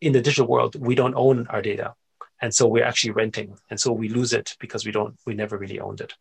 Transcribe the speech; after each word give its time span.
in 0.00 0.12
the 0.12 0.20
digital 0.20 0.46
world, 0.46 0.76
we 0.78 0.94
don't 0.94 1.14
own 1.14 1.46
our 1.48 1.62
data. 1.62 1.94
And 2.42 2.54
so 2.54 2.66
we're 2.66 2.84
actually 2.84 3.10
renting. 3.12 3.58
And 3.68 3.78
so 3.78 3.92
we 3.92 4.08
lose 4.08 4.32
it 4.32 4.56
because 4.58 4.86
we 4.86 4.92
don't, 4.92 5.16
we 5.26 5.34
never 5.34 5.58
really 5.58 5.78
owned 5.78 6.00
it. 6.00 6.14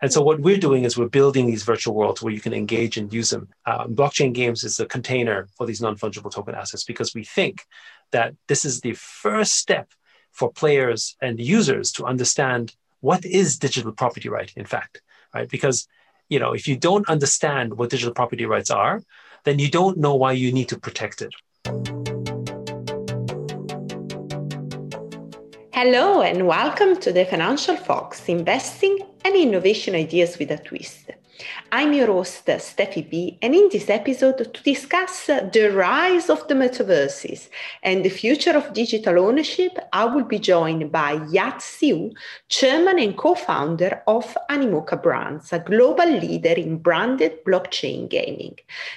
And 0.00 0.12
so 0.12 0.22
what 0.22 0.40
we're 0.40 0.58
doing 0.58 0.84
is 0.84 0.96
we're 0.96 1.08
building 1.08 1.46
these 1.46 1.62
virtual 1.62 1.94
worlds 1.94 2.22
where 2.22 2.32
you 2.32 2.40
can 2.40 2.52
engage 2.52 2.96
and 2.96 3.12
use 3.12 3.30
them. 3.30 3.48
Um, 3.66 3.94
blockchain 3.94 4.32
games 4.32 4.62
is 4.62 4.78
a 4.78 4.86
container 4.86 5.48
for 5.56 5.66
these 5.66 5.80
non-fungible 5.80 6.32
token 6.32 6.54
assets 6.54 6.84
because 6.84 7.14
we 7.14 7.24
think 7.24 7.64
that 8.12 8.34
this 8.46 8.64
is 8.64 8.80
the 8.80 8.94
first 8.94 9.54
step 9.54 9.90
for 10.30 10.52
players 10.52 11.16
and 11.20 11.40
users 11.40 11.90
to 11.92 12.04
understand 12.04 12.74
what 13.00 13.24
is 13.24 13.58
digital 13.58 13.92
property 13.92 14.28
right, 14.28 14.52
in 14.56 14.64
fact, 14.64 15.02
right? 15.34 15.48
Because 15.48 15.86
you 16.28 16.38
know, 16.38 16.52
if 16.52 16.66
you 16.66 16.76
don't 16.76 17.08
understand 17.08 17.76
what 17.76 17.90
digital 17.90 18.14
property 18.14 18.46
rights 18.46 18.70
are, 18.70 19.02
then 19.44 19.58
you 19.58 19.70
don't 19.70 19.98
know 19.98 20.14
why 20.14 20.32
you 20.32 20.52
need 20.52 20.68
to 20.70 20.78
protect 20.78 21.22
it. 21.22 21.34
Hello, 25.76 26.22
and 26.22 26.46
welcome 26.46 27.00
to 27.00 27.12
the 27.12 27.24
Financial 27.24 27.76
Fox 27.76 28.28
Investing 28.28 28.96
and 29.24 29.34
Innovation 29.34 29.96
Ideas 29.96 30.38
with 30.38 30.52
a 30.52 30.56
Twist. 30.56 31.10
I'm 31.72 31.92
your 31.92 32.06
host, 32.06 32.46
Steffi 32.46 33.08
B, 33.08 33.38
and 33.42 33.54
in 33.54 33.68
this 33.70 33.90
episode, 33.90 34.38
to 34.38 34.62
discuss 34.62 35.26
the 35.26 35.70
rise 35.74 36.30
of 36.30 36.46
the 36.46 36.54
metaverses 36.54 37.48
and 37.82 38.04
the 38.04 38.10
future 38.10 38.56
of 38.56 38.72
digital 38.72 39.18
ownership, 39.18 39.76
I 39.92 40.04
will 40.04 40.24
be 40.24 40.38
joined 40.38 40.92
by 40.92 41.24
Yat 41.30 41.60
Siu, 41.60 42.12
chairman 42.48 42.98
and 42.98 43.16
co 43.16 43.34
founder 43.34 44.02
of 44.06 44.36
Animoca 44.50 45.02
Brands, 45.02 45.52
a 45.52 45.58
global 45.58 46.08
leader 46.08 46.52
in 46.52 46.78
branded 46.78 47.44
blockchain 47.44 48.08
gaming. 48.08 48.56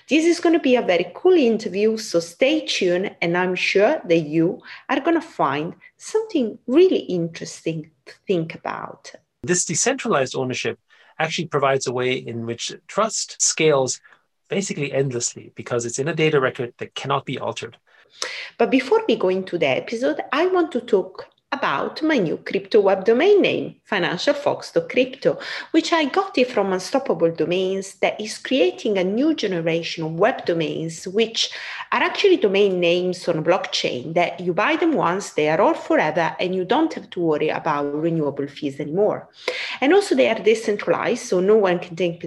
This 0.09 0.25
is 0.25 0.39
going 0.39 0.53
to 0.53 0.59
be 0.59 0.75
a 0.75 0.81
very 0.81 1.11
cool 1.15 1.33
interview, 1.33 1.97
so 1.97 2.19
stay 2.19 2.65
tuned, 2.65 3.15
and 3.21 3.37
I'm 3.37 3.55
sure 3.55 3.99
that 4.05 4.19
you 4.19 4.61
are 4.89 4.99
going 4.99 5.19
to 5.19 5.27
find 5.27 5.75
something 5.97 6.59
really 6.67 6.99
interesting 6.99 7.89
to 8.05 8.13
think 8.27 8.53
about. 8.53 9.11
This 9.43 9.65
decentralized 9.65 10.35
ownership 10.35 10.79
actually 11.19 11.47
provides 11.47 11.87
a 11.87 11.91
way 11.91 12.13
in 12.13 12.45
which 12.45 12.73
trust 12.87 13.41
scales 13.41 13.99
basically 14.49 14.91
endlessly 14.91 15.51
because 15.55 15.85
it's 15.85 15.99
in 15.99 16.07
a 16.07 16.15
data 16.15 16.39
record 16.39 16.73
that 16.77 16.95
cannot 16.95 17.25
be 17.25 17.37
altered. 17.37 17.77
But 18.57 18.71
before 18.71 19.03
we 19.07 19.15
go 19.15 19.29
into 19.29 19.57
the 19.57 19.67
episode, 19.67 20.21
I 20.31 20.47
want 20.47 20.71
to 20.71 20.81
talk 20.81 21.27
about 21.51 22.01
my 22.03 22.17
new 22.17 22.37
crypto 22.37 22.81
web 22.81 23.05
domain 23.05 23.41
name, 23.41 23.75
financialfox.crypto, 23.89 25.39
which 25.71 25.93
I 25.93 26.05
got 26.05 26.37
it 26.37 26.51
from 26.51 26.73
Unstoppable 26.73 27.31
Domains 27.31 27.95
that 27.95 28.19
is 28.19 28.37
creating 28.37 28.97
a 28.97 29.03
new 29.03 29.33
generation 29.33 30.03
of 30.03 30.19
web 30.19 30.45
domains, 30.45 31.07
which 31.07 31.49
are 31.93 32.01
actually 32.01 32.37
domain 32.37 32.81
names 32.81 33.27
on 33.29 33.45
blockchain 33.45 34.13
that 34.13 34.41
you 34.41 34.53
buy 34.53 34.75
them 34.75 34.93
once, 34.93 35.31
they 35.33 35.47
are 35.47 35.61
all 35.61 35.73
forever, 35.73 36.35
and 36.39 36.53
you 36.53 36.65
don't 36.65 36.93
have 36.93 37.09
to 37.11 37.21
worry 37.21 37.49
about 37.49 37.93
renewable 37.93 38.47
fees 38.47 38.79
anymore. 38.79 39.29
And 39.79 39.93
also 39.93 40.15
they 40.15 40.29
are 40.29 40.43
decentralized, 40.43 41.25
so 41.25 41.39
no 41.39 41.55
one 41.55 41.79
can 41.79 41.95
take 41.95 42.21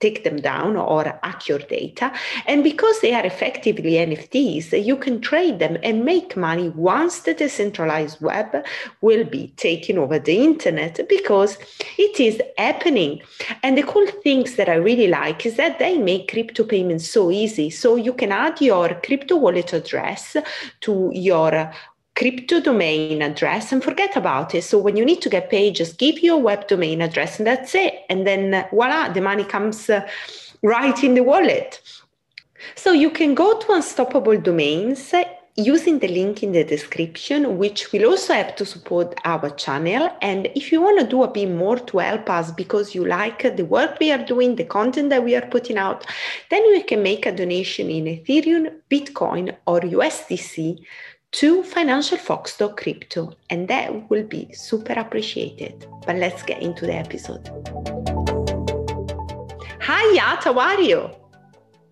take 0.00 0.24
them 0.24 0.36
down 0.36 0.76
or 0.76 1.18
hack 1.22 1.48
your 1.48 1.58
data. 1.58 2.12
And 2.46 2.62
because 2.62 3.00
they 3.00 3.14
are 3.14 3.24
effectively 3.24 3.92
NFTs, 3.92 4.84
you 4.84 4.96
can 4.96 5.20
trade 5.20 5.58
them 5.58 5.78
and 5.82 6.04
make 6.04 6.36
money 6.36 6.68
once 6.70 7.20
the 7.20 7.34
decentralized 7.34 8.20
web 8.20 8.64
will 9.00 9.24
be 9.24 9.52
taking 9.56 9.98
over 9.98 10.18
the 10.18 10.36
internet 10.36 11.08
because 11.08 11.58
it 11.98 12.20
is 12.20 12.40
happening. 12.56 13.20
And 13.62 13.76
the 13.76 13.82
cool 13.82 14.06
things 14.22 14.56
that 14.56 14.68
I 14.68 14.74
really 14.74 15.08
like 15.08 15.44
is 15.44 15.56
that 15.56 15.78
they 15.78 15.98
make 15.98 16.30
crypto 16.30 16.64
payments 16.64 17.08
so 17.08 17.30
easy. 17.30 17.70
So 17.70 17.96
you 17.96 18.12
can 18.12 18.32
add 18.32 18.60
your 18.60 18.94
crypto 19.04 19.36
wallet 19.36 19.72
address 19.72 20.36
to 20.82 21.10
your 21.12 21.72
crypto 22.18 22.60
domain 22.60 23.22
address 23.22 23.70
and 23.70 23.84
forget 23.84 24.16
about 24.16 24.52
it. 24.52 24.64
So 24.64 24.76
when 24.76 24.96
you 24.96 25.04
need 25.04 25.22
to 25.22 25.28
get 25.28 25.50
paid, 25.50 25.76
just 25.76 25.98
give 25.98 26.18
your 26.18 26.38
web 26.38 26.66
domain 26.66 27.00
address 27.00 27.38
and 27.38 27.46
that's 27.46 27.76
it. 27.76 27.94
And 28.10 28.26
then 28.26 28.66
voila, 28.70 29.10
the 29.10 29.20
money 29.20 29.44
comes 29.44 29.88
uh, 29.88 30.06
right 30.62 31.04
in 31.04 31.14
the 31.14 31.22
wallet. 31.22 31.80
So 32.74 32.90
you 32.90 33.10
can 33.10 33.36
go 33.36 33.60
to 33.60 33.72
Unstoppable 33.72 34.36
Domains 34.40 35.14
uh, 35.14 35.22
using 35.54 36.00
the 36.00 36.08
link 36.08 36.42
in 36.42 36.50
the 36.50 36.64
description, 36.64 37.56
which 37.56 37.92
will 37.92 38.06
also 38.06 38.32
have 38.32 38.56
to 38.56 38.66
support 38.66 39.14
our 39.24 39.50
channel. 39.50 40.10
And 40.20 40.48
if 40.56 40.72
you 40.72 40.82
want 40.82 40.98
to 40.98 41.06
do 41.06 41.22
a 41.22 41.28
bit 41.28 41.50
more 41.50 41.78
to 41.78 41.98
help 41.98 42.28
us 42.30 42.50
because 42.50 42.96
you 42.96 43.06
like 43.06 43.42
the 43.56 43.64
work 43.64 44.00
we 44.00 44.10
are 44.10 44.24
doing, 44.24 44.56
the 44.56 44.64
content 44.64 45.10
that 45.10 45.22
we 45.22 45.36
are 45.36 45.46
putting 45.46 45.78
out, 45.78 46.04
then 46.50 46.64
you 46.64 46.82
can 46.82 47.00
make 47.00 47.26
a 47.26 47.32
donation 47.32 47.90
in 47.90 48.06
Ethereum, 48.06 48.72
Bitcoin, 48.90 49.56
or 49.68 49.80
USDC 49.80 50.84
to 51.38 51.62
financialfox.crypto, 51.62 53.32
and 53.48 53.68
that 53.68 54.10
will 54.10 54.24
be 54.24 54.52
super 54.52 54.94
appreciated. 54.94 55.86
But 56.04 56.16
let's 56.16 56.42
get 56.42 56.60
into 56.60 56.84
the 56.84 56.96
episode. 56.96 57.48
Hi, 59.80 60.14
Yat, 60.14 60.42
how 60.42 60.58
are 60.58 60.80
you? 60.80 61.10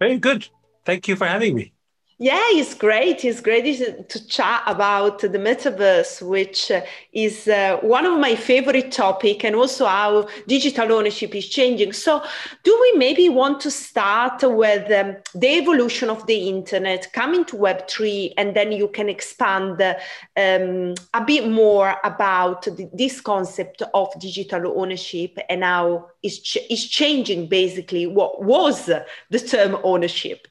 Very 0.01 0.19
good. 0.19 0.49
Thank 0.85 1.07
you 1.07 1.15
for 1.15 1.29
having 1.29 1.55
me. 1.55 1.73
Yeah, 2.19 2.41
it's 2.53 2.73
great. 2.73 3.27
It's 3.27 3.43
great 3.43 4.09
to 4.09 4.27
chat 4.27 4.63
about 4.67 5.19
the 5.21 5.29
metaverse, 5.29 6.23
which 6.27 6.71
uh, 6.71 6.81
is 7.13 7.47
uh, 7.47 7.77
one 7.83 8.07
of 8.07 8.19
my 8.19 8.35
favorite 8.35 8.91
topic, 8.91 9.45
and 9.45 9.55
also 9.55 9.85
how 9.85 10.27
digital 10.47 10.93
ownership 10.93 11.35
is 11.35 11.47
changing. 11.47 11.93
So, 11.93 12.23
do 12.65 12.79
we 12.81 12.97
maybe 12.99 13.29
want 13.29 13.61
to 13.61 13.71
start 13.71 14.43
with 14.43 14.91
um, 14.91 15.17
the 15.35 15.59
evolution 15.59 16.09
of 16.09 16.27
the 16.27 16.49
internet, 16.49 17.13
coming 17.13 17.45
to 17.47 17.57
Web 17.57 17.87
three, 17.87 18.33
and 18.39 18.57
then 18.57 18.73
you 18.73 18.89
can 18.89 19.11
expand 19.11 19.83
um, 19.83 20.95
a 21.13 21.23
bit 21.23 21.47
more 21.47 21.97
about 22.03 22.63
the, 22.63 22.89
this 22.95 23.21
concept 23.21 23.83
of 23.93 24.09
digital 24.19 24.81
ownership 24.81 25.37
and 25.51 25.63
how 25.63 26.09
it's, 26.23 26.39
ch- 26.39 26.65
it's 26.71 26.87
changing 26.87 27.47
basically 27.47 28.07
what 28.07 28.43
was 28.43 28.87
the 28.87 29.39
term 29.39 29.77
ownership. 29.85 30.49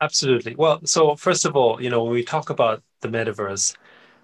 Absolutely. 0.00 0.54
Well, 0.54 0.80
so 0.84 1.14
first 1.16 1.44
of 1.44 1.56
all, 1.56 1.82
you 1.82 1.90
know, 1.90 2.02
when 2.04 2.12
we 2.12 2.24
talk 2.24 2.50
about 2.50 2.82
the 3.00 3.08
metaverse, 3.08 3.76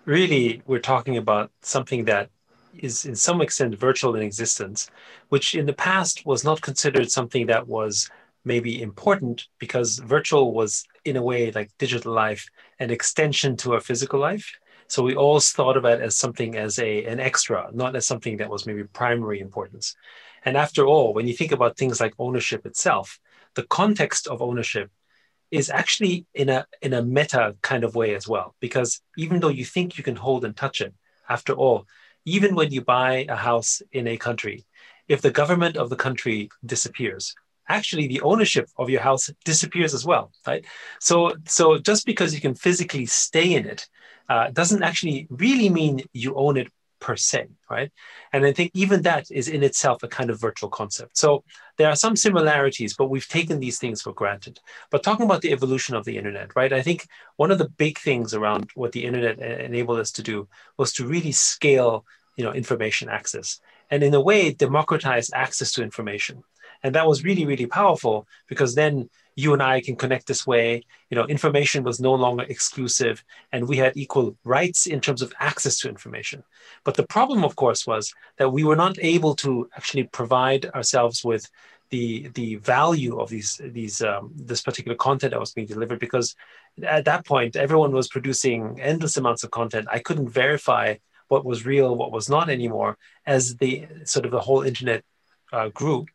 really 0.07 0.63
we're 0.67 0.79
talking 0.81 1.17
about 1.17 1.51
something 1.63 2.05
that 2.07 2.31
is 2.75 3.05
in 3.07 3.15
some 3.15 3.41
extent 3.43 3.75
virtual 3.79 4.15
in 4.17 4.23
existence, 4.23 4.91
which 5.29 5.55
in 5.55 5.67
the 5.67 5.73
past 5.75 6.25
was 6.27 6.45
not 6.45 6.63
considered 6.63 7.11
something 7.11 7.47
that 7.47 7.67
was 7.69 8.09
maybe 8.45 8.81
important 8.81 9.49
because 9.59 9.99
virtual 9.99 10.53
was 10.55 10.85
in 11.05 11.17
a 11.17 11.23
way 11.23 11.51
like 11.53 11.71
digital 11.79 12.13
life 12.13 12.49
an 12.79 12.91
extension 12.91 13.57
to 13.57 13.75
our 13.75 13.81
physical 13.81 14.21
life. 14.21 14.53
So 14.89 15.03
we 15.03 15.17
always 15.17 15.51
thought 15.53 15.77
of 15.77 15.85
it 15.85 16.01
as 16.01 16.17
something 16.17 16.57
as 16.57 16.79
a 16.79 17.05
an 17.07 17.21
extra, 17.21 17.71
not 17.75 17.97
as 17.97 18.07
something 18.07 18.37
that 18.39 18.51
was 18.51 18.67
maybe 18.67 18.85
primary 18.85 19.41
importance. 19.41 19.97
And 20.45 20.57
after 20.57 20.87
all, 20.87 21.13
when 21.13 21.27
you 21.27 21.35
think 21.35 21.53
about 21.53 21.77
things 21.77 22.01
like 22.01 22.15
ownership 22.19 22.65
itself, 22.67 23.19
the 23.55 23.65
context 23.65 24.27
of 24.29 24.41
ownership 24.43 24.91
is 25.51 25.71
actually 25.71 26.27
in 26.35 26.49
a 26.49 26.67
in 26.83 26.93
a 26.93 27.03
meta 27.03 27.55
kind 27.63 27.85
of 27.85 27.95
way 27.95 28.15
as 28.15 28.27
well 28.27 28.55
because 28.61 29.01
even 29.17 29.41
though 29.41 29.49
you 29.49 29.65
think 29.65 29.97
you 29.97 30.05
can 30.05 30.17
hold 30.17 30.45
and 30.45 30.57
touch 30.57 30.81
it 30.81 30.93
after 31.29 31.53
all 31.53 31.87
even 32.25 32.55
when 32.55 32.73
you 32.73 32.81
buy 32.81 33.25
a 33.29 33.37
house 33.37 33.83
in 33.93 34.07
a 34.09 34.17
country 34.17 34.65
if 35.09 35.23
the 35.23 35.31
government 35.31 35.77
of 35.77 35.89
the 35.91 35.97
country 35.97 36.49
disappears 36.65 37.35
actually 37.69 38.07
the 38.07 38.21
ownership 38.23 38.69
of 38.77 38.91
your 38.91 39.01
house 39.01 39.31
disappears 39.45 39.95
as 39.95 40.05
well 40.05 40.33
right? 40.47 40.65
So 41.01 41.35
so 41.47 41.79
just 41.79 42.07
because 42.07 42.35
you 42.35 42.41
can 42.41 42.55
physically 42.55 43.07
stay 43.07 43.55
in 43.55 43.67
it 43.67 43.87
uh, 44.29 44.51
doesn't 44.51 44.83
actually 44.83 45.29
really 45.31 45.69
mean 45.69 46.01
you 46.13 46.35
own 46.35 46.57
it 46.57 46.69
per 47.07 47.15
se, 47.15 47.47
right? 47.71 47.93
And 48.33 48.45
I 48.45 48.53
think 48.53 48.73
even 48.75 49.03
that 49.03 49.31
is 49.31 49.47
in 49.47 49.63
itself 49.63 50.03
a 50.03 50.09
kind 50.09 50.29
of 50.29 50.41
virtual 50.41 50.69
concept. 50.69 51.17
So 51.17 51.45
there 51.79 51.89
are 51.89 51.95
some 51.95 52.17
similarities, 52.17 52.97
but 52.97 53.11
we've 53.11 53.29
taken 53.29 53.61
these 53.61 53.79
things 53.79 54.03
for 54.03 54.13
granted. 54.13 54.59
But 54.91 55.05
talking 55.05 55.25
about 55.25 55.41
the 55.43 55.53
evolution 55.53 55.95
of 55.95 56.05
the 56.05 56.19
internet, 56.19 56.57
right? 56.57 56.73
I 56.73 56.83
think 56.83 57.07
one 57.37 57.53
of 57.53 57.59
the 57.59 57.69
big 57.69 57.97
things 58.01 58.35
around 58.35 58.71
what 58.75 58.91
the 58.91 59.05
internet 59.05 59.39
enabled 59.39 60.01
us 60.01 60.11
to 60.13 60.23
do 60.23 60.49
was 60.79 60.93
to 60.95 61.07
really 61.07 61.31
scale, 61.31 62.05
you 62.37 62.45
know, 62.45 62.53
information 62.53 63.09
access, 63.09 63.61
and 63.89 64.03
in 64.03 64.13
a 64.13 64.21
way 64.21 64.53
democratize 64.53 65.31
access 65.33 65.71
to 65.73 65.85
information. 65.85 66.43
And 66.83 66.93
that 66.97 67.07
was 67.07 67.23
really, 67.23 67.47
really 67.47 67.67
powerful 67.67 68.27
because 68.49 68.75
then 68.75 69.09
you 69.37 69.53
and 69.53 69.63
I 69.63 69.83
can 69.83 69.97
connect 69.97 70.27
this 70.27 70.47
way. 70.47 70.83
You 71.11 71.15
know, 71.15 71.27
information 71.27 71.85
was 71.85 72.01
no 72.01 72.15
longer 72.15 72.45
exclusive, 72.45 73.23
and 73.53 73.69
we 73.69 73.77
had 73.77 73.97
equal 73.97 74.37
rights 74.45 74.87
in 74.87 75.01
terms 75.01 75.23
of 75.23 75.33
access 75.39 75.79
to 75.81 75.89
information. 75.89 76.43
But 76.85 76.95
the 76.95 77.07
problem, 77.07 77.45
of 77.45 77.55
course, 77.55 77.87
was 77.87 78.13
that 78.39 78.51
we 78.51 78.65
were 78.65 78.77
not 78.77 78.99
able 78.99 79.35
to 79.37 79.69
actually 79.77 80.05
provide 80.05 80.67
ourselves 80.75 81.23
with 81.23 81.49
the 81.91 82.29
the 82.35 82.57
value 82.57 83.21
of 83.21 83.29
these 83.29 83.61
these 83.63 84.03
um, 84.03 84.33
this 84.35 84.63
particular 84.63 84.97
content 84.97 85.33
that 85.33 85.41
was 85.41 85.53
being 85.53 85.69
delivered 85.69 86.01
because 86.01 86.35
at 86.83 87.05
that 87.05 87.25
point 87.25 87.55
everyone 87.55 87.93
was 87.93 88.09
producing 88.09 88.81
endless 88.81 89.17
amounts 89.17 89.45
of 89.45 89.51
content. 89.51 89.87
I 89.91 90.01
couldn't 90.01 90.29
verify 90.31 90.97
what 91.29 91.45
was 91.45 91.67
real, 91.67 91.95
what 91.95 92.11
was 92.11 92.29
not 92.29 92.49
anymore, 92.49 92.99
as 93.27 93.57
the 93.57 93.87
sort 94.05 94.25
of 94.25 94.33
the 94.33 94.41
whole 94.41 94.63
internet 94.63 95.05
uh, 95.53 95.69
grew 95.69 96.07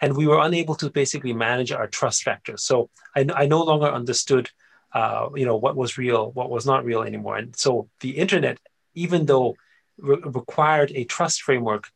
and 0.00 0.16
we 0.16 0.26
were 0.26 0.40
unable 0.40 0.74
to 0.76 0.90
basically 0.90 1.32
manage 1.32 1.72
our 1.72 1.86
trust 1.86 2.22
factor. 2.22 2.56
So 2.56 2.90
I, 3.14 3.26
I 3.34 3.46
no 3.46 3.62
longer 3.62 3.86
understood 3.86 4.50
uh, 4.92 5.28
you 5.34 5.44
know, 5.44 5.56
what 5.56 5.76
was 5.76 5.98
real, 5.98 6.32
what 6.32 6.50
was 6.50 6.66
not 6.66 6.84
real 6.84 7.02
anymore. 7.02 7.36
And 7.36 7.54
so 7.54 7.88
the 8.00 8.10
internet, 8.10 8.58
even 8.94 9.26
though 9.26 9.56
re- 9.98 10.18
required 10.24 10.90
a 10.94 11.04
trust 11.04 11.42
framework, 11.42 11.88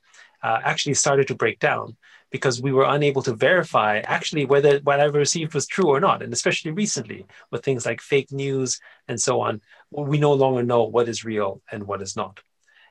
uh, 0.43 0.61
actually 0.63 0.95
started 0.95 1.27
to 1.29 1.35
break 1.35 1.59
down 1.59 1.97
because 2.31 2.61
we 2.61 2.73
were 2.73 2.85
unable 2.85 3.23
to 3.23 3.35
verify 3.35 3.99
actually 4.01 4.45
whether 4.45 4.79
what 4.81 5.01
I 5.01 5.05
received 5.05 5.55
was 5.55 5.67
true 5.67 5.89
or 5.89 6.01
not. 6.01 6.23
And 6.23 6.33
especially 6.33 6.73
recently 6.73 7.27
with 7.51 7.65
things 7.65 7.87
like 7.87 8.01
fake 8.01 8.31
news 8.31 8.81
and 9.09 9.21
so 9.21 9.41
on, 9.41 9.61
we 9.91 10.19
no 10.19 10.33
longer 10.33 10.63
know 10.63 10.85
what 10.85 11.09
is 11.09 11.25
real 11.25 11.63
and 11.73 11.85
what 11.85 12.03
is 12.03 12.17
not. 12.17 12.41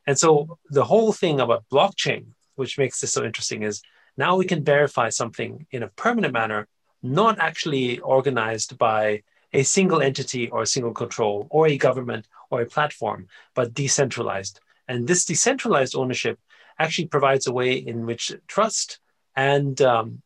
And 0.07 0.17
so 0.17 0.57
the 0.69 0.83
whole 0.83 1.13
thing 1.13 1.39
about 1.39 1.65
blockchain, 1.71 2.27
which 2.55 2.77
makes 2.77 2.99
this 2.99 3.13
so 3.13 3.23
interesting, 3.23 3.63
is 3.63 3.81
now 4.17 4.35
we 4.35 4.45
can 4.45 4.63
verify 4.63 5.09
something 5.09 5.65
in 5.71 5.83
a 5.83 5.89
permanent 5.89 6.33
manner, 6.33 6.67
not 7.01 7.39
actually 7.39 7.99
organized 7.99 8.77
by 8.77 9.23
a 9.53 9.63
single 9.63 10.01
entity 10.01 10.49
or 10.49 10.63
a 10.63 10.67
single 10.67 10.93
control 10.93 11.47
or 11.49 11.67
a 11.67 11.77
government 11.77 12.27
or 12.49 12.61
a 12.61 12.65
platform, 12.65 13.27
but 13.53 13.73
decentralized. 13.73 14.59
And 14.87 15.07
this 15.07 15.25
decentralized 15.25 15.95
ownership 15.95 16.39
actually 16.79 17.07
provides 17.07 17.47
a 17.47 17.53
way 17.53 17.73
in 17.73 18.05
which 18.05 18.31
trust 18.47 18.99
and 19.35 19.79
um, 19.81 20.21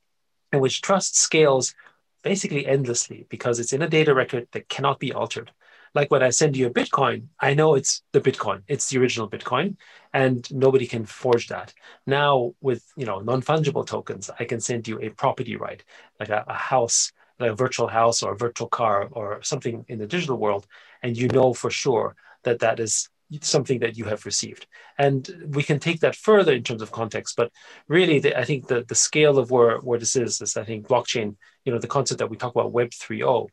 in 0.51 0.59
which 0.59 0.81
trust 0.81 1.17
scales 1.17 1.75
basically 2.23 2.65
endlessly 2.65 3.25
because 3.29 3.59
it's 3.59 3.73
in 3.73 3.81
a 3.81 3.89
data 3.89 4.13
record 4.13 4.47
that 4.51 4.69
cannot 4.69 4.99
be 4.99 5.13
altered 5.13 5.51
like 5.97 6.11
when 6.11 6.21
I 6.21 6.29
send 6.29 6.55
you 6.55 6.67
a 6.67 6.77
Bitcoin, 6.81 7.17
I 7.39 7.55
know 7.55 7.73
it's 7.73 8.03
the 8.11 8.21
Bitcoin, 8.21 8.61
it's 8.67 8.87
the 8.87 8.99
original 8.99 9.27
Bitcoin, 9.27 9.77
and 10.13 10.39
nobody 10.53 10.85
can 10.85 11.05
forge 11.05 11.47
that. 11.47 11.73
Now 12.05 12.53
with 12.61 12.83
you 12.95 13.07
know 13.07 13.19
non-fungible 13.19 13.87
tokens, 13.87 14.29
I 14.39 14.43
can 14.45 14.61
send 14.69 14.87
you 14.87 14.99
a 15.01 15.09
property 15.09 15.55
right, 15.55 15.83
like 16.19 16.29
a, 16.29 16.45
a 16.47 16.53
house, 16.53 17.11
like 17.39 17.51
a 17.51 17.55
virtual 17.65 17.87
house 17.87 18.21
or 18.23 18.33
a 18.33 18.37
virtual 18.45 18.69
car 18.69 19.09
or 19.11 19.41
something 19.41 19.85
in 19.87 19.97
the 19.97 20.05
digital 20.15 20.37
world, 20.37 20.67
and 21.01 21.17
you 21.17 21.27
know 21.29 21.51
for 21.53 21.71
sure 21.71 22.15
that 22.43 22.59
that 22.59 22.79
is 22.79 23.09
something 23.41 23.79
that 23.79 23.97
you 23.97 24.05
have 24.05 24.25
received. 24.25 24.67
And 24.97 25.21
we 25.57 25.63
can 25.63 25.79
take 25.79 25.99
that 26.01 26.15
further 26.15 26.53
in 26.53 26.63
terms 26.63 26.81
of 26.81 26.91
context, 26.91 27.35
but 27.35 27.51
really, 27.87 28.19
the, 28.19 28.39
I 28.39 28.43
think 28.45 28.67
the, 28.67 28.85
the 28.87 28.95
scale 29.07 29.37
of 29.37 29.51
where, 29.51 29.79
where 29.79 29.99
this 29.99 30.15
is, 30.15 30.41
is 30.41 30.55
I 30.55 30.63
think 30.63 30.87
blockchain, 30.87 31.35
you 31.65 31.71
know, 31.73 31.79
the 31.79 31.95
concept 31.95 32.19
that 32.19 32.29
we 32.29 32.37
talk 32.37 32.55
about 32.55 32.71
Web 32.71 32.91
3.0 32.91 33.49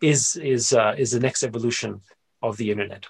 is 0.00 0.36
is 0.36 0.72
uh, 0.72 0.94
is 0.96 1.12
the 1.12 1.20
next 1.20 1.42
evolution 1.42 2.00
of 2.42 2.56
the 2.56 2.70
internet. 2.70 3.06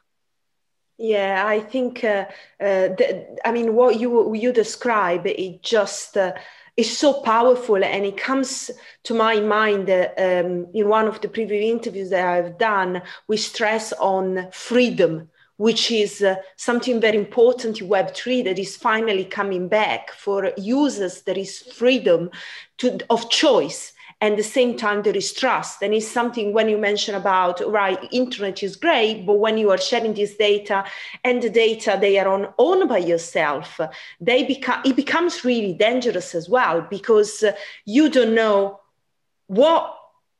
Yeah, 0.98 1.44
I 1.46 1.60
think. 1.60 2.04
Uh, 2.04 2.26
uh, 2.60 2.88
the, 2.96 3.38
I 3.44 3.52
mean, 3.52 3.74
what 3.74 4.00
you 4.00 4.34
you 4.34 4.52
describe 4.52 5.26
it 5.26 5.62
just. 5.62 6.16
Uh, 6.16 6.32
is 6.76 6.98
so 6.98 7.22
powerful 7.22 7.82
and 7.82 8.04
it 8.04 8.18
comes 8.18 8.70
to 9.02 9.14
my 9.14 9.40
mind 9.40 9.88
um, 9.88 10.66
in 10.74 10.88
one 10.88 11.06
of 11.06 11.18
the 11.22 11.28
previous 11.28 11.64
interviews 11.64 12.10
that 12.10 12.26
i've 12.26 12.58
done 12.58 13.00
we 13.28 13.36
stress 13.38 13.94
on 13.94 14.46
freedom 14.52 15.26
which 15.56 15.90
is 15.90 16.20
uh, 16.20 16.36
something 16.56 17.00
very 17.00 17.16
important 17.16 17.80
in 17.80 17.88
web3 17.88 18.44
that 18.44 18.58
is 18.58 18.76
finally 18.76 19.24
coming 19.24 19.68
back 19.68 20.10
for 20.12 20.52
users 20.58 21.22
there 21.22 21.38
is 21.38 21.60
freedom 21.60 22.30
to, 22.76 22.98
of 23.08 23.30
choice 23.30 23.94
and 24.20 24.38
the 24.38 24.42
same 24.42 24.76
time 24.76 25.02
there 25.02 25.16
is 25.16 25.32
trust. 25.32 25.82
And 25.82 25.92
it's 25.92 26.08
something 26.08 26.52
when 26.52 26.68
you 26.68 26.78
mention 26.78 27.14
about 27.14 27.60
right 27.70 27.98
internet 28.10 28.62
is 28.62 28.76
great 28.76 29.26
but 29.26 29.34
when 29.34 29.58
you 29.58 29.70
are 29.70 29.78
sharing 29.78 30.14
this 30.14 30.36
data 30.36 30.84
and 31.22 31.42
the 31.42 31.50
data 31.50 31.98
they 32.00 32.18
are 32.18 32.28
on 32.28 32.48
owned 32.58 32.88
by 32.88 32.98
yourself 32.98 33.80
they 34.20 34.44
become 34.44 34.80
it 34.84 34.96
becomes 34.96 35.44
really 35.44 35.74
dangerous 35.74 36.34
as 36.34 36.48
well 36.48 36.80
because 36.80 37.44
you 37.84 38.08
don't 38.08 38.34
know 38.34 38.80
what 39.48 39.96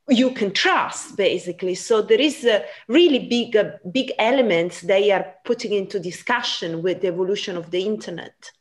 you 0.08 0.31
can 0.31 0.52
trust 0.52 1.17
basically. 1.17 1.75
So 1.75 2.00
there 2.00 2.20
is 2.20 2.44
a 2.44 2.64
really 2.88 3.28
big 3.28 3.56
uh, 3.56 3.73
big 3.90 4.12
elements 4.19 4.81
they 4.81 5.11
are 5.11 5.34
putting 5.44 5.73
into 5.73 5.99
discussion 5.99 6.82
with 6.82 7.00
the 7.00 7.08
evolution 7.08 7.56
of 7.56 7.70
the 7.70 7.84
internet. 7.84 8.52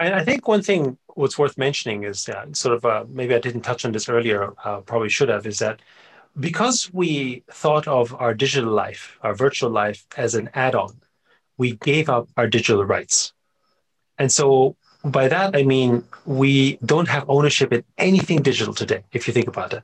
And 0.00 0.14
I 0.14 0.24
think 0.24 0.48
one 0.48 0.62
thing 0.62 0.98
what's 1.14 1.38
worth 1.38 1.56
mentioning 1.58 2.04
is 2.04 2.24
that 2.24 2.56
sort 2.56 2.74
of 2.76 2.84
uh, 2.84 3.04
maybe 3.08 3.34
I 3.34 3.38
didn't 3.38 3.62
touch 3.62 3.84
on 3.84 3.92
this 3.92 4.08
earlier, 4.08 4.52
uh, 4.64 4.80
probably 4.80 5.08
should 5.08 5.28
have, 5.28 5.46
is 5.46 5.58
that 5.58 5.80
because 6.38 6.90
we 6.92 7.42
thought 7.50 7.88
of 7.88 8.14
our 8.14 8.34
digital 8.34 8.72
life, 8.72 9.18
our 9.22 9.34
virtual 9.34 9.70
life, 9.70 10.06
as 10.16 10.34
an 10.34 10.50
add 10.54 10.74
on, 10.74 11.00
we 11.58 11.72
gave 11.76 12.08
up 12.08 12.28
our 12.36 12.46
digital 12.46 12.84
rights. 12.84 13.32
And 14.18 14.30
so 14.30 14.76
by 15.04 15.28
that, 15.28 15.56
I 15.56 15.62
mean, 15.62 16.04
we 16.26 16.78
don't 16.84 17.08
have 17.08 17.24
ownership 17.28 17.72
in 17.72 17.84
anything 17.98 18.42
digital 18.42 18.74
today, 18.74 19.02
if 19.12 19.26
you 19.26 19.34
think 19.34 19.48
about 19.48 19.72
it. 19.72 19.82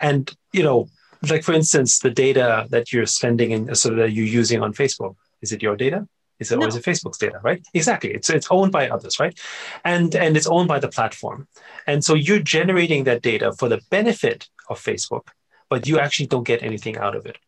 And, 0.00 0.34
you 0.52 0.62
know, 0.62 0.88
like 1.30 1.42
for 1.42 1.52
instance, 1.52 2.00
the 2.00 2.10
data 2.10 2.66
that 2.70 2.92
you're 2.92 3.06
spending 3.06 3.52
and 3.52 3.76
so 3.76 3.94
that 3.94 4.12
you're 4.12 4.26
using 4.26 4.62
on 4.62 4.72
Facebook, 4.72 5.16
is 5.40 5.52
it 5.52 5.62
your 5.62 5.76
data? 5.76 6.08
Is 6.38 6.52
it, 6.52 6.58
no. 6.58 6.66
is 6.66 6.76
Facebook's 6.76 7.18
data, 7.18 7.40
right? 7.42 7.66
Exactly. 7.72 8.10
It's 8.12 8.28
it's 8.28 8.48
owned 8.50 8.72
by 8.72 8.88
others, 8.88 9.18
right? 9.18 9.38
And 9.84 10.14
and 10.14 10.36
it's 10.36 10.46
owned 10.46 10.68
by 10.68 10.78
the 10.78 10.88
platform. 10.88 11.48
And 11.86 12.04
so 12.04 12.14
you're 12.14 12.40
generating 12.40 13.04
that 13.04 13.22
data 13.22 13.52
for 13.52 13.68
the 13.68 13.80
benefit 13.90 14.48
of 14.68 14.78
Facebook, 14.78 15.28
but 15.70 15.86
you 15.86 15.98
actually 15.98 16.26
don't 16.26 16.44
get 16.44 16.62
anything 16.62 16.98
out 16.98 17.16
of 17.16 17.24
it. 17.26 17.38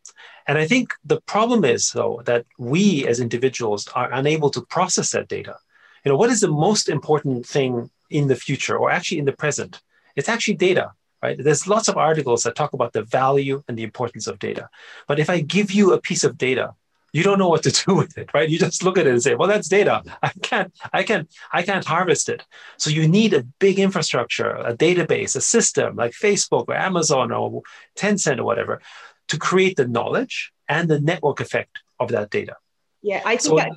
And 0.47 0.57
I 0.57 0.67
think 0.67 0.95
the 1.05 1.21
problem 1.23 1.65
is 1.65 1.91
though 1.91 2.23
that 2.25 2.47
we 2.59 3.07
as 3.07 3.21
individuals 3.21 3.89
are 3.95 4.11
unable 4.13 4.51
to 4.51 4.63
process 4.63 5.11
that 5.11 5.29
data. 5.29 5.57
You 6.05 6.13
know, 6.13 6.17
what 6.17 6.31
is 6.31 6.41
the 6.41 6.49
most 6.49 6.89
important 6.89 7.45
thing 7.45 7.91
in 8.09 8.29
the 8.29 8.37
future 8.37 8.77
or 8.79 8.91
actually 8.91 9.19
in 9.19 9.27
the 9.27 9.33
present? 9.33 9.83
It's 10.17 10.29
actually 10.29 10.57
data 10.57 10.93
right? 11.23 11.43
There's 11.43 11.67
lots 11.67 11.89
of 11.89 11.97
articles 11.97 12.43
that 12.45 12.55
talk 12.55 12.73
about 12.73 12.93
the 12.93 13.03
value 13.03 13.63
and 13.69 13.77
the 13.77 13.83
importance 13.83 14.27
of 14.27 14.39
data. 14.39 14.69
But 15.07 15.19
if 15.19 15.29
I 15.29 15.41
give 15.41 15.71
you 15.71 15.93
a 15.93 16.01
piece 16.01 16.25
of 16.25 16.39
data 16.39 16.75
you 17.13 17.23
don't 17.23 17.39
know 17.39 17.49
what 17.49 17.63
to 17.63 17.71
do 17.87 17.95
with 17.95 18.17
it 18.19 18.31
right? 18.35 18.49
You 18.49 18.59
just 18.59 18.83
look 18.83 18.99
at 18.99 19.07
it 19.07 19.11
and 19.11 19.23
say 19.23 19.35
well 19.35 19.49
that's 19.49 19.69
data. 19.69 20.03
I 20.23 20.31
can't 20.43 20.73
i 20.93 21.03
can't 21.03 21.29
i 21.53 21.63
can't 21.63 21.85
harvest 21.85 22.29
it. 22.29 22.45
So 22.77 22.91
you 22.91 23.09
need 23.09 23.35
a 23.35 23.43
big 23.59 23.79
infrastructure 23.79 24.51
a 24.51 24.77
database 24.77 25.37
a 25.37 25.41
system 25.41 25.97
like 25.97 26.13
facebook 26.13 26.67
or 26.69 26.75
amazon 26.75 27.33
or 27.33 27.63
tencent 27.97 28.39
or 28.39 28.45
whatever 28.45 28.81
to 29.29 29.39
create 29.39 29.77
the 29.77 29.87
knowledge 29.87 30.53
and 30.69 30.89
the 30.89 31.01
network 31.01 31.41
effect 31.41 31.79
of 32.01 32.09
that 32.11 32.31
data. 32.31 32.57
Yeah 33.03 33.23
i 33.25 33.37
think 33.37 33.41
so 33.43 33.59
I, 33.59 33.71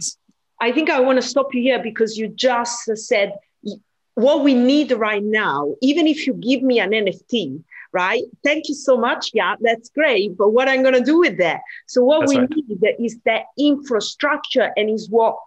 I 0.67 0.71
think 0.71 0.89
i 0.89 0.99
want 0.99 1.21
to 1.21 1.27
stop 1.27 1.53
you 1.53 1.61
here 1.61 1.81
because 1.81 2.17
you 2.17 2.27
just 2.27 2.89
said 2.95 3.33
what 4.15 4.43
we 4.43 4.53
need 4.53 4.91
right 4.91 5.23
now 5.23 5.75
even 5.81 6.05
if 6.05 6.27
you 6.27 6.33
give 6.33 6.61
me 6.61 6.79
an 6.79 6.91
nft 6.91 7.63
right? 7.93 8.23
Thank 8.43 8.69
you 8.69 8.75
so 8.75 8.97
much. 8.97 9.31
Yeah, 9.33 9.55
that's 9.59 9.89
great. 9.89 10.37
But 10.37 10.49
what 10.49 10.67
I'm 10.69 10.81
going 10.81 10.93
to 10.93 11.03
do 11.03 11.19
with 11.19 11.37
that? 11.37 11.61
So 11.87 12.03
what 12.03 12.21
that's 12.21 12.33
we 12.33 12.39
right. 12.39 12.49
need 12.49 12.95
is 12.99 13.17
that 13.25 13.45
infrastructure 13.57 14.71
and 14.75 14.89
is 14.89 15.09
what 15.09 15.37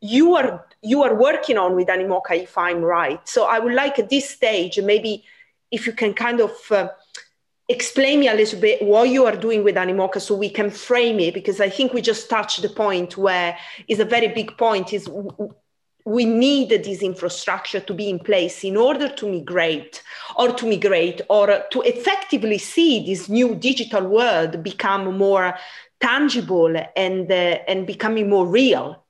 you 0.00 0.34
are 0.34 0.66
you 0.82 1.02
are 1.04 1.14
working 1.14 1.58
on 1.58 1.76
with 1.76 1.88
Animoca, 1.88 2.42
if 2.42 2.58
I'm 2.58 2.82
right. 2.82 3.26
So 3.28 3.44
I 3.44 3.58
would 3.60 3.74
like 3.74 3.98
at 3.98 4.10
this 4.10 4.28
stage, 4.28 4.80
maybe 4.80 5.24
if 5.70 5.86
you 5.86 5.92
can 5.92 6.12
kind 6.12 6.40
of 6.40 6.52
uh, 6.70 6.88
explain 7.68 8.20
me 8.20 8.28
a 8.28 8.34
little 8.34 8.60
bit 8.60 8.82
what 8.82 9.08
you 9.08 9.24
are 9.24 9.36
doing 9.36 9.62
with 9.62 9.76
Animoca 9.76 10.20
so 10.20 10.34
we 10.34 10.50
can 10.50 10.70
frame 10.70 11.20
it 11.20 11.34
because 11.34 11.60
I 11.60 11.70
think 11.70 11.92
we 11.92 12.02
just 12.02 12.28
touched 12.28 12.60
the 12.62 12.68
point 12.68 13.16
where 13.16 13.56
is 13.86 14.00
a 14.00 14.04
very 14.04 14.28
big 14.28 14.58
point 14.58 14.92
is 14.92 15.08
we 16.04 16.24
need 16.24 16.70
this 16.70 17.02
infrastructure 17.02 17.80
to 17.80 17.94
be 17.94 18.08
in 18.08 18.18
place 18.18 18.64
in 18.64 18.76
order 18.76 19.08
to 19.08 19.28
migrate 19.28 20.02
or 20.36 20.52
to 20.52 20.66
migrate 20.66 21.20
or 21.28 21.64
to 21.70 21.80
effectively 21.82 22.58
see 22.58 23.04
this 23.06 23.28
new 23.28 23.54
digital 23.54 24.06
world 24.06 24.62
become 24.62 25.16
more 25.16 25.54
tangible 26.00 26.74
and 26.96 27.30
uh, 27.30 27.58
and 27.68 27.86
becoming 27.86 28.28
more 28.28 28.46
real. 28.46 29.04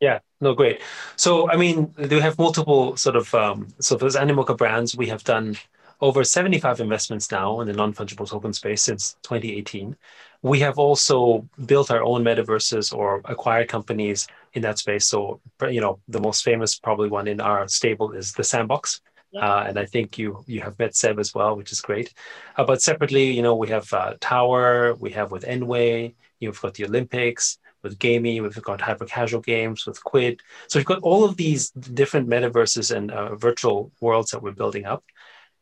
Yeah 0.00 0.20
no 0.40 0.54
great. 0.54 0.80
So 1.16 1.50
i 1.50 1.56
mean 1.56 1.94
we 1.96 2.20
have 2.20 2.38
multiple 2.38 2.96
sort 2.96 3.16
of 3.16 3.34
um, 3.34 3.68
so 3.80 3.96
as 3.96 4.16
animoca 4.16 4.56
brands 4.56 4.96
we 4.96 5.08
have 5.08 5.24
done 5.24 5.56
over 6.00 6.22
75 6.22 6.80
investments 6.80 7.30
now 7.32 7.60
in 7.60 7.66
the 7.66 7.72
non-fungible 7.72 8.28
token 8.28 8.52
space 8.52 8.82
since 8.82 9.16
2018 9.22 9.96
we 10.42 10.60
have 10.60 10.78
also 10.78 11.48
built 11.66 11.90
our 11.90 12.02
own 12.02 12.22
metaverses 12.22 12.94
or 12.94 13.20
acquired 13.24 13.68
companies 13.68 14.28
in 14.54 14.62
that 14.62 14.78
space. 14.78 15.06
So, 15.06 15.40
you 15.68 15.80
know, 15.80 16.00
the 16.08 16.20
most 16.20 16.42
famous 16.42 16.78
probably 16.78 17.08
one 17.08 17.28
in 17.28 17.40
our 17.40 17.68
stable 17.68 18.12
is 18.12 18.32
the 18.32 18.44
Sandbox. 18.44 19.00
Yeah. 19.30 19.40
Uh, 19.40 19.64
and 19.68 19.78
I 19.78 19.84
think 19.84 20.16
you 20.16 20.42
you 20.46 20.62
have 20.62 20.78
met 20.78 20.96
Seb 20.96 21.18
as 21.18 21.34
well, 21.34 21.54
which 21.54 21.70
is 21.70 21.82
great. 21.82 22.14
Uh, 22.56 22.64
but 22.64 22.80
separately, 22.80 23.30
you 23.30 23.42
know, 23.42 23.56
we 23.56 23.68
have 23.68 23.92
uh, 23.92 24.14
Tower, 24.20 24.94
we 24.94 25.10
have 25.10 25.30
with 25.30 25.44
nWay, 25.44 26.14
you've 26.40 26.60
got 26.62 26.74
the 26.74 26.86
Olympics, 26.86 27.58
with 27.82 27.98
Gamee, 27.98 28.42
we've 28.42 28.62
got 28.62 28.80
hyper 28.80 29.06
casual 29.06 29.40
games 29.40 29.86
with 29.86 30.02
Quidd. 30.02 30.40
So 30.68 30.78
we've 30.78 30.86
got 30.86 31.02
all 31.02 31.24
of 31.24 31.36
these 31.36 31.70
different 31.70 32.28
metaverses 32.28 32.94
and 32.94 33.10
uh, 33.10 33.36
virtual 33.36 33.92
worlds 34.00 34.30
that 34.30 34.42
we're 34.42 34.52
building 34.52 34.84
up. 34.84 35.04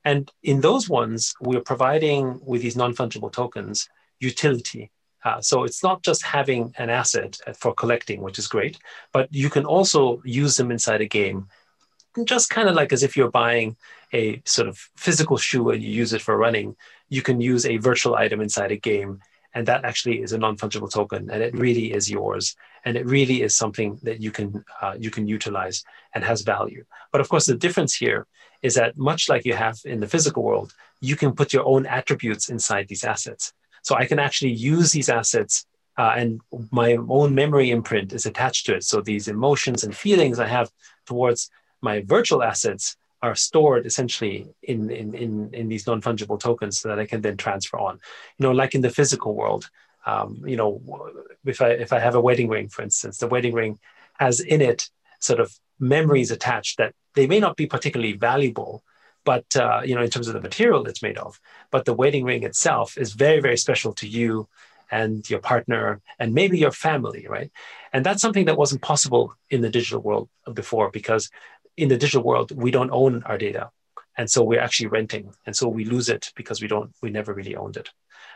And 0.04 0.30
in 0.42 0.60
those 0.60 0.88
ones, 0.88 1.34
we're 1.40 1.60
providing 1.60 2.40
with 2.44 2.62
these 2.62 2.76
non 2.76 2.94
fungible 2.94 3.32
tokens 3.32 3.88
utility. 4.20 4.90
Uh, 5.26 5.40
so 5.40 5.64
it's 5.64 5.82
not 5.82 5.98
just 6.08 6.22
having 6.22 6.62
an 6.78 6.88
asset 6.88 7.32
for 7.60 7.72
collecting, 7.74 8.18
which 8.22 8.38
is 8.38 8.46
great, 8.46 8.78
but 9.12 9.26
you 9.42 9.50
can 9.50 9.64
also 9.64 10.00
use 10.24 10.56
them 10.56 10.70
inside 10.70 11.00
a 11.00 11.12
game 11.14 11.40
just 12.24 12.50
kind 12.50 12.68
of 12.68 12.74
like 12.74 12.92
as 12.92 13.02
if 13.02 13.16
you're 13.16 13.30
buying 13.30 13.76
a 14.12 14.40
sort 14.44 14.68
of 14.68 14.78
physical 14.96 15.36
shoe 15.36 15.70
and 15.70 15.82
you 15.82 15.90
use 15.90 16.12
it 16.12 16.22
for 16.22 16.36
running, 16.36 16.76
you 17.08 17.22
can 17.22 17.40
use 17.40 17.66
a 17.66 17.76
virtual 17.76 18.14
item 18.14 18.40
inside 18.40 18.72
a 18.72 18.76
game. 18.76 19.20
And 19.54 19.66
that 19.68 19.84
actually 19.84 20.22
is 20.22 20.32
a 20.32 20.38
non-fungible 20.38 20.92
token, 20.92 21.30
and 21.30 21.42
it 21.42 21.54
really 21.54 21.94
is 21.94 22.10
yours, 22.10 22.54
and 22.84 22.94
it 22.94 23.06
really 23.06 23.40
is 23.40 23.56
something 23.56 23.98
that 24.02 24.20
you 24.20 24.30
can 24.30 24.62
uh, 24.82 24.96
you 24.98 25.10
can 25.10 25.26
utilize 25.26 25.82
and 26.14 26.22
has 26.22 26.42
value. 26.42 26.84
But 27.10 27.22
of 27.22 27.30
course, 27.30 27.46
the 27.46 27.56
difference 27.56 27.94
here 27.94 28.26
is 28.60 28.74
that 28.74 28.98
much 28.98 29.30
like 29.30 29.46
you 29.46 29.54
have 29.54 29.78
in 29.86 30.00
the 30.00 30.08
physical 30.14 30.42
world, 30.42 30.74
you 31.00 31.16
can 31.16 31.32
put 31.32 31.54
your 31.54 31.64
own 31.64 31.86
attributes 31.86 32.50
inside 32.50 32.88
these 32.88 33.02
assets. 33.02 33.54
So 33.86 33.94
I 33.94 34.04
can 34.10 34.18
actually 34.18 34.54
use 34.74 34.90
these 34.90 35.08
assets 35.08 35.64
uh, 35.96 36.14
and 36.16 36.40
my 36.72 36.96
own 37.08 37.36
memory 37.42 37.70
imprint 37.70 38.12
is 38.12 38.26
attached 38.26 38.66
to 38.66 38.74
it. 38.74 38.82
So 38.82 39.00
these 39.00 39.28
emotions 39.28 39.84
and 39.84 39.96
feelings 39.96 40.40
I 40.40 40.48
have 40.48 40.68
towards 41.06 41.50
my 41.80 41.96
virtual 42.00 42.42
assets 42.42 42.96
are 43.22 43.36
stored 43.36 43.86
essentially 43.86 44.36
in, 44.64 44.90
in, 44.90 45.14
in, 45.14 45.54
in 45.54 45.68
these 45.68 45.86
non-fungible 45.86 46.40
tokens 46.40 46.80
so 46.80 46.88
that 46.88 46.98
I 46.98 47.06
can 47.06 47.20
then 47.20 47.36
transfer 47.36 47.78
on. 47.78 48.00
You 48.38 48.42
know, 48.44 48.52
like 48.52 48.74
in 48.74 48.82
the 48.82 48.96
physical 48.98 49.36
world, 49.36 49.70
um, 50.04 50.42
you 50.44 50.56
know, 50.56 50.70
if 51.44 51.62
I 51.62 51.70
if 51.84 51.92
I 51.92 52.00
have 52.00 52.16
a 52.16 52.20
wedding 52.20 52.48
ring, 52.48 52.68
for 52.68 52.82
instance, 52.82 53.18
the 53.18 53.28
wedding 53.28 53.54
ring 53.54 53.78
has 54.18 54.40
in 54.40 54.60
it 54.62 54.90
sort 55.20 55.38
of 55.38 55.48
memories 55.78 56.32
attached 56.32 56.78
that 56.78 56.92
they 57.14 57.26
may 57.28 57.40
not 57.40 57.56
be 57.56 57.66
particularly 57.66 58.14
valuable, 58.30 58.82
but 59.26 59.44
uh, 59.56 59.82
you 59.84 59.94
know, 59.94 60.00
in 60.00 60.08
terms 60.08 60.28
of 60.28 60.34
the 60.34 60.40
material 60.40 60.86
it's 60.86 61.02
made 61.02 61.18
of. 61.18 61.38
But 61.70 61.84
the 61.84 61.92
wedding 61.92 62.24
ring 62.24 62.44
itself 62.44 62.96
is 62.96 63.12
very, 63.12 63.40
very 63.40 63.58
special 63.58 63.92
to 63.94 64.08
you 64.08 64.48
and 64.90 65.28
your 65.28 65.40
partner 65.40 66.00
and 66.18 66.32
maybe 66.32 66.58
your 66.58 66.70
family, 66.70 67.26
right? 67.28 67.50
And 67.92 68.06
that's 68.06 68.22
something 68.22 68.46
that 68.46 68.56
wasn't 68.56 68.82
possible 68.82 69.34
in 69.50 69.60
the 69.60 69.68
digital 69.68 70.00
world 70.00 70.28
before 70.54 70.90
because 70.90 71.28
in 71.76 71.88
the 71.88 71.98
digital 71.98 72.22
world, 72.22 72.52
we 72.54 72.70
don't 72.70 72.92
own 72.92 73.22
our 73.24 73.36
data. 73.36 73.70
And 74.16 74.30
so 74.30 74.42
we're 74.42 74.60
actually 74.60 74.86
renting. 74.86 75.34
And 75.44 75.54
so 75.54 75.68
we 75.68 75.84
lose 75.84 76.08
it 76.08 76.32
because 76.36 76.62
we 76.62 76.68
don't, 76.68 76.90
we 77.02 77.10
never 77.10 77.34
really 77.34 77.56
owned 77.56 77.76
it. 77.76 77.90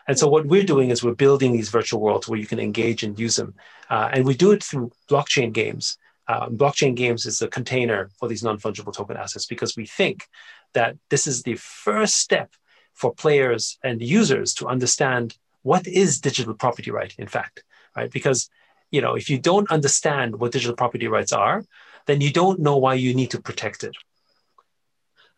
And 0.08 0.18
so 0.18 0.28
what 0.28 0.46
we're 0.46 0.64
doing 0.64 0.90
is 0.90 1.02
we're 1.02 1.14
building 1.14 1.52
these 1.52 1.70
virtual 1.70 2.00
worlds 2.00 2.28
where 2.28 2.38
you 2.38 2.46
can 2.46 2.58
engage 2.58 3.02
and 3.04 3.18
use 3.18 3.36
them. 3.36 3.54
Uh, 3.88 4.08
and 4.12 4.24
we 4.26 4.34
do 4.34 4.50
it 4.50 4.62
through 4.62 4.90
blockchain 5.08 5.52
games. 5.52 5.96
Uh, 6.28 6.48
blockchain 6.48 6.94
games 6.94 7.26
is 7.26 7.38
the 7.38 7.48
container 7.48 8.08
for 8.18 8.28
these 8.28 8.42
non-fungible 8.42 8.94
token 8.94 9.16
assets 9.16 9.46
because 9.46 9.76
we 9.76 9.86
think 9.86 10.26
that 10.74 10.96
this 11.08 11.26
is 11.26 11.42
the 11.42 11.56
first 11.56 12.16
step 12.16 12.52
for 12.94 13.14
players 13.14 13.78
and 13.82 14.02
users 14.02 14.54
to 14.54 14.66
understand 14.66 15.36
what 15.62 15.86
is 15.86 16.20
digital 16.20 16.54
property 16.54 16.90
right, 16.90 17.14
in 17.18 17.26
fact, 17.26 17.64
right? 17.96 18.10
Because, 18.10 18.50
you 18.90 19.00
know, 19.00 19.14
if 19.14 19.28
you 19.30 19.38
don't 19.38 19.70
understand 19.70 20.38
what 20.38 20.52
digital 20.52 20.76
property 20.76 21.06
rights 21.06 21.32
are, 21.32 21.64
then 22.06 22.20
you 22.20 22.32
don't 22.32 22.60
know 22.60 22.76
why 22.76 22.94
you 22.94 23.14
need 23.14 23.30
to 23.30 23.40
protect 23.40 23.84
it. 23.84 23.96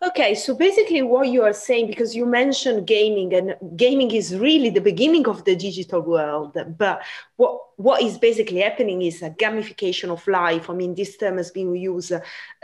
Okay, 0.05 0.35
so 0.35 0.57
basically, 0.57 1.01
what 1.03 1.29
you 1.29 1.45
are 1.45 1.53
saying, 1.53 1.87
because 1.87 2.17
you 2.17 2.27
mentioned 2.27 2.89
gaming, 2.89 3.33
and 3.35 3.55
gaming 3.77 4.11
is 4.11 4.37
really 4.37 4.69
the 4.69 4.81
beginning 4.81 5.29
of 5.29 5.45
the 5.45 5.55
digital 5.55 6.01
world. 6.01 6.57
But 6.77 7.03
what 7.37 7.61
what 7.77 8.03
is 8.03 8.19
basically 8.19 8.63
happening 8.63 9.03
is 9.03 9.23
a 9.23 9.31
gamification 9.31 10.11
of 10.11 10.27
life. 10.27 10.69
I 10.69 10.75
mean, 10.75 10.97
this 10.97 11.17
term 11.17 11.37
has 11.37 11.53
been 11.53 11.77
used 11.77 12.13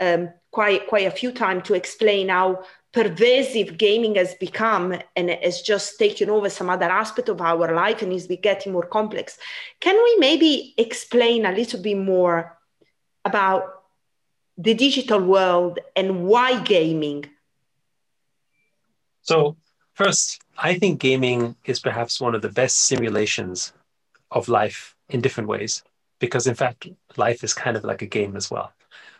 um, 0.01 0.29
quite 0.51 0.87
quite 0.87 1.07
a 1.07 1.11
few 1.11 1.31
times 1.31 1.63
to 1.67 1.75
explain 1.75 2.27
how 2.27 2.65
pervasive 2.91 3.77
gaming 3.77 4.15
has 4.15 4.35
become 4.35 4.99
and 5.15 5.29
has 5.29 5.61
just 5.61 5.97
taken 5.97 6.29
over 6.29 6.49
some 6.49 6.69
other 6.69 6.89
aspect 6.91 7.29
of 7.29 7.39
our 7.39 7.73
life 7.73 8.01
and 8.01 8.11
is 8.11 8.27
getting 8.41 8.73
more 8.73 8.85
complex. 8.85 9.37
Can 9.79 9.95
we 9.95 10.17
maybe 10.17 10.73
explain 10.77 11.45
a 11.45 11.53
little 11.53 11.81
bit 11.81 11.97
more 11.97 12.57
about 13.23 13.78
the 14.59 14.73
digital 14.73 15.21
world 15.21 15.79
and 15.95 16.25
why 16.25 16.61
gaming? 16.61 17.25
So, 19.21 19.55
first, 19.93 20.41
I 20.57 20.77
think 20.77 20.99
gaming 20.99 21.55
is 21.65 21.79
perhaps 21.79 22.19
one 22.19 22.35
of 22.35 22.41
the 22.41 22.49
best 22.49 22.85
simulations 22.85 23.73
of 24.31 24.49
life 24.49 24.95
in 25.07 25.21
different 25.21 25.47
ways, 25.47 25.81
because 26.19 26.45
in 26.45 26.55
fact, 26.55 26.87
life 27.15 27.43
is 27.43 27.53
kind 27.53 27.77
of 27.77 27.85
like 27.85 28.01
a 28.01 28.05
game 28.05 28.35
as 28.35 28.51
well 28.51 28.73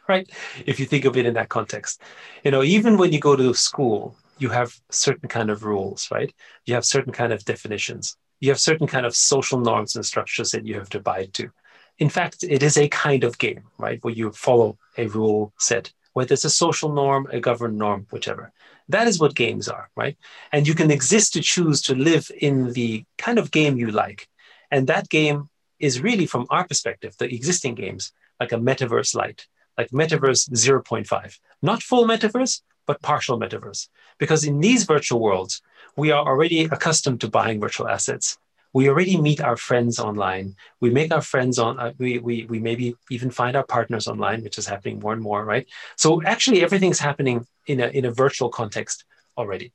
right? 0.10 0.30
If 0.66 0.80
you 0.80 0.86
think 0.86 1.06
of 1.06 1.16
it 1.16 1.26
in 1.26 1.36
that 1.36 1.50
context. 1.50 2.02
You 2.44 2.52
know, 2.52 2.64
even 2.64 2.98
when 2.98 3.14
you 3.14 3.20
go 3.20 3.36
to 3.36 3.54
school, 3.54 4.18
you 4.40 4.50
have 4.50 4.76
certain 4.90 5.30
kind 5.30 5.50
of 5.50 5.64
rules, 5.64 6.10
right? 6.12 6.34
You 6.66 6.74
have 6.74 6.84
certain 6.84 7.14
kind 7.14 7.32
of 7.32 7.46
definitions. 7.46 8.18
You 8.42 8.50
have 8.50 8.60
certain 8.60 8.88
kind 8.88 9.06
of 9.06 9.16
social 9.16 9.60
norms 9.60 9.96
and 9.96 10.06
structures 10.06 10.52
that 10.52 10.66
you 10.66 10.76
have 10.76 10.90
to 10.90 10.98
abide 10.98 11.34
to. 11.36 11.52
In 12.00 12.10
fact, 12.10 12.44
it 12.44 12.64
is 12.64 12.78
a 12.78 12.88
kind 12.88 13.24
of 13.24 13.38
game, 13.38 13.64
right? 13.78 14.04
Where 14.04 14.14
you 14.14 14.32
follow 14.32 14.78
a 14.98 15.08
rule 15.08 15.54
set, 15.60 15.92
whether 16.14 16.34
it's 16.34 16.46
a 16.46 16.50
social 16.50 16.92
norm, 16.94 17.28
a 17.32 17.40
governed 17.40 17.78
norm, 17.78 18.08
whichever. 18.10 18.52
That 18.88 19.08
is 19.08 19.20
what 19.20 19.36
games 19.36 19.68
are, 19.68 19.90
right? 19.96 20.18
And 20.52 20.68
you 20.68 20.74
can 20.74 20.92
exist 20.92 21.34
to 21.34 21.42
choose 21.42 21.82
to 21.84 21.96
live 21.96 22.32
in 22.40 22.74
the 22.74 23.04
kind 23.18 23.38
of 23.38 23.52
game 23.52 23.78
you 23.78 23.92
like. 23.92 24.28
And 24.72 24.88
that 24.88 25.10
game 25.10 25.50
is 25.80 26.02
really, 26.02 26.26
from 26.26 26.48
our 26.50 26.66
perspective, 26.68 27.16
the 27.18 27.34
existing 27.34 27.76
games, 27.76 28.14
like 28.40 28.52
a 28.52 28.58
metaverse 28.58 29.14
light, 29.14 29.46
like 29.78 29.90
metaverse 29.92 30.50
0.5, 30.50 31.40
not 31.62 31.84
full 31.84 32.06
metaverse, 32.06 32.62
but 32.88 33.02
partial 33.02 33.40
metaverse. 33.40 33.88
Because 34.18 34.44
in 34.44 34.60
these 34.60 34.86
virtual 34.86 35.20
worlds, 35.20 35.62
we 35.96 36.12
are 36.12 36.26
already 36.26 36.64
accustomed 36.66 37.22
to 37.22 37.30
buying 37.30 37.60
virtual 37.60 37.88
assets. 37.88 38.38
We 38.74 38.88
already 38.88 39.18
meet 39.18 39.42
our 39.42 39.58
friends 39.58 40.00
online. 40.00 40.56
We 40.80 40.90
make 40.92 41.12
our 41.12 41.22
friends 41.22 41.58
on, 41.58 41.80
uh, 41.80 41.94
we, 41.98 42.20
we, 42.20 42.46
we 42.46 42.60
maybe 42.60 42.96
even 43.10 43.32
find 43.32 43.56
our 43.56 43.66
partners 43.66 44.08
online, 44.08 44.44
which 44.44 44.58
is 44.58 44.68
happening 44.68 45.00
more 45.00 45.14
and 45.14 45.22
more, 45.22 45.44
right? 45.44 45.68
So 45.98 46.22
actually 46.24 46.62
everything's 46.64 47.00
happening 47.00 47.48
in 47.66 47.80
a, 47.80 47.88
in 47.88 48.06
a 48.06 48.12
virtual 48.12 48.50
context 48.50 49.06
already. 49.38 49.72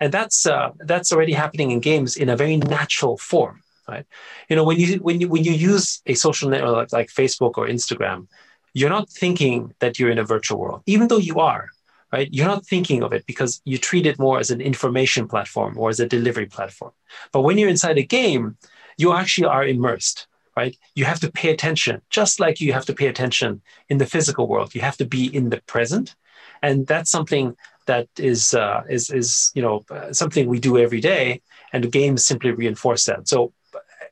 And 0.00 0.12
that's, 0.12 0.46
uh, 0.46 0.70
that's 0.80 1.12
already 1.12 1.32
happening 1.32 1.70
in 1.70 1.80
games 1.80 2.16
in 2.16 2.28
a 2.28 2.36
very 2.36 2.56
natural 2.56 3.16
form, 3.16 3.62
right? 3.88 4.04
You 4.48 4.56
know, 4.56 4.64
when 4.64 4.78
you, 4.80 4.96
when 4.96 5.20
you, 5.20 5.28
when 5.28 5.44
you 5.44 5.52
use 5.52 6.02
a 6.06 6.14
social 6.14 6.50
network 6.50 6.74
like, 6.74 6.92
like 6.92 7.08
Facebook 7.08 7.56
or 7.56 7.68
Instagram, 7.68 8.26
you're 8.74 8.90
not 8.90 9.08
thinking 9.08 9.74
that 9.78 9.98
you're 9.98 10.10
in 10.10 10.18
a 10.18 10.24
virtual 10.24 10.58
world, 10.58 10.82
even 10.86 11.06
though 11.08 11.18
you 11.18 11.38
are, 11.38 11.68
right? 12.12 12.28
You're 12.30 12.46
not 12.46 12.66
thinking 12.66 13.02
of 13.02 13.12
it 13.12 13.24
because 13.26 13.60
you 13.64 13.78
treat 13.78 14.06
it 14.06 14.18
more 14.18 14.38
as 14.38 14.50
an 14.50 14.60
information 14.60 15.26
platform 15.26 15.78
or 15.78 15.88
as 15.88 15.98
a 15.98 16.06
delivery 16.06 16.46
platform. 16.46 16.92
But 17.32 17.40
when 17.40 17.58
you're 17.58 17.70
inside 17.70 17.98
a 17.98 18.02
game, 18.02 18.56
you 18.98 19.14
actually 19.14 19.46
are 19.46 19.66
immersed, 19.66 20.26
right? 20.56 20.76
You 20.94 21.06
have 21.06 21.20
to 21.20 21.32
pay 21.32 21.50
attention, 21.50 22.02
just 22.10 22.38
like 22.38 22.60
you 22.60 22.72
have 22.74 22.84
to 22.84 22.94
pay 22.94 23.06
attention 23.06 23.62
in 23.88 23.98
the 23.98 24.06
physical 24.06 24.46
world. 24.46 24.74
You 24.74 24.82
have 24.82 24.98
to 24.98 25.06
be 25.06 25.34
in 25.34 25.48
the 25.48 25.62
present, 25.62 26.14
and 26.62 26.86
that's 26.86 27.10
something 27.10 27.56
that 27.86 28.08
is 28.18 28.54
uh, 28.54 28.82
is 28.88 29.10
is 29.10 29.50
you 29.54 29.62
know 29.62 29.84
something 30.12 30.46
we 30.46 30.60
do 30.60 30.78
every 30.78 31.00
day, 31.00 31.40
and 31.72 31.90
games 31.90 32.24
simply 32.24 32.50
reinforce 32.50 33.06
that. 33.06 33.26
So 33.26 33.52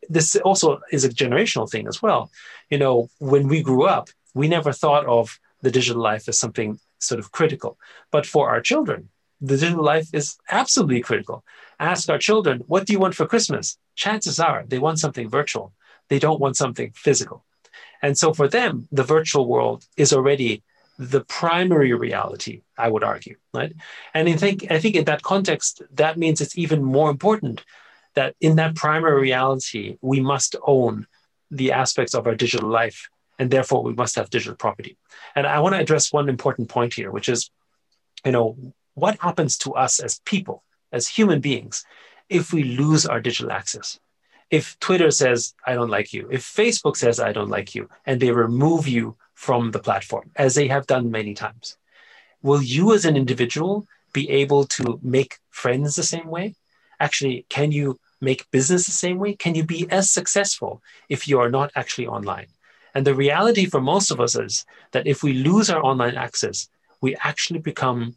this 0.09 0.35
also 0.37 0.81
is 0.91 1.05
a 1.05 1.11
generational 1.11 1.71
thing 1.71 1.87
as 1.87 2.03
well. 2.03 2.31
You 2.71 2.79
know, 2.79 3.11
when 3.19 3.47
we 3.47 3.63
grew 3.63 3.85
up, 3.85 4.09
we 4.35 4.49
never 4.49 4.73
thought 4.73 5.07
of 5.07 5.39
the 5.63 5.71
digital 5.71 6.03
life 6.03 6.27
as 6.29 6.39
something 6.39 6.81
sort 7.01 7.19
of 7.19 7.33
critical. 7.33 7.79
But 8.11 8.27
for 8.27 8.51
our 8.51 8.61
children, 8.61 9.09
the 9.41 9.57
digital 9.57 9.85
life 9.85 10.09
is 10.13 10.37
absolutely 10.51 11.01
critical. 11.01 11.45
Ask 11.79 12.09
our 12.09 12.19
children, 12.19 12.63
what 12.67 12.87
do 12.87 12.93
you 12.93 12.99
want 12.99 13.15
for 13.15 13.27
Christmas? 13.27 13.79
Chances 13.95 14.39
are 14.39 14.65
they 14.67 14.79
want 14.79 14.99
something 14.99 15.29
virtual. 15.29 15.73
They 16.09 16.19
don't 16.19 16.41
want 16.41 16.57
something 16.57 16.93
physical. 16.95 17.45
And 18.03 18.17
so 18.17 18.33
for 18.33 18.49
them, 18.49 18.89
the 18.93 19.05
virtual 19.05 19.47
world 19.47 19.87
is 19.97 20.13
already 20.13 20.63
the 20.99 21.25
primary 21.25 21.95
reality, 21.95 22.61
I 22.77 22.91
would 22.91 23.03
argue, 23.03 23.37
right? 23.55 23.73
And 24.13 24.29
I 24.29 24.35
think 24.35 24.71
I 24.71 24.79
think 24.79 24.97
in 24.97 25.07
that 25.07 25.23
context, 25.23 25.83
that 25.95 26.19
means 26.19 26.41
it's 26.41 26.59
even 26.59 26.85
more 26.85 27.11
important 27.11 27.65
that 28.15 28.35
in 28.41 28.57
that 28.57 28.75
primary 28.75 29.21
reality, 29.21 29.97
we 30.03 30.21
must 30.21 30.57
own 30.67 31.07
the 31.51 31.73
aspects 31.73 32.15
of 32.15 32.27
our 32.27 32.35
digital 32.35 32.69
life 32.69 33.09
and 33.41 33.51
therefore 33.51 33.83
we 33.83 33.95
must 33.95 34.17
have 34.17 34.29
digital 34.29 34.55
property. 34.55 34.99
And 35.35 35.47
I 35.47 35.61
want 35.61 35.75
to 35.75 35.81
address 35.81 36.13
one 36.13 36.29
important 36.29 36.69
point 36.69 36.93
here, 36.93 37.11
which 37.11 37.29
is, 37.29 37.51
you 38.23 38.33
know, 38.33 38.55
what 38.95 39.19
happens 39.19 39.57
to 39.59 39.73
us 39.73 39.99
as 39.99 40.21
people, 40.27 40.63
as 40.93 41.09
human 41.09 41.41
beings, 41.41 41.83
if 42.29 42.53
we 42.53 42.63
lose 42.65 43.07
our 43.07 43.19
digital 43.19 43.51
access? 43.51 43.99
If 44.51 44.79
Twitter 44.79 45.11
says, 45.11 45.55
I 45.67 45.73
don't 45.73 45.89
like 45.89 46.13
you, 46.13 46.29
if 46.31 46.43
Facebook 46.43 46.97
says, 46.99 47.19
I 47.19 47.33
don't 47.33 47.49
like 47.49 47.75
you, 47.75 47.89
and 48.05 48.21
they 48.21 48.31
remove 48.31 48.87
you 48.87 49.17
from 49.33 49.71
the 49.71 49.79
platform, 49.79 50.31
as 50.37 50.55
they 50.55 50.69
have 50.69 50.87
done 50.87 51.11
many 51.11 51.33
times, 51.33 51.79
will 52.43 52.63
you 52.63 52.93
as 52.93 53.07
an 53.07 53.17
individual 53.17 53.87
be 54.13 54.29
able 54.29 54.65
to 54.77 55.01
make 55.03 55.39
friends 55.49 55.97
the 55.97 56.03
same 56.03 56.29
way? 56.29 56.57
Actually, 56.99 57.47
can 57.49 57.73
you 57.73 57.99
make 58.21 58.51
business 58.51 58.85
the 58.85 58.93
same 58.93 59.19
way? 59.19 59.35
Can 59.35 59.55
you 59.55 59.65
be 59.65 59.91
as 59.91 60.11
successful 60.11 60.83
if 61.09 61.27
you 61.27 61.41
are 61.41 61.49
not 61.49 61.71
actually 61.75 62.07
online? 62.07 62.49
And 62.95 63.07
the 63.07 63.15
reality 63.15 63.67
for 63.67 63.81
most 63.81 64.11
of 64.11 64.21
us 64.21 64.37
is 64.37 64.65
that 64.93 65.07
if 65.07 65.23
we 65.23 65.33
lose 65.33 65.71
our 65.71 65.83
online 65.85 66.17
access, 66.17 66.69
we 67.01 67.17
actually 67.17 67.61
become 67.61 68.17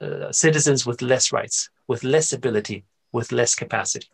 uh, 0.00 0.30
citizens 0.30 0.86
with 0.86 1.02
less 1.02 1.32
rights, 1.32 1.70
with 1.86 2.04
less 2.04 2.32
ability, 2.32 2.84
with 3.12 3.32
less 3.32 3.54
capacity. 3.54 4.08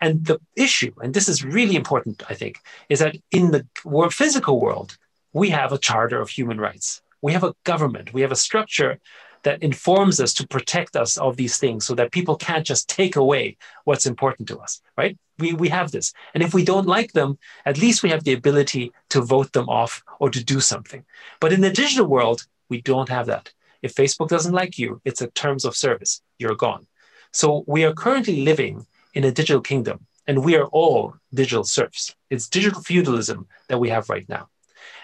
And 0.00 0.24
the 0.24 0.38
issue, 0.56 0.92
and 1.02 1.12
this 1.12 1.28
is 1.28 1.44
really 1.44 1.76
important, 1.76 2.22
I 2.28 2.34
think, 2.34 2.58
is 2.88 2.98
that 3.00 3.16
in 3.30 3.50
the 3.50 3.66
physical 4.10 4.60
world, 4.60 4.96
we 5.32 5.50
have 5.50 5.72
a 5.72 5.78
charter 5.78 6.20
of 6.20 6.30
human 6.30 6.58
rights. 6.58 7.02
We 7.22 7.32
have 7.32 7.44
a 7.44 7.54
government. 7.64 8.12
We 8.12 8.22
have 8.22 8.32
a 8.32 8.36
structure 8.36 8.98
that 9.42 9.62
informs 9.62 10.20
us 10.20 10.34
to 10.34 10.46
protect 10.46 10.96
us 10.96 11.16
of 11.16 11.36
these 11.36 11.58
things 11.58 11.86
so 11.86 11.94
that 11.94 12.12
people 12.12 12.36
can't 12.36 12.66
just 12.66 12.88
take 12.88 13.16
away 13.16 13.56
what's 13.84 14.06
important 14.06 14.48
to 14.48 14.58
us, 14.58 14.80
right? 14.96 15.18
We, 15.38 15.54
we 15.54 15.68
have 15.68 15.90
this. 15.90 16.12
And 16.34 16.42
if 16.42 16.52
we 16.52 16.64
don't 16.64 16.86
like 16.86 17.12
them, 17.12 17.38
at 17.64 17.78
least 17.78 18.02
we 18.02 18.10
have 18.10 18.24
the 18.24 18.34
ability 18.34 18.92
to 19.10 19.22
vote 19.22 19.52
them 19.52 19.68
off 19.68 20.02
or 20.18 20.30
to 20.30 20.44
do 20.44 20.60
something. 20.60 21.04
But 21.40 21.52
in 21.52 21.62
the 21.62 21.70
digital 21.70 22.06
world, 22.06 22.46
we 22.68 22.82
don't 22.82 23.08
have 23.08 23.26
that. 23.26 23.52
If 23.82 23.94
Facebook 23.94 24.28
doesn't 24.28 24.52
like 24.52 24.78
you, 24.78 25.00
it's 25.04 25.22
a 25.22 25.28
terms 25.28 25.64
of 25.64 25.76
service. 25.76 26.20
You're 26.38 26.54
gone. 26.54 26.86
So 27.32 27.64
we 27.66 27.84
are 27.84 27.94
currently 27.94 28.44
living 28.44 28.86
in 29.14 29.24
a 29.24 29.32
digital 29.32 29.62
kingdom 29.62 30.06
and 30.26 30.44
we 30.44 30.56
are 30.56 30.66
all 30.66 31.14
digital 31.32 31.64
serfs. 31.64 32.14
It's 32.28 32.48
digital 32.48 32.82
feudalism 32.82 33.46
that 33.68 33.78
we 33.78 33.88
have 33.88 34.10
right 34.10 34.28
now. 34.28 34.48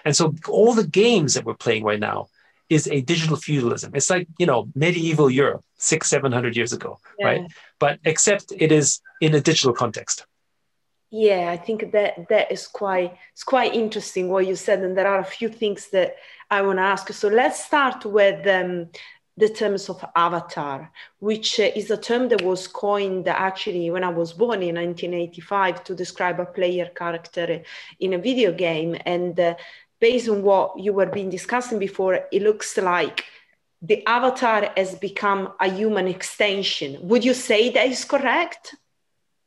And 0.05 0.15
so 0.15 0.35
all 0.49 0.75
the 0.75 0.87
games 0.87 1.35
that 1.35 1.45
we're 1.45 1.55
playing 1.55 1.85
right 1.85 1.99
now 1.99 2.29
is 2.69 2.89
a 2.89 3.01
digital 3.01 3.37
feudalism. 3.37 3.93
It's 3.95 4.11
like, 4.11 4.27
you 4.39 4.47
know, 4.47 4.69
medieval 4.75 5.31
Europe, 5.31 5.65
six, 5.77 6.09
700 6.09 6.57
years 6.57 6.73
ago, 6.73 6.99
yeah. 7.19 7.27
right? 7.27 7.53
But 7.79 8.01
except 8.05 8.53
it 8.57 8.73
is 8.73 9.01
in 9.21 9.35
a 9.35 9.41
digital 9.41 9.73
context. 9.73 10.27
Yeah, 11.11 11.51
I 11.51 11.57
think 11.57 11.93
that 11.93 12.29
that 12.29 12.51
is 12.51 12.67
quite 12.67 13.17
it's 13.33 13.45
quite 13.45 13.75
interesting 13.75 14.29
what 14.29 14.47
you 14.47 14.57
said, 14.57 14.81
and 14.81 14.99
there 14.99 15.07
are 15.07 15.21
a 15.21 15.25
few 15.25 15.49
things 15.49 15.89
that 15.91 16.17
I 16.51 16.63
want 16.63 16.79
to 16.79 16.83
ask. 16.83 17.13
So 17.13 17.29
let's 17.29 17.65
start 17.65 18.05
with 18.05 18.45
um, 18.49 18.89
the 19.37 19.49
terms 19.49 19.89
of 19.89 20.05
avatar, 20.15 20.91
which 21.19 21.61
uh, 21.61 21.71
is 21.77 21.91
a 21.91 21.97
term 21.97 22.29
that 22.31 22.43
was 22.43 22.67
coined 22.67 23.29
actually 23.29 23.91
when 23.91 24.03
I 24.03 24.09
was 24.09 24.33
born 24.33 24.63
in 24.63 24.77
1985 24.77 25.85
to 25.85 25.95
describe 25.95 26.41
a 26.41 26.47
player 26.47 26.87
character 26.87 27.63
in 28.01 28.15
a 28.15 28.19
video 28.19 28.53
game. 28.53 28.97
And 29.05 29.39
uh, 29.39 29.55
based 30.01 30.29
on 30.29 30.43
what 30.43 30.79
you 30.79 30.93
were 30.93 31.07
being 31.07 31.31
discussing 31.31 31.79
before, 31.79 32.21
it 32.33 32.43
looks 32.43 32.77
like 32.77 33.25
the 33.83 34.07
avatar 34.07 34.71
has 34.77 34.95
become 34.95 35.53
a 35.61 35.69
human 35.71 36.07
extension. 36.07 36.99
Would 37.03 37.25
you 37.25 37.35
say 37.35 37.71
that 37.71 37.87
is 37.87 38.05
correct? 38.05 38.75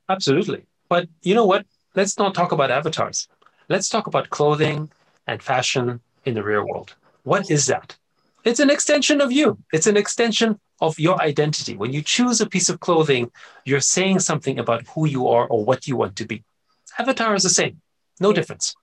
Absolutely. 0.07 0.65
But 0.87 1.07
you 1.21 1.35
know 1.35 1.45
what? 1.45 1.65
Let's 1.95 2.17
not 2.17 2.33
talk 2.33 2.51
about 2.51 2.71
avatars. 2.71 3.27
Let's 3.67 3.89
talk 3.89 4.07
about 4.07 4.29
clothing 4.29 4.89
and 5.27 5.41
fashion 5.41 6.01
in 6.25 6.33
the 6.33 6.43
real 6.43 6.65
world. 6.65 6.95
What 7.23 7.51
is 7.51 7.67
that? 7.67 7.95
It's 8.43 8.59
an 8.59 8.69
extension 8.69 9.21
of 9.21 9.31
you. 9.31 9.57
It's 9.73 9.87
an 9.87 9.97
extension 9.97 10.59
of 10.81 10.97
your 10.97 11.21
identity. 11.21 11.75
When 11.75 11.91
you 11.91 12.01
choose 12.01 12.39
a 12.39 12.47
piece 12.47 12.69
of 12.69 12.79
clothing, 12.79 13.31
you're 13.65 13.81
saying 13.81 14.19
something 14.19 14.57
about 14.57 14.87
who 14.87 15.05
you 15.05 15.27
are 15.27 15.45
or 15.45 15.65
what 15.65 15.87
you 15.87 15.97
want 15.97 16.15
to 16.15 16.25
be. 16.25 16.43
Avatar 16.97 17.35
is 17.35 17.43
the 17.43 17.49
same, 17.49 17.81
no 18.19 18.33
difference 18.33 18.75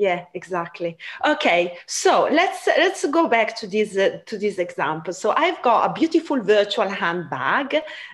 yeah 0.00 0.24
exactly. 0.32 0.96
Okay 1.32 1.76
so 1.86 2.12
let's 2.32 2.66
let's 2.66 3.04
go 3.18 3.28
back 3.28 3.48
to 3.60 3.66
this 3.66 3.96
uh, 3.96 4.18
to 4.26 4.38
this 4.38 4.56
example. 4.58 5.12
So 5.12 5.28
i've 5.36 5.60
got 5.62 5.90
a 5.90 5.92
beautiful 6.00 6.38
virtual 6.56 6.88
handbag 6.88 7.68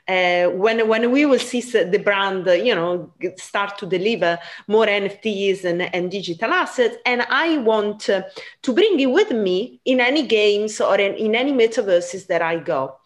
uh, 0.08 0.46
when 0.62 0.88
when 0.88 1.10
we 1.14 1.22
will 1.30 1.44
see 1.50 1.60
the 1.94 2.02
brand 2.08 2.48
uh, 2.48 2.52
you 2.68 2.74
know 2.74 3.12
start 3.36 3.78
to 3.78 3.86
deliver 3.86 4.38
more 4.66 4.86
nfts 4.86 5.64
and, 5.64 5.82
and 5.94 6.10
digital 6.10 6.50
assets 6.50 6.96
and 7.10 7.22
i 7.30 7.58
want 7.58 8.10
uh, 8.10 8.22
to 8.62 8.72
bring 8.72 8.98
it 8.98 9.10
with 9.18 9.30
me 9.30 9.80
in 9.84 10.00
any 10.00 10.26
games 10.26 10.80
or 10.80 10.96
in, 11.06 11.14
in 11.14 11.34
any 11.34 11.52
metaverses 11.52 12.26
that 12.26 12.42
i 12.42 12.56
go. 12.58 12.96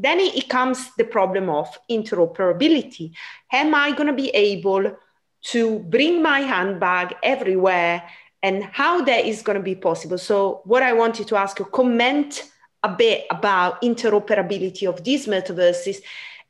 Then 0.00 0.20
it 0.20 0.48
comes 0.48 0.78
the 0.96 1.04
problem 1.04 1.50
of 1.50 1.66
interoperability. 1.90 3.06
Am 3.52 3.74
i 3.74 3.90
going 3.90 4.06
to 4.06 4.12
be 4.24 4.30
able 4.30 4.96
to 5.42 5.78
bring 5.80 6.22
my 6.22 6.40
handbag 6.40 7.14
everywhere 7.22 8.02
and 8.42 8.64
how 8.64 9.02
that 9.02 9.26
is 9.26 9.42
going 9.42 9.56
to 9.58 9.62
be 9.62 9.74
possible. 9.74 10.18
So, 10.18 10.60
what 10.64 10.82
I 10.82 10.92
wanted 10.92 11.28
to 11.28 11.36
ask 11.36 11.58
you, 11.58 11.64
comment 11.64 12.44
a 12.82 12.88
bit 12.88 13.26
about 13.30 13.82
interoperability 13.82 14.88
of 14.88 15.02
these 15.02 15.26
metaverses 15.26 15.98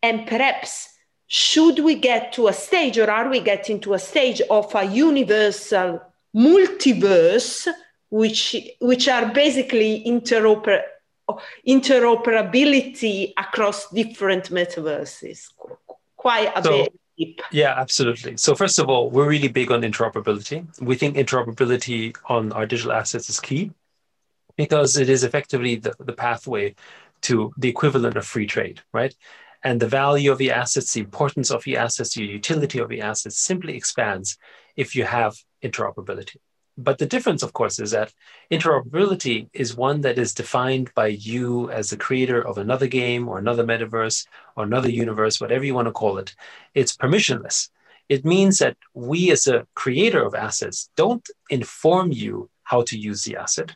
and 0.03 0.27
perhaps 0.27 0.89
should 1.27 1.79
we 1.81 1.95
get 1.95 2.33
to 2.33 2.49
a 2.49 2.53
stage 2.53 2.99
or 2.99 3.11
are 3.11 3.29
we 3.29 3.41
getting 3.41 3.81
to 3.81 3.95
a 3.95 3.99
stage 3.99 4.41
of 4.51 4.75
a 4.75 4.85
universal 4.85 6.01
multiverse 6.35 7.69
which 8.11 8.57
which 8.81 9.09
are 9.09 9.33
basically 9.33 10.03
interoper 10.07 10.83
interoperability 11.67 13.33
across 13.37 13.91
different 13.91 14.51
metaverses 14.51 15.49
quite 16.17 16.53
a 16.57 16.63
so, 16.63 16.71
bit 16.71 16.93
yeah, 17.51 17.75
absolutely. 17.77 18.37
So 18.37 18.55
first 18.55 18.79
of 18.79 18.89
all, 18.89 19.11
we're 19.11 19.29
really 19.29 19.49
big 19.49 19.71
on 19.73 19.83
interoperability. 19.83 20.67
We 20.81 20.97
think 20.97 21.17
interoperability 21.17 22.17
on 22.27 22.53
our 22.53 22.67
digital 22.67 22.93
assets 22.93 23.29
is 23.29 23.41
key 23.41 23.73
because 24.57 24.97
it 24.97 25.09
is 25.09 25.25
effectively 25.25 25.77
the, 25.77 25.95
the 25.99 26.13
pathway 26.13 26.75
to 27.23 27.53
the 27.57 27.69
equivalent 27.69 28.17
of 28.17 28.27
free 28.27 28.47
trade, 28.47 28.81
right? 28.93 29.15
And 29.65 29.81
the 29.81 29.89
value 29.89 30.31
of 30.31 30.39
the 30.39 30.53
assets, 30.53 30.93
the 30.93 31.01
importance 31.01 31.51
of 31.51 31.65
the 31.65 31.77
assets, 31.77 32.15
the 32.15 32.25
utility 32.25 32.79
of 32.79 32.89
the 32.89 33.01
assets 33.01 33.39
simply 33.39 33.77
expands 33.77 34.39
if 34.77 34.95
you 34.95 35.05
have 35.05 35.37
interoperability. 35.63 36.37
But 36.81 36.99
the 36.99 37.07
difference, 37.07 37.43
of 37.43 37.53
course, 37.53 37.81
is 37.81 37.91
that 37.91 38.15
interoperability 38.53 39.49
is 39.53 39.77
one 39.77 40.01
that 40.03 40.17
is 40.17 40.33
defined 40.33 40.95
by 40.95 41.09
you 41.09 41.69
as 41.73 41.91
the 41.91 41.97
creator 41.97 42.41
of 42.41 42.57
another 42.57 42.87
game 42.87 43.29
or 43.29 43.37
another 43.39 43.65
metaverse 43.65 44.25
or 44.55 44.63
another 44.63 44.89
universe, 44.89 45.41
whatever 45.41 45.65
you 45.65 45.75
want 45.75 45.89
to 45.89 45.93
call 45.93 46.19
it. 46.19 46.37
It's 46.75 46.97
permissionless. 46.97 47.71
It 48.09 48.25
means 48.25 48.61
that 48.61 48.77
we, 48.95 49.33
as 49.33 49.49
a 49.49 49.67
creator 49.75 50.25
of 50.25 50.37
assets, 50.37 50.89
don't 50.95 51.29
inform 51.51 52.13
you 52.13 52.49
how 52.63 52.83
to 52.83 52.97
use 52.97 53.25
the 53.25 53.37
asset. 53.37 53.75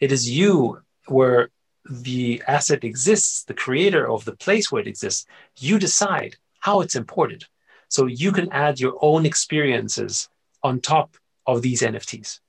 It 0.00 0.10
is 0.10 0.28
you 0.28 0.80
where 1.06 1.50
the 1.88 2.42
asset 2.48 2.82
exists, 2.82 3.44
the 3.44 3.54
creator 3.54 4.10
of 4.10 4.24
the 4.24 4.34
place 4.34 4.72
where 4.72 4.82
it 4.82 4.88
exists. 4.88 5.24
You 5.58 5.78
decide 5.78 6.34
how 6.58 6.80
it's 6.80 6.96
imported. 6.96 7.44
So 7.88 8.06
you 8.06 8.32
can 8.32 8.50
add 8.50 8.80
your 8.80 8.98
own 9.00 9.24
experiences 9.24 10.28
on 10.64 10.80
top 10.80 11.16
of 11.56 11.62
these 11.62 11.82
NFTs. 11.82 12.40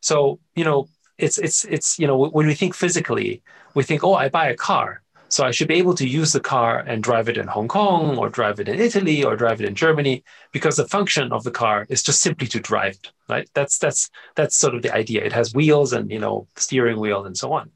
So, 0.00 0.40
you 0.54 0.64
know, 0.64 0.88
it's 1.18 1.38
it's 1.38 1.64
it's 1.64 1.98
you 1.98 2.06
know 2.06 2.16
when 2.16 2.46
we 2.46 2.54
think 2.54 2.74
physically, 2.74 3.42
we 3.74 3.82
think, 3.82 4.04
oh, 4.04 4.14
I 4.14 4.28
buy 4.28 4.48
a 4.48 4.56
car, 4.56 5.02
so 5.28 5.44
I 5.44 5.50
should 5.50 5.68
be 5.68 5.74
able 5.74 5.94
to 5.94 6.08
use 6.08 6.32
the 6.32 6.40
car 6.40 6.78
and 6.78 7.02
drive 7.02 7.28
it 7.28 7.36
in 7.36 7.46
Hong 7.48 7.68
Kong 7.68 8.16
or 8.16 8.30
drive 8.30 8.60
it 8.60 8.68
in 8.68 8.80
Italy 8.80 9.22
or 9.22 9.36
drive 9.36 9.60
it 9.60 9.68
in 9.68 9.74
Germany 9.74 10.24
because 10.52 10.76
the 10.76 10.88
function 10.88 11.32
of 11.32 11.44
the 11.44 11.50
car 11.50 11.86
is 11.90 12.02
just 12.02 12.22
simply 12.22 12.46
to 12.48 12.60
drive 12.60 12.94
it, 12.94 13.10
right? 13.28 13.48
That's 13.52 13.78
that's 13.78 14.10
that's 14.36 14.56
sort 14.56 14.74
of 14.74 14.82
the 14.82 14.94
idea. 14.94 15.22
It 15.24 15.32
has 15.32 15.54
wheels 15.54 15.92
and 15.92 16.10
you 16.10 16.18
know 16.18 16.46
steering 16.56 16.98
wheel 16.98 17.24
and 17.26 17.36
so 17.36 17.52
on. 17.52 17.70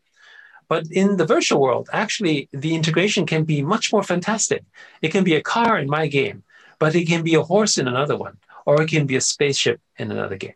But 0.69 0.87
in 0.91 1.19
the 1.19 1.27
virtual 1.27 1.61
world, 1.61 1.91
actually, 1.93 2.49
the 2.53 2.75
integration 2.75 3.27
can 3.27 3.45
be 3.45 3.61
much 3.61 3.93
more 3.93 4.03
fantastic. 4.03 4.65
It 5.03 5.11
can 5.11 5.25
be 5.25 5.35
a 5.35 5.43
car 5.43 5.79
in 5.79 5.91
my 5.91 6.07
game, 6.07 6.45
but 6.79 6.95
it 6.95 7.07
can 7.07 7.23
be 7.23 7.35
a 7.35 7.43
horse 7.43 7.77
in 7.77 7.87
another 7.87 8.17
one, 8.17 8.39
or 8.65 8.81
it 8.81 8.89
can 8.89 9.07
be 9.07 9.17
a 9.17 9.21
spaceship 9.21 9.81
in 9.99 10.11
another 10.11 10.37
game. 10.37 10.55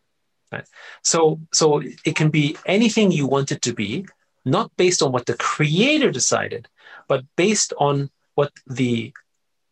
Right? 0.52 0.66
So, 1.02 1.40
so 1.52 1.82
it 2.04 2.14
can 2.14 2.30
be 2.30 2.56
anything 2.66 3.10
you 3.10 3.26
want 3.26 3.52
it 3.52 3.62
to 3.62 3.72
be, 3.72 4.06
not 4.44 4.70
based 4.76 5.02
on 5.02 5.12
what 5.12 5.26
the 5.26 5.34
creator 5.34 6.10
decided, 6.10 6.68
but 7.08 7.24
based 7.36 7.72
on 7.78 8.10
what 8.34 8.52
the 8.66 9.12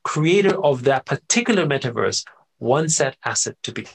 creator 0.02 0.62
of 0.62 0.84
that 0.84 1.06
particular 1.06 1.66
metaverse 1.66 2.24
wants 2.58 2.98
that 2.98 3.16
asset 3.24 3.56
to 3.62 3.72
be. 3.72 3.86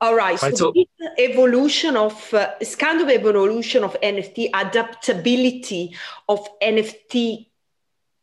All 0.00 0.14
right. 0.14 0.40
right 0.42 0.56
so, 0.56 0.72
so 0.74 0.84
evolution 1.18 1.96
of 1.96 2.34
uh, 2.34 2.50
it's 2.60 2.76
kind 2.76 3.00
of 3.00 3.08
evolution 3.08 3.84
of 3.84 3.96
NFT 4.02 4.50
adaptability 4.52 5.94
of 6.28 6.46
NFT 6.60 7.46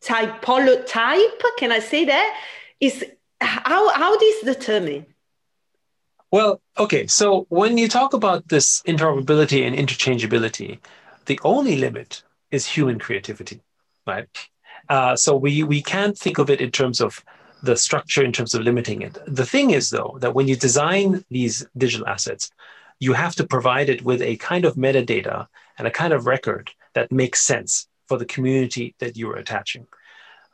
type 0.01 0.41
type. 0.41 1.43
Can 1.57 1.71
I 1.71 1.79
say 1.79 2.05
that? 2.05 2.39
Is 2.79 3.05
how 3.39 3.89
how 3.93 4.17
this 4.17 4.43
determined? 4.43 5.05
Well, 6.31 6.61
okay. 6.77 7.07
So 7.07 7.45
when 7.49 7.77
you 7.77 7.87
talk 7.87 8.13
about 8.13 8.47
this 8.47 8.81
interoperability 8.83 9.67
and 9.67 9.75
interchangeability, 9.75 10.79
the 11.25 11.39
only 11.43 11.75
limit 11.75 12.23
is 12.51 12.65
human 12.65 12.99
creativity, 12.99 13.61
right? 14.07 14.27
Uh, 14.89 15.15
so 15.15 15.35
we 15.35 15.63
we 15.63 15.81
can't 15.81 16.17
think 16.17 16.37
of 16.37 16.49
it 16.49 16.61
in 16.61 16.71
terms 16.71 17.01
of 17.01 17.23
the 17.63 17.75
structure, 17.75 18.23
in 18.23 18.31
terms 18.31 18.55
of 18.55 18.61
limiting 18.63 19.01
it. 19.01 19.17
The 19.27 19.45
thing 19.45 19.71
is, 19.71 19.89
though, 19.89 20.17
that 20.21 20.33
when 20.33 20.47
you 20.47 20.55
design 20.55 21.23
these 21.29 21.65
digital 21.77 22.07
assets, 22.07 22.49
you 22.99 23.13
have 23.13 23.35
to 23.35 23.45
provide 23.45 23.89
it 23.89 24.03
with 24.03 24.21
a 24.21 24.37
kind 24.37 24.65
of 24.65 24.75
metadata 24.75 25.47
and 25.77 25.87
a 25.87 25.91
kind 25.91 26.13
of 26.13 26.25
record 26.25 26.71
that 26.93 27.11
makes 27.11 27.41
sense 27.41 27.87
for 28.07 28.17
the 28.17 28.25
community 28.25 28.95
that 28.99 29.15
you 29.15 29.29
are 29.29 29.35
attaching, 29.35 29.85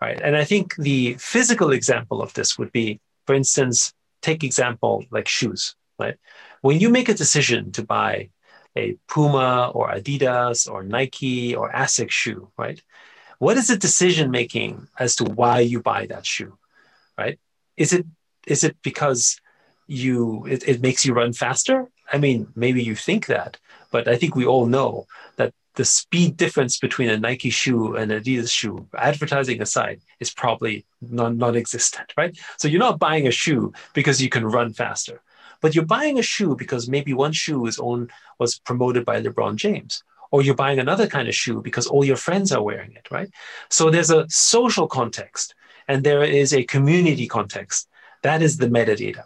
right? 0.02 0.20
And 0.22 0.36
I 0.36 0.44
think 0.44 0.76
the 0.76 1.16
physical 1.16 1.72
example 1.72 2.22
of 2.22 2.34
this 2.34 2.58
would 2.58 2.72
be, 2.72 3.00
for 3.26 3.36
instance, 3.36 3.94
take 4.22 4.44
example 4.44 5.06
like 5.12 5.28
shoes, 5.28 5.76
right? 6.00 6.18
When 6.62 6.80
you 6.80 6.90
make 6.90 7.10
a 7.10 7.14
decision 7.14 7.72
to 7.74 7.84
buy 7.84 8.30
a 8.78 8.98
Puma 9.08 9.72
or 9.74 9.90
Adidas 9.90 10.70
or 10.72 10.84
Nike 10.84 11.56
or 11.56 11.72
Asics 11.72 12.12
shoe, 12.12 12.52
right? 12.58 12.82
What 13.40 13.58
is 13.58 13.68
the 13.68 13.78
decision 13.78 14.32
making 14.32 14.88
as 15.00 15.16
to 15.18 15.24
why 15.24 15.60
you 15.60 15.82
buy 15.82 16.08
that 16.08 16.26
shoe, 16.26 16.58
right? 17.18 17.40
Is 17.76 17.94
it 17.94 18.06
is 18.46 18.64
it 18.64 18.78
because 18.82 19.40
you 19.88 20.46
it, 20.46 20.68
it 20.68 20.82
makes 20.82 21.06
you 21.06 21.14
run 21.14 21.34
faster? 21.34 21.90
I 22.12 22.18
mean, 22.18 22.48
maybe 22.56 22.84
you 22.84 22.96
think 22.96 23.26
that, 23.28 23.58
but 23.92 24.08
I 24.08 24.16
think 24.16 24.36
we 24.36 24.46
all 24.46 24.66
know 24.66 25.08
that 25.36 25.54
the 25.78 25.86
speed 25.86 26.36
difference 26.38 26.80
between 26.80 27.08
a 27.08 27.20
Nike 27.20 27.52
shoe 27.52 27.96
and 27.96 28.12
an 28.12 28.22
Adidas 28.22 28.52
shoe, 28.52 28.88
advertising 28.98 29.62
aside, 29.62 30.02
is 30.20 30.34
probably 30.34 30.86
non 31.02 31.38
non-existent, 31.38 32.12
right? 32.18 32.36
So 32.58 32.68
you're 32.68 32.88
not 32.88 32.98
buying 32.98 33.28
a 33.28 33.32
shoe 33.32 33.72
because 33.94 34.20
you 34.20 34.28
can 34.28 34.44
run 34.44 34.74
faster, 34.74 35.22
but 35.62 35.76
you're 35.76 35.86
buying 35.86 36.18
a 36.18 36.24
shoe 36.24 36.56
because 36.56 36.90
maybe 36.90 37.14
one 37.14 37.32
shoe 37.32 37.68
is 37.68 37.78
owned 37.78 38.10
was 38.40 38.58
promoted 38.58 39.06
by 39.06 39.22
LeBron 39.22 39.56
James, 39.56 40.04
or 40.32 40.42
you're 40.42 40.56
buying 40.56 40.80
another 40.80 41.06
kind 41.06 41.28
of 41.28 41.36
shoe 41.36 41.62
because 41.62 41.86
all 41.86 42.04
your 42.04 42.18
friends 42.18 42.52
are 42.52 42.64
wearing 42.64 42.94
it, 42.94 43.08
right? 43.12 43.30
So 43.70 43.92
there's 43.92 44.10
a 44.10 44.26
social 44.30 44.88
context 44.88 45.54
and 45.88 46.04
there 46.04 46.24
is 46.24 46.54
a 46.54 46.64
community 46.64 47.28
context. 47.28 47.88
That 48.24 48.42
is 48.42 48.58
the 48.58 48.68
metadata. 48.68 49.26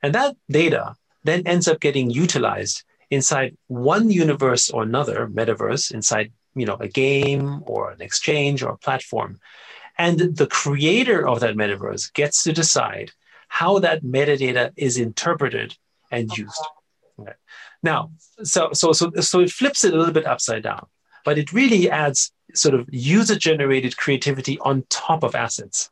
And 0.00 0.14
that 0.14 0.36
data 0.48 0.94
then 1.24 1.42
ends 1.44 1.66
up 1.66 1.80
getting 1.80 2.08
utilized 2.08 2.84
inside 3.10 3.56
one 3.66 4.10
universe 4.10 4.70
or 4.70 4.82
another 4.82 5.28
metaverse 5.28 5.92
inside 5.92 6.32
you 6.54 6.66
know 6.66 6.76
a 6.80 6.88
game 6.88 7.62
or 7.66 7.90
an 7.90 8.00
exchange 8.00 8.62
or 8.62 8.70
a 8.72 8.78
platform. 8.78 9.40
And 9.96 10.18
the 10.36 10.46
creator 10.46 11.26
of 11.26 11.40
that 11.40 11.56
metaverse 11.56 12.12
gets 12.12 12.44
to 12.44 12.52
decide 12.52 13.10
how 13.48 13.80
that 13.80 14.04
metadata 14.04 14.70
is 14.76 14.96
interpreted 14.96 15.76
and 16.10 16.30
used. 16.36 16.64
Okay. 17.20 17.32
now 17.82 18.10
so 18.44 18.70
so 18.72 18.92
so 18.92 19.10
so 19.20 19.40
it 19.40 19.50
flips 19.50 19.84
it 19.84 19.92
a 19.92 19.96
little 19.96 20.14
bit 20.14 20.26
upside 20.26 20.62
down 20.62 20.86
but 21.24 21.36
it 21.36 21.52
really 21.52 21.90
adds 21.90 22.32
sort 22.54 22.74
of 22.74 22.86
user 22.90 23.36
generated 23.36 23.96
creativity 23.96 24.58
on 24.60 24.84
top 24.88 25.22
of 25.22 25.34
assets. 25.34 25.90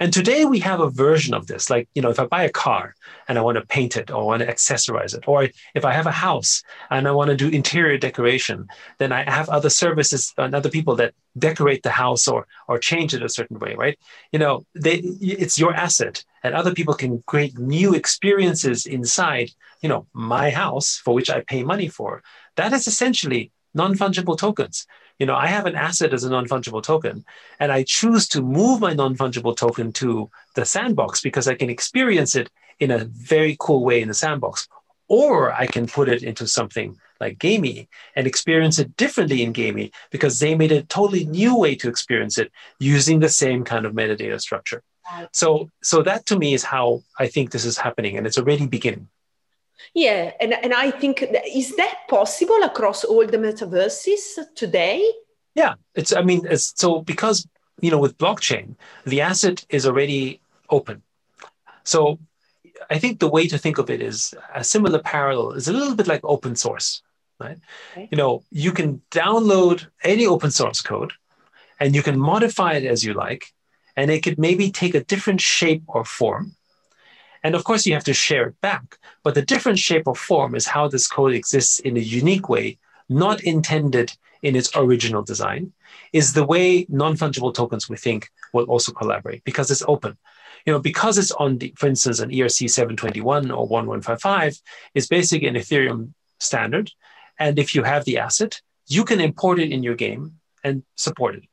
And 0.00 0.12
today 0.12 0.44
we 0.44 0.58
have 0.60 0.80
a 0.80 0.90
version 0.90 1.34
of 1.34 1.46
this. 1.46 1.68
Like, 1.68 1.88
you 1.94 2.00
know, 2.00 2.08
if 2.08 2.18
I 2.18 2.26
buy 2.26 2.44
a 2.44 2.50
car 2.50 2.94
and 3.28 3.38
I 3.38 3.42
want 3.42 3.58
to 3.58 3.66
paint 3.66 3.96
it 3.96 4.10
or 4.10 4.26
want 4.26 4.40
to 4.40 4.46
accessorize 4.46 5.14
it, 5.14 5.28
or 5.28 5.48
if 5.74 5.84
I 5.84 5.92
have 5.92 6.06
a 6.06 6.12
house 6.12 6.62
and 6.90 7.06
I 7.06 7.12
want 7.12 7.28
to 7.30 7.36
do 7.36 7.48
interior 7.48 7.98
decoration, 7.98 8.68
then 8.98 9.12
I 9.12 9.28
have 9.30 9.48
other 9.48 9.70
services 9.70 10.32
and 10.38 10.54
other 10.54 10.70
people 10.70 10.96
that 10.96 11.14
decorate 11.38 11.82
the 11.82 11.90
house 11.90 12.26
or 12.26 12.46
or 12.68 12.78
change 12.78 13.14
it 13.14 13.22
a 13.22 13.28
certain 13.28 13.58
way, 13.58 13.74
right? 13.74 13.98
You 14.32 14.38
know, 14.38 14.64
they 14.74 14.96
it's 15.20 15.58
your 15.58 15.74
asset 15.74 16.24
and 16.42 16.54
other 16.54 16.74
people 16.74 16.94
can 16.94 17.22
create 17.26 17.58
new 17.58 17.94
experiences 17.94 18.86
inside, 18.86 19.50
you 19.82 19.88
know, 19.88 20.06
my 20.12 20.50
house 20.50 20.96
for 20.96 21.14
which 21.14 21.30
I 21.30 21.40
pay 21.42 21.62
money 21.62 21.88
for. 21.88 22.22
That 22.56 22.72
is 22.72 22.86
essentially 22.86 23.52
non-fungible 23.74 24.38
tokens 24.38 24.86
you 25.18 25.26
know, 25.26 25.34
I 25.34 25.48
have 25.48 25.66
an 25.66 25.74
asset 25.74 26.12
as 26.12 26.24
a 26.24 26.30
non-fungible 26.30 26.82
token, 26.82 27.24
and 27.58 27.72
I 27.72 27.82
choose 27.82 28.28
to 28.28 28.42
move 28.42 28.80
my 28.80 28.94
non-fungible 28.94 29.56
token 29.56 29.92
to 29.94 30.30
the 30.54 30.64
sandbox 30.64 31.20
because 31.20 31.48
I 31.48 31.54
can 31.54 31.70
experience 31.70 32.36
it 32.36 32.50
in 32.78 32.90
a 32.90 33.04
very 33.04 33.56
cool 33.58 33.84
way 33.84 34.00
in 34.00 34.08
the 34.08 34.14
sandbox. 34.14 34.68
Or 35.08 35.52
I 35.52 35.66
can 35.66 35.86
put 35.86 36.08
it 36.08 36.22
into 36.22 36.46
something 36.46 36.98
like 37.18 37.38
Gamee 37.38 37.88
and 38.14 38.26
experience 38.26 38.78
it 38.78 38.96
differently 38.96 39.42
in 39.42 39.52
Gamee 39.52 39.90
because 40.10 40.38
they 40.38 40.54
made 40.54 40.70
a 40.70 40.82
totally 40.82 41.24
new 41.24 41.56
way 41.56 41.74
to 41.76 41.88
experience 41.88 42.38
it 42.38 42.52
using 42.78 43.18
the 43.18 43.28
same 43.28 43.64
kind 43.64 43.86
of 43.86 43.94
metadata 43.94 44.40
structure. 44.40 44.82
So, 45.32 45.70
so 45.82 46.02
that 46.02 46.26
to 46.26 46.38
me 46.38 46.54
is 46.54 46.62
how 46.62 47.02
I 47.18 47.26
think 47.26 47.50
this 47.50 47.64
is 47.64 47.78
happening, 47.78 48.16
and 48.16 48.26
it's 48.26 48.38
already 48.38 48.66
beginning. 48.66 49.08
Yeah, 49.94 50.32
and, 50.40 50.52
and 50.52 50.74
I 50.74 50.90
think 50.90 51.22
is 51.46 51.76
that 51.76 51.94
possible 52.08 52.62
across 52.62 53.04
all 53.04 53.26
the 53.26 53.38
metaverses 53.38 54.38
today? 54.54 55.10
Yeah, 55.54 55.74
it's 55.94 56.12
I 56.12 56.22
mean 56.22 56.46
it's 56.48 56.72
so 56.76 57.02
because 57.02 57.46
you 57.80 57.90
know 57.90 57.98
with 57.98 58.18
blockchain 58.18 58.76
the 59.04 59.20
asset 59.20 59.64
is 59.68 59.86
already 59.86 60.40
open. 60.70 61.02
So 61.84 62.18
I 62.90 62.98
think 62.98 63.18
the 63.18 63.28
way 63.28 63.46
to 63.48 63.58
think 63.58 63.78
of 63.78 63.90
it 63.90 64.02
is 64.02 64.34
a 64.54 64.62
similar 64.62 64.98
parallel 65.00 65.52
is 65.52 65.68
a 65.68 65.72
little 65.72 65.94
bit 65.94 66.06
like 66.06 66.20
open 66.24 66.56
source, 66.56 67.02
right? 67.40 67.58
Okay. 67.92 68.08
You 68.10 68.18
know, 68.18 68.44
you 68.50 68.72
can 68.72 69.02
download 69.10 69.86
any 70.04 70.26
open 70.26 70.50
source 70.50 70.80
code 70.80 71.12
and 71.80 71.94
you 71.94 72.02
can 72.02 72.18
modify 72.18 72.74
it 72.74 72.84
as 72.84 73.04
you 73.04 73.14
like 73.14 73.52
and 73.96 74.10
it 74.10 74.22
could 74.22 74.38
maybe 74.38 74.70
take 74.70 74.94
a 74.94 75.04
different 75.04 75.40
shape 75.40 75.82
or 75.88 76.04
form 76.04 76.54
and 77.42 77.54
of 77.54 77.64
course, 77.64 77.86
you 77.86 77.94
have 77.94 78.04
to 78.04 78.14
share 78.14 78.48
it 78.48 78.60
back. 78.60 78.98
But 79.22 79.34
the 79.34 79.42
different 79.42 79.78
shape 79.78 80.06
or 80.06 80.14
form 80.14 80.54
is 80.54 80.66
how 80.66 80.88
this 80.88 81.06
code 81.06 81.34
exists 81.34 81.78
in 81.80 81.96
a 81.96 82.00
unique 82.00 82.48
way, 82.48 82.78
not 83.08 83.42
intended 83.42 84.12
in 84.42 84.56
its 84.56 84.70
original 84.74 85.22
design, 85.22 85.72
is 86.12 86.32
the 86.32 86.44
way 86.44 86.86
non-fungible 86.88 87.54
tokens 87.54 87.88
we 87.88 87.96
think 87.96 88.30
will 88.52 88.64
also 88.64 88.92
collaborate 88.92 89.44
because 89.44 89.70
it's 89.70 89.82
open. 89.86 90.16
You 90.66 90.72
know, 90.72 90.80
because 90.80 91.18
it's 91.18 91.32
on 91.32 91.58
the, 91.58 91.72
for 91.76 91.86
instance, 91.86 92.20
an 92.20 92.30
ERC 92.30 92.68
721 92.68 93.50
or 93.50 93.66
1155 93.66 94.60
is 94.94 95.06
basically 95.06 95.48
an 95.48 95.54
Ethereum 95.54 96.12
standard. 96.40 96.90
And 97.38 97.58
if 97.58 97.74
you 97.74 97.84
have 97.84 98.04
the 98.04 98.18
asset, 98.18 98.60
you 98.86 99.04
can 99.04 99.20
import 99.20 99.60
it 99.60 99.70
in 99.70 99.82
your 99.82 99.94
game 99.94 100.34
and 100.64 100.82
support 100.96 101.36
it. 101.36 101.44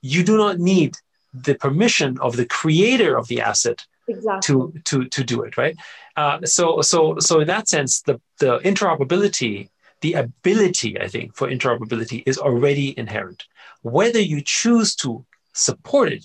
You 0.00 0.22
do 0.22 0.36
not 0.36 0.58
need 0.58 0.96
the 1.34 1.54
permission 1.54 2.18
of 2.20 2.36
the 2.36 2.46
creator 2.46 3.16
of 3.16 3.28
the 3.28 3.40
asset 3.40 3.84
exactly. 4.12 4.46
to 4.46 4.72
to 4.84 5.08
to 5.08 5.24
do 5.24 5.42
it 5.42 5.56
right? 5.56 5.76
Uh, 6.16 6.38
so 6.44 6.80
so 6.80 7.18
so 7.18 7.40
in 7.40 7.46
that 7.46 7.68
sense 7.68 8.02
the 8.02 8.20
the 8.38 8.58
interoperability 8.60 9.68
the 10.00 10.14
ability 10.14 11.00
i 11.00 11.08
think 11.08 11.34
for 11.34 11.48
interoperability 11.48 12.22
is 12.26 12.38
already 12.38 12.96
inherent. 12.98 13.44
Whether 13.82 14.20
you 14.20 14.40
choose 14.40 14.94
to 14.96 15.24
support 15.52 16.12
it 16.12 16.24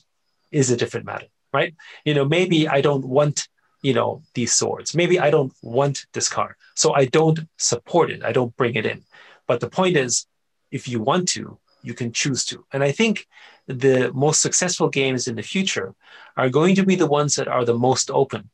is 0.51 0.69
a 0.69 0.77
different 0.77 1.05
matter 1.05 1.27
right? 1.53 1.73
You 2.05 2.13
know 2.13 2.25
maybe 2.25 2.67
i 2.67 2.81
don't 2.81 3.05
want 3.05 3.47
you 3.81 3.93
know 3.93 4.23
these 4.33 4.53
swords. 4.53 4.95
Maybe 4.95 5.19
i 5.19 5.29
don't 5.29 5.53
want 5.61 6.05
this 6.13 6.29
car 6.29 6.57
so 6.75 6.93
i 6.93 7.05
don't 7.05 7.39
support 7.57 8.11
it. 8.11 8.23
I 8.23 8.31
don't 8.31 8.55
bring 8.57 8.75
it 8.75 8.85
in. 8.85 9.03
But 9.47 9.59
the 9.61 9.69
point 9.69 9.95
is 9.97 10.25
if 10.71 10.87
you 10.87 11.01
want 11.01 11.29
to 11.29 11.57
you 11.87 11.93
can 11.93 12.11
choose 12.11 12.41
to 12.49 12.65
and 12.73 12.83
i 12.83 12.91
think 12.91 13.27
the 13.67 14.11
most 14.13 14.41
successful 14.41 14.89
games 14.89 15.27
in 15.27 15.35
the 15.35 15.43
future 15.43 15.93
are 16.35 16.49
going 16.49 16.75
to 16.75 16.85
be 16.85 16.95
the 16.95 17.07
ones 17.07 17.35
that 17.35 17.47
are 17.47 17.65
the 17.65 17.77
most 17.77 18.09
open. 18.11 18.49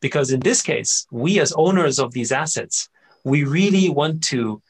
Because 0.00 0.30
in 0.30 0.40
this 0.40 0.62
case, 0.62 1.06
we 1.10 1.40
as 1.40 1.52
owners 1.52 1.98
of 1.98 2.12
these 2.12 2.32
assets, 2.32 2.88
we 3.24 3.44
really 3.44 3.88
want 3.88 4.22
to 4.24 4.62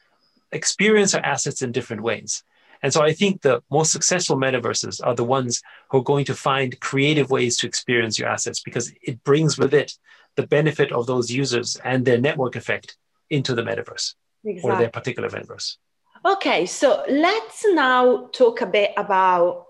experience 0.53 1.15
our 1.15 1.25
assets 1.25 1.63
in 1.63 1.73
different 1.73 2.03
ways. 2.03 2.45
And 2.83 2.93
so 2.93 3.03
I 3.03 3.13
think 3.13 3.43
the 3.43 3.61
most 3.71 3.93
successful 3.93 4.37
metaverses 4.37 5.05
are 5.05 5.15
the 5.15 5.25
ones 5.25 5.63
who 5.91 5.99
are 5.99 6.05
going 6.05 6.25
to 6.27 6.35
find 6.35 6.79
creative 6.81 7.31
ways 7.31 7.57
to 7.59 7.67
experience 7.67 8.19
your 8.19 8.29
assets 8.29 8.61
because 8.61 8.93
it 9.03 9.23
brings 9.25 9.59
with 9.59 9.75
it 9.75 9.99
the 10.37 10.47
benefit 10.47 10.93
of 10.93 11.07
those 11.07 11.31
users 11.31 11.77
and 11.85 12.05
their 12.05 12.21
network 12.21 12.55
effect 12.57 12.97
into 13.31 13.55
the 13.55 13.63
metaverse 13.63 14.15
exactly. 14.45 14.71
or 14.71 14.79
their 14.79 14.91
particular 14.91 15.29
metaverse. 15.29 15.77
Okay, 16.25 16.67
so 16.67 17.05
let's 17.09 17.65
now 17.67 18.29
talk 18.33 18.61
a 18.61 18.67
bit 18.67 18.93
about 18.97 19.67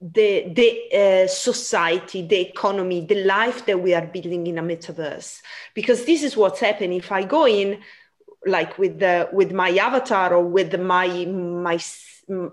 the 0.00 0.52
the 0.52 0.92
uh, 0.92 1.26
society 1.28 2.26
the 2.26 2.38
economy 2.40 3.06
the 3.06 3.24
life 3.24 3.64
that 3.64 3.80
we 3.80 3.94
are 3.94 4.06
building 4.06 4.46
in 4.46 4.58
a 4.58 4.62
metaverse. 4.62 5.40
Because 5.72 6.04
this 6.04 6.22
is 6.22 6.36
what's 6.36 6.60
happening. 6.60 6.98
If 6.98 7.12
i 7.12 7.22
go 7.22 7.46
in 7.46 7.80
like 8.44 8.76
with 8.76 8.98
the 8.98 9.28
with 9.32 9.52
my 9.52 9.70
avatar 9.70 10.34
or 10.34 10.44
with 10.44 10.78
my 10.80 11.06
my 11.26 11.78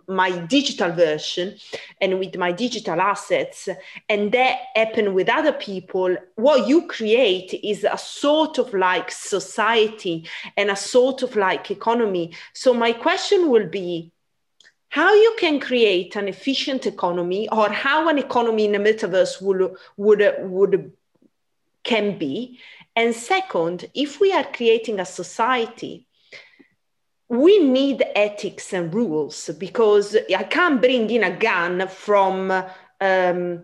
my 0.07 0.31
digital 0.47 0.91
version 0.91 1.55
and 1.99 2.19
with 2.19 2.35
my 2.35 2.51
digital 2.51 2.99
assets 2.99 3.69
and 4.09 4.31
that 4.31 4.59
happen 4.75 5.13
with 5.13 5.29
other 5.29 5.53
people 5.53 6.15
what 6.35 6.67
you 6.67 6.87
create 6.87 7.59
is 7.63 7.83
a 7.83 7.97
sort 7.97 8.57
of 8.57 8.73
like 8.73 9.09
society 9.11 10.27
and 10.57 10.69
a 10.69 10.75
sort 10.75 11.23
of 11.23 11.35
like 11.35 11.71
economy. 11.71 12.33
So 12.53 12.73
my 12.73 12.91
question 12.91 13.49
will 13.49 13.67
be 13.67 14.11
how 14.89 15.13
you 15.13 15.35
can 15.39 15.59
create 15.59 16.15
an 16.17 16.27
efficient 16.27 16.85
economy 16.85 17.47
or 17.49 17.69
how 17.69 18.09
an 18.09 18.17
economy 18.17 18.65
in 18.65 18.73
the 18.73 18.77
metaverse 18.77 19.41
would 19.41 19.75
would 19.95 20.35
would 20.39 20.91
can 21.83 22.17
be? 22.17 22.59
And 22.95 23.15
second 23.15 23.89
if 23.93 24.19
we 24.19 24.33
are 24.33 24.43
creating 24.43 24.99
a 24.99 25.05
society 25.05 26.07
we 27.31 27.59
need 27.59 28.03
ethics 28.13 28.73
and 28.73 28.93
rules 28.93 29.49
because 29.57 30.17
i 30.35 30.43
can't 30.43 30.81
bring 30.81 31.09
in 31.09 31.23
a 31.23 31.37
gun 31.37 31.87
from 31.87 32.51
um, 32.99 33.63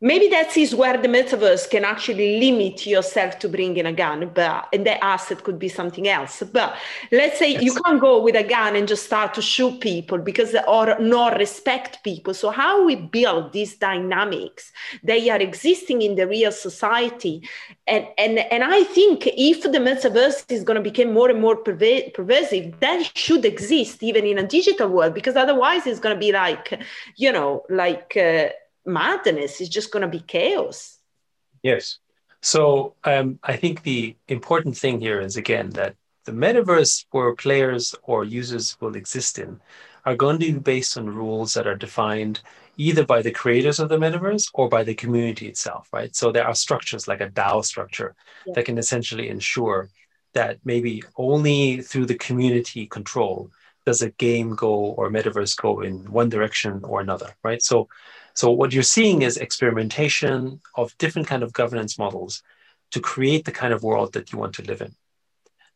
maybe 0.00 0.28
that 0.28 0.56
is 0.56 0.74
where 0.74 0.96
the 1.00 1.08
metaverse 1.08 1.70
can 1.70 1.84
actually 1.84 2.38
limit 2.38 2.86
yourself 2.86 3.38
to 3.38 3.48
bringing 3.48 3.86
a 3.86 3.92
gun 3.92 4.30
but 4.34 4.68
and 4.72 4.86
that 4.86 5.02
asset 5.02 5.42
could 5.42 5.58
be 5.58 5.68
something 5.68 6.06
else. 6.08 6.42
But 6.52 6.76
let's 7.10 7.38
say 7.38 7.52
yes. 7.52 7.62
you 7.62 7.74
can't 7.82 8.00
go 8.00 8.22
with 8.22 8.36
a 8.36 8.42
gun 8.42 8.76
and 8.76 8.86
just 8.86 9.06
start 9.06 9.32
to 9.34 9.42
shoot 9.42 9.80
people 9.80 10.18
because 10.18 10.54
or 10.68 10.98
not 10.98 11.38
respect 11.38 12.04
people. 12.04 12.34
So 12.34 12.50
how 12.50 12.84
we 12.84 12.96
build 12.96 13.52
these 13.52 13.76
dynamics 13.76 14.72
they 15.02 15.30
are 15.30 15.38
existing 15.38 16.02
in 16.02 16.16
the 16.16 16.26
real 16.26 16.52
society. 16.52 17.48
And 17.86 18.06
and 18.18 18.38
and 18.38 18.64
i 18.64 18.82
think 18.84 19.26
if 19.26 19.62
the 19.62 19.78
metaverse 19.78 20.50
is 20.50 20.64
going 20.64 20.76
to 20.76 20.90
become 20.90 21.12
more 21.12 21.30
and 21.30 21.40
more 21.40 21.56
perva- 21.62 22.12
pervasive 22.14 22.78
that 22.80 23.16
should 23.16 23.44
exist 23.44 24.02
even 24.02 24.24
in 24.24 24.38
a 24.38 24.46
digital 24.46 24.88
world 24.88 25.14
because 25.14 25.36
otherwise 25.36 25.86
it's 25.86 26.00
going 26.00 26.14
to 26.14 26.18
be 26.18 26.32
like 26.32 26.82
you 27.16 27.30
know 27.32 27.64
like 27.68 28.16
uh, 28.16 28.48
madness. 28.86 29.60
It's 29.60 29.70
just 29.70 29.92
going 29.92 30.02
to 30.02 30.08
be 30.08 30.20
chaos. 30.20 30.98
Yes. 31.62 31.98
So 32.42 32.94
um, 33.04 33.38
I 33.42 33.56
think 33.56 33.82
the 33.82 34.16
important 34.28 34.76
thing 34.76 35.00
here 35.00 35.20
is 35.20 35.36
again 35.36 35.70
that 35.70 35.96
the 36.24 36.32
metaverse 36.32 37.06
where 37.10 37.34
players 37.34 37.94
or 38.02 38.24
users 38.24 38.76
will 38.80 38.96
exist 38.96 39.38
in 39.38 39.60
are 40.04 40.16
going 40.16 40.38
to 40.38 40.52
be 40.52 40.58
based 40.58 40.96
on 40.96 41.06
rules 41.06 41.54
that 41.54 41.66
are 41.66 41.76
defined 41.76 42.40
either 42.76 43.04
by 43.04 43.22
the 43.22 43.30
creators 43.30 43.80
of 43.80 43.88
the 43.88 43.96
metaverse 43.96 44.48
or 44.54 44.68
by 44.68 44.84
the 44.84 44.94
community 44.94 45.48
itself, 45.48 45.88
right? 45.92 46.14
So 46.14 46.30
there 46.30 46.46
are 46.46 46.54
structures 46.54 47.08
like 47.08 47.20
a 47.20 47.30
DAO 47.30 47.64
structure 47.64 48.14
yeah. 48.46 48.52
that 48.54 48.66
can 48.66 48.78
essentially 48.78 49.28
ensure 49.28 49.88
that 50.34 50.58
maybe 50.64 51.02
only 51.16 51.80
through 51.80 52.06
the 52.06 52.14
community 52.14 52.86
control 52.86 53.50
does 53.86 54.02
a 54.02 54.10
game 54.10 54.54
go 54.54 54.74
or 54.74 55.10
metaverse 55.10 55.56
go 55.56 55.80
in 55.80 56.10
one 56.10 56.28
direction 56.28 56.80
or 56.84 57.00
another, 57.00 57.34
right? 57.42 57.62
So, 57.62 57.88
so 58.36 58.50
what 58.50 58.74
you're 58.74 58.82
seeing 58.82 59.22
is 59.22 59.38
experimentation 59.38 60.60
of 60.74 60.96
different 60.98 61.26
kind 61.26 61.42
of 61.42 61.54
governance 61.54 61.98
models 61.98 62.42
to 62.90 63.00
create 63.00 63.46
the 63.46 63.50
kind 63.50 63.72
of 63.72 63.82
world 63.82 64.12
that 64.12 64.30
you 64.30 64.38
want 64.38 64.54
to 64.56 64.62
live 64.62 64.82
in. 64.82 64.94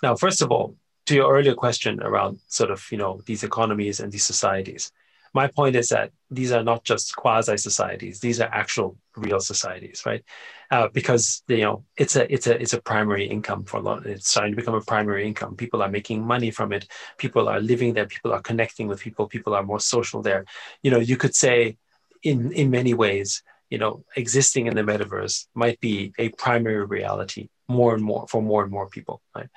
Now, 0.03 0.15
first 0.15 0.43
of 0.43 0.53
all, 0.53 0.77
to 1.07 1.15
your 1.15 1.35
earlier 1.35 1.55
question 1.55 2.03
around 2.03 2.39
sort 2.49 2.71
of 2.71 2.87
you 2.93 2.99
know 2.99 3.23
these 3.25 3.43
economies 3.43 3.99
and 3.99 4.13
these 4.13 4.25
societies, 4.25 4.93
my 5.33 5.47
point 5.47 5.75
is 5.75 5.89
that 5.89 6.13
these 6.31 6.53
are 6.53 6.63
not 6.63 6.85
just 6.85 7.17
quasi 7.17 7.57
societies; 7.57 8.21
these 8.21 8.41
are 8.43 8.51
actual 8.53 8.99
real 9.17 9.41
societies, 9.41 10.03
right? 10.05 10.23
Uh, 10.71 10.89
because 10.93 11.43
you 11.49 11.63
know 11.63 11.85
it's 11.97 12.15
a 12.15 12.31
it's 12.33 12.47
a 12.47 12.61
it's 12.61 12.75
a 12.75 12.83
primary 12.83 13.25
income 13.25 13.65
for 13.65 13.79
a 13.79 13.81
lot. 13.81 14.05
It's 14.05 14.29
starting 14.29 14.53
to 14.53 14.57
become 14.57 14.75
a 14.75 14.83
primary 14.83 15.27
income. 15.27 15.57
People 15.57 15.83
are 15.83 15.89
making 15.89 16.27
money 16.27 16.51
from 16.51 16.73
it. 16.73 16.87
People 17.17 17.49
are 17.49 17.61
living 17.61 17.95
there. 17.95 18.07
People 18.07 18.33
are 18.33 18.43
connecting 18.43 18.87
with 18.87 19.01
people. 19.01 19.27
People 19.27 19.55
are 19.55 19.63
more 19.63 19.81
social 19.81 20.21
there. 20.21 20.45
You 20.83 20.91
know, 20.91 20.99
you 20.99 21.17
could 21.17 21.35
say 21.35 21.79
in 22.23 22.53
in 22.53 22.71
many 22.71 22.95
ways, 22.95 23.43
you 23.71 23.79
know, 23.79 24.05
existing 24.17 24.67
in 24.67 24.75
the 24.75 24.83
metaverse 24.83 25.47
might 25.55 25.81
be 25.81 26.13
a 26.19 26.29
primary 26.31 26.85
reality 26.85 27.49
more 27.69 27.95
and 27.95 28.03
more 28.03 28.27
for 28.29 28.43
more 28.43 28.63
and 28.63 28.73
more 28.73 28.89
people, 28.89 29.23
right? 29.35 29.49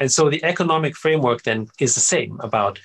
And 0.00 0.10
so 0.10 0.30
the 0.30 0.42
economic 0.44 0.96
framework 0.96 1.42
then 1.42 1.68
is 1.78 1.94
the 1.94 2.00
same 2.00 2.40
about 2.40 2.80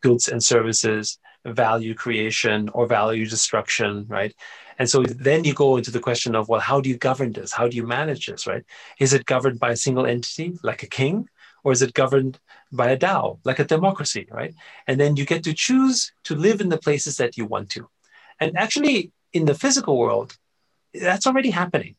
goods 0.00 0.28
and 0.28 0.42
services 0.42 1.18
value 1.44 1.94
creation 1.94 2.68
or 2.70 2.86
value 2.86 3.26
destruction, 3.26 4.04
right? 4.08 4.34
And 4.78 4.88
so 4.88 5.02
then 5.02 5.44
you 5.44 5.54
go 5.54 5.76
into 5.76 5.90
the 5.90 6.00
question 6.00 6.34
of, 6.34 6.48
well, 6.48 6.60
how 6.60 6.80
do 6.80 6.88
you 6.88 6.98
govern 6.98 7.32
this? 7.32 7.52
How 7.52 7.68
do 7.68 7.76
you 7.76 7.86
manage 7.86 8.26
this, 8.26 8.46
right? 8.46 8.64
Is 8.98 9.12
it 9.12 9.26
governed 9.26 9.58
by 9.58 9.70
a 9.70 9.76
single 9.76 10.06
entity 10.06 10.58
like 10.62 10.82
a 10.82 10.88
king? 10.88 11.28
Or 11.64 11.72
is 11.72 11.82
it 11.82 11.94
governed 11.94 12.38
by 12.70 12.90
a 12.90 12.98
DAO, 12.98 13.38
like 13.44 13.58
a 13.58 13.64
democracy, 13.64 14.28
right? 14.30 14.54
And 14.86 15.00
then 15.00 15.16
you 15.16 15.24
get 15.24 15.42
to 15.44 15.52
choose 15.52 16.12
to 16.24 16.36
live 16.36 16.60
in 16.60 16.68
the 16.68 16.78
places 16.78 17.16
that 17.16 17.36
you 17.36 17.44
want 17.44 17.70
to. 17.70 17.88
And 18.40 18.56
actually, 18.56 19.12
in 19.32 19.44
the 19.46 19.54
physical 19.54 19.96
world, 19.98 20.36
that's 20.94 21.26
already 21.26 21.50
happening 21.50 21.96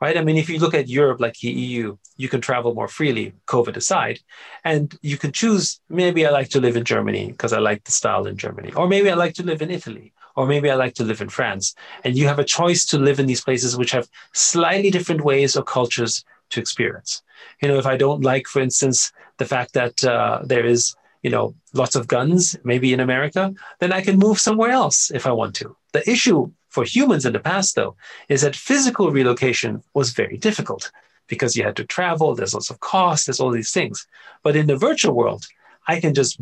right? 0.00 0.16
I 0.16 0.22
mean, 0.22 0.36
if 0.36 0.48
you 0.48 0.58
look 0.58 0.74
at 0.74 0.88
Europe, 0.88 1.20
like 1.20 1.38
the 1.38 1.50
EU, 1.50 1.96
you 2.16 2.28
can 2.28 2.40
travel 2.40 2.74
more 2.74 2.88
freely, 2.88 3.32
COVID 3.46 3.76
aside, 3.76 4.20
and 4.64 4.96
you 5.02 5.16
can 5.16 5.32
choose 5.32 5.80
maybe 5.88 6.26
I 6.26 6.30
like 6.30 6.48
to 6.50 6.60
live 6.60 6.76
in 6.76 6.84
Germany 6.84 7.28
because 7.28 7.52
I 7.52 7.58
like 7.58 7.84
the 7.84 7.92
style 7.92 8.26
in 8.26 8.36
Germany, 8.36 8.72
or 8.74 8.86
maybe 8.88 9.10
I 9.10 9.14
like 9.14 9.34
to 9.34 9.42
live 9.42 9.62
in 9.62 9.70
Italy, 9.70 10.12
or 10.36 10.46
maybe 10.46 10.70
I 10.70 10.74
like 10.74 10.94
to 10.94 11.04
live 11.04 11.20
in 11.20 11.28
France. 11.28 11.74
And 12.04 12.16
you 12.16 12.28
have 12.28 12.38
a 12.38 12.44
choice 12.44 12.84
to 12.86 12.98
live 12.98 13.18
in 13.18 13.26
these 13.26 13.42
places 13.42 13.76
which 13.76 13.90
have 13.90 14.08
slightly 14.32 14.90
different 14.90 15.22
ways 15.22 15.56
or 15.56 15.64
cultures 15.64 16.24
to 16.50 16.60
experience. 16.60 17.22
You 17.60 17.68
know, 17.68 17.78
if 17.78 17.86
I 17.86 17.96
don't 17.96 18.22
like, 18.22 18.46
for 18.46 18.60
instance, 18.60 19.12
the 19.38 19.44
fact 19.44 19.74
that 19.74 20.04
uh, 20.04 20.42
there 20.44 20.66
is 20.66 20.94
you 21.22 21.30
know 21.30 21.52
lots 21.74 21.96
of 21.96 22.06
guns 22.06 22.56
maybe 22.62 22.92
in 22.92 23.00
america 23.00 23.52
then 23.80 23.92
i 23.92 24.00
can 24.00 24.16
move 24.16 24.38
somewhere 24.38 24.70
else 24.70 25.10
if 25.10 25.26
i 25.26 25.32
want 25.32 25.52
to 25.52 25.76
the 25.92 26.08
issue 26.08 26.50
for 26.68 26.84
humans 26.84 27.24
in 27.24 27.32
the 27.32 27.40
past, 27.40 27.74
though, 27.74 27.96
is 28.28 28.42
that 28.42 28.56
physical 28.56 29.10
relocation 29.10 29.82
was 29.94 30.10
very 30.12 30.36
difficult 30.36 30.90
because 31.28 31.56
you 31.56 31.64
had 31.64 31.76
to 31.76 31.84
travel, 31.84 32.34
there's 32.34 32.54
lots 32.54 32.70
of 32.70 32.80
cost, 32.80 33.26
there's 33.26 33.40
all 33.40 33.50
these 33.50 33.72
things. 33.72 34.06
But 34.42 34.56
in 34.56 34.66
the 34.66 34.76
virtual 34.76 35.14
world, 35.14 35.46
I 35.86 36.00
can 36.00 36.14
just 36.14 36.38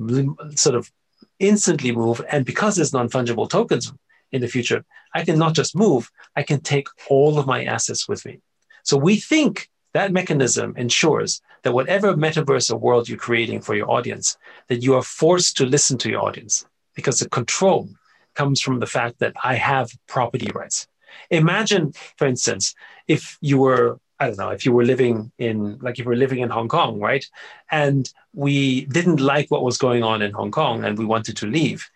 sort 0.58 0.74
of 0.74 0.90
instantly 1.38 1.92
move. 1.92 2.20
And 2.30 2.44
because 2.44 2.76
there's 2.76 2.92
non 2.92 3.08
fungible 3.08 3.48
tokens 3.48 3.92
in 4.32 4.40
the 4.40 4.48
future, 4.48 4.84
I 5.14 5.24
can 5.24 5.38
not 5.38 5.54
just 5.54 5.76
move, 5.76 6.10
I 6.34 6.42
can 6.42 6.60
take 6.60 6.88
all 7.08 7.38
of 7.38 7.46
my 7.46 7.64
assets 7.64 8.08
with 8.08 8.24
me. 8.24 8.40
So 8.82 8.96
we 8.96 9.16
think 9.16 9.68
that 9.92 10.12
mechanism 10.12 10.74
ensures 10.76 11.40
that 11.62 11.72
whatever 11.72 12.14
metaverse 12.14 12.70
or 12.70 12.76
world 12.76 13.08
you're 13.08 13.18
creating 13.18 13.60
for 13.60 13.74
your 13.74 13.90
audience, 13.90 14.36
that 14.68 14.82
you 14.82 14.94
are 14.94 15.02
forced 15.02 15.56
to 15.56 15.66
listen 15.66 15.98
to 15.98 16.10
your 16.10 16.22
audience 16.22 16.66
because 16.94 17.18
the 17.18 17.28
control 17.28 17.88
comes 18.36 18.60
from 18.60 18.78
the 18.78 18.86
fact 18.86 19.18
that 19.18 19.34
I 19.42 19.54
have 19.54 19.90
property 20.06 20.50
rights. 20.54 20.86
Imagine, 21.30 21.92
for 22.16 22.26
instance, 22.26 22.74
if 23.08 23.38
you 23.40 23.58
were, 23.58 23.98
I 24.20 24.28
don't 24.28 24.38
know, 24.38 24.50
if 24.50 24.64
you 24.64 24.72
were 24.72 24.84
living 24.84 25.32
in, 25.38 25.78
like, 25.78 25.98
if 25.98 26.04
you 26.04 26.10
were 26.10 26.16
living 26.16 26.40
in 26.40 26.50
Hong 26.50 26.68
Kong, 26.68 27.00
right? 27.00 27.24
And 27.70 28.08
we 28.32 28.84
didn't 28.86 29.20
like 29.20 29.50
what 29.50 29.64
was 29.64 29.78
going 29.78 30.02
on 30.02 30.22
in 30.22 30.32
Hong 30.32 30.50
Kong 30.50 30.84
and 30.84 30.98
we 30.98 31.04
wanted 31.04 31.36
to 31.38 31.46
leave. 31.46 31.88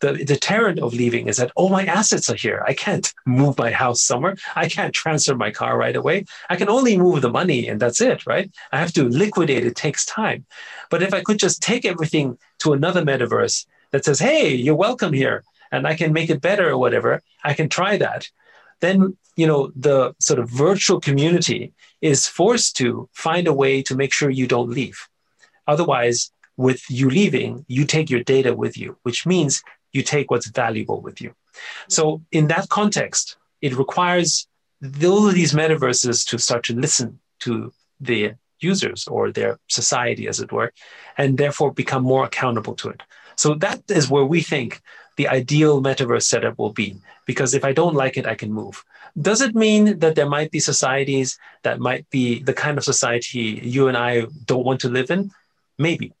The 0.00 0.24
deterrent 0.24 0.80
of 0.80 0.94
leaving 0.94 1.28
is 1.28 1.36
that 1.36 1.52
all 1.54 1.68
my 1.68 1.84
assets 1.84 2.28
are 2.28 2.34
here. 2.34 2.64
I 2.66 2.74
can't 2.74 3.14
move 3.24 3.56
my 3.56 3.70
house 3.70 4.02
somewhere. 4.02 4.34
I 4.56 4.68
can't 4.68 4.92
transfer 4.92 5.36
my 5.36 5.52
car 5.52 5.78
right 5.78 5.94
away. 5.94 6.24
I 6.50 6.56
can 6.56 6.68
only 6.68 6.98
move 6.98 7.22
the 7.22 7.30
money 7.30 7.68
and 7.68 7.78
that's 7.78 8.00
it, 8.00 8.26
right? 8.26 8.50
I 8.72 8.78
have 8.80 8.92
to 8.94 9.08
liquidate. 9.08 9.64
It 9.64 9.76
takes 9.76 10.04
time. 10.04 10.44
But 10.90 11.04
if 11.04 11.14
I 11.14 11.20
could 11.20 11.38
just 11.38 11.62
take 11.62 11.84
everything 11.84 12.36
to 12.60 12.72
another 12.72 13.04
metaverse 13.04 13.64
that 13.92 14.04
says, 14.04 14.18
hey, 14.18 14.52
you're 14.52 14.74
welcome 14.74 15.12
here 15.12 15.44
and 15.72 15.86
I 15.86 15.94
can 15.94 16.12
make 16.12 16.30
it 16.30 16.40
better 16.40 16.70
or 16.70 16.78
whatever, 16.78 17.22
I 17.42 17.54
can 17.54 17.68
try 17.68 17.96
that. 17.96 18.28
Then, 18.80 19.16
you 19.36 19.46
know, 19.46 19.72
the 19.74 20.14
sort 20.20 20.38
of 20.38 20.50
virtual 20.50 21.00
community 21.00 21.72
is 22.00 22.28
forced 22.28 22.76
to 22.76 23.08
find 23.12 23.48
a 23.48 23.52
way 23.52 23.82
to 23.82 23.96
make 23.96 24.12
sure 24.12 24.30
you 24.30 24.46
don't 24.46 24.70
leave. 24.70 25.08
Otherwise, 25.66 26.30
with 26.56 26.82
you 26.90 27.08
leaving, 27.08 27.64
you 27.68 27.84
take 27.84 28.10
your 28.10 28.22
data 28.22 28.54
with 28.54 28.76
you, 28.76 28.98
which 29.02 29.24
means 29.26 29.62
you 29.92 30.02
take 30.02 30.30
what's 30.30 30.48
valuable 30.48 31.00
with 31.00 31.20
you. 31.20 31.34
So, 31.88 32.22
in 32.30 32.48
that 32.48 32.68
context, 32.68 33.36
it 33.60 33.76
requires 33.76 34.46
all 34.82 35.28
of 35.28 35.34
these 35.34 35.52
metaverses 35.52 36.26
to 36.28 36.38
start 36.38 36.64
to 36.64 36.74
listen 36.74 37.20
to 37.40 37.72
the 38.00 38.34
users 38.60 39.06
or 39.06 39.30
their 39.30 39.58
society, 39.68 40.28
as 40.28 40.40
it 40.40 40.52
were, 40.52 40.72
and 41.16 41.38
therefore 41.38 41.72
become 41.72 42.02
more 42.02 42.24
accountable 42.24 42.74
to 42.76 42.88
it. 42.90 43.02
So, 43.36 43.54
that 43.54 43.82
is 43.88 44.10
where 44.10 44.24
we 44.24 44.40
think 44.40 44.82
the 45.16 45.28
ideal 45.28 45.82
metaverse 45.82 46.24
setup 46.24 46.58
will 46.58 46.72
be. 46.72 46.96
Because 47.26 47.54
if 47.54 47.64
I 47.64 47.72
don't 47.72 47.94
like 47.94 48.16
it, 48.16 48.26
I 48.26 48.34
can 48.34 48.52
move. 48.52 48.84
Does 49.20 49.42
it 49.42 49.54
mean 49.54 49.98
that 49.98 50.14
there 50.14 50.28
might 50.28 50.50
be 50.50 50.60
societies 50.60 51.38
that 51.62 51.78
might 51.78 52.08
be 52.10 52.42
the 52.42 52.54
kind 52.54 52.78
of 52.78 52.84
society 52.84 53.60
you 53.62 53.88
and 53.88 53.96
I 53.96 54.26
don't 54.46 54.64
want 54.64 54.80
to 54.80 54.88
live 54.88 55.10
in? 55.10 55.30
Maybe, 55.78 56.12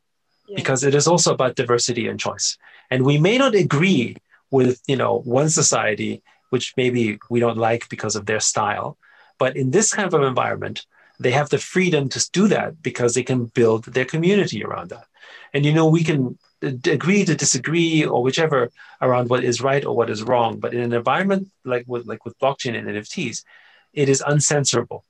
yeah. 0.46 0.56
because 0.56 0.84
it 0.84 0.94
is 0.94 1.06
also 1.06 1.32
about 1.32 1.56
diversity 1.56 2.06
and 2.08 2.20
choice. 2.20 2.58
And 2.90 3.04
we 3.04 3.18
may 3.18 3.38
not 3.38 3.54
agree 3.54 4.16
with 4.50 4.82
you 4.86 4.96
know 4.96 5.20
one 5.20 5.48
society 5.48 6.22
which 6.50 6.74
maybe 6.76 7.18
we 7.30 7.40
don't 7.40 7.56
like 7.56 7.88
because 7.88 8.14
of 8.14 8.26
their 8.26 8.40
style, 8.40 8.98
but 9.38 9.56
in 9.56 9.70
this 9.70 9.90
kind 9.90 10.12
of 10.12 10.22
environment, 10.22 10.84
they 11.18 11.30
have 11.30 11.48
the 11.48 11.56
freedom 11.56 12.10
to 12.10 12.30
do 12.30 12.46
that 12.48 12.82
because 12.82 13.14
they 13.14 13.22
can 13.22 13.46
build 13.46 13.84
their 13.84 14.04
community 14.04 14.62
around 14.62 14.90
that. 14.90 15.06
And 15.54 15.64
you 15.64 15.72
know, 15.72 15.88
we 15.88 16.04
can 16.04 16.38
agree 16.62 17.24
to 17.24 17.34
disagree 17.34 18.04
or 18.04 18.22
whichever 18.22 18.70
around 19.00 19.28
what 19.30 19.44
is 19.44 19.60
right 19.60 19.84
or 19.84 19.94
what 19.96 20.10
is 20.10 20.22
wrong. 20.22 20.58
But 20.58 20.74
in 20.74 20.80
an 20.80 20.92
environment 20.92 21.48
like 21.64 21.84
with 21.86 22.06
like 22.06 22.24
with 22.24 22.38
blockchain 22.38 22.76
and 22.78 22.88
NFTs, 22.88 23.44
it 23.92 24.08
is 24.08 24.22
uncensorable. 24.22 25.02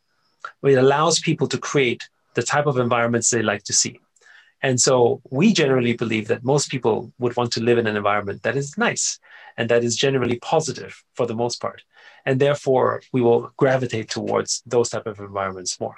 It 0.62 0.74
allows 0.74 1.20
people 1.20 1.46
to 1.48 1.58
create 1.58 2.08
the 2.34 2.42
type 2.42 2.66
of 2.66 2.78
environments 2.78 3.30
they 3.30 3.42
like 3.42 3.64
to 3.64 3.72
see. 3.72 4.00
And 4.62 4.80
so 4.80 5.20
we 5.30 5.52
generally 5.52 5.94
believe 5.94 6.28
that 6.28 6.44
most 6.44 6.70
people 6.70 7.12
would 7.18 7.36
want 7.36 7.52
to 7.52 7.62
live 7.62 7.78
in 7.78 7.86
an 7.86 7.96
environment 7.96 8.42
that 8.44 8.56
is 8.56 8.78
nice 8.78 9.18
and 9.56 9.68
that 9.68 9.84
is 9.84 9.96
generally 9.96 10.38
positive 10.38 11.02
for 11.14 11.26
the 11.26 11.34
most 11.34 11.60
part. 11.60 11.82
And 12.24 12.40
therefore 12.40 13.02
we 13.12 13.20
will 13.20 13.52
gravitate 13.56 14.08
towards 14.08 14.62
those 14.64 14.90
type 14.90 15.06
of 15.06 15.18
environments 15.18 15.80
more 15.80 15.96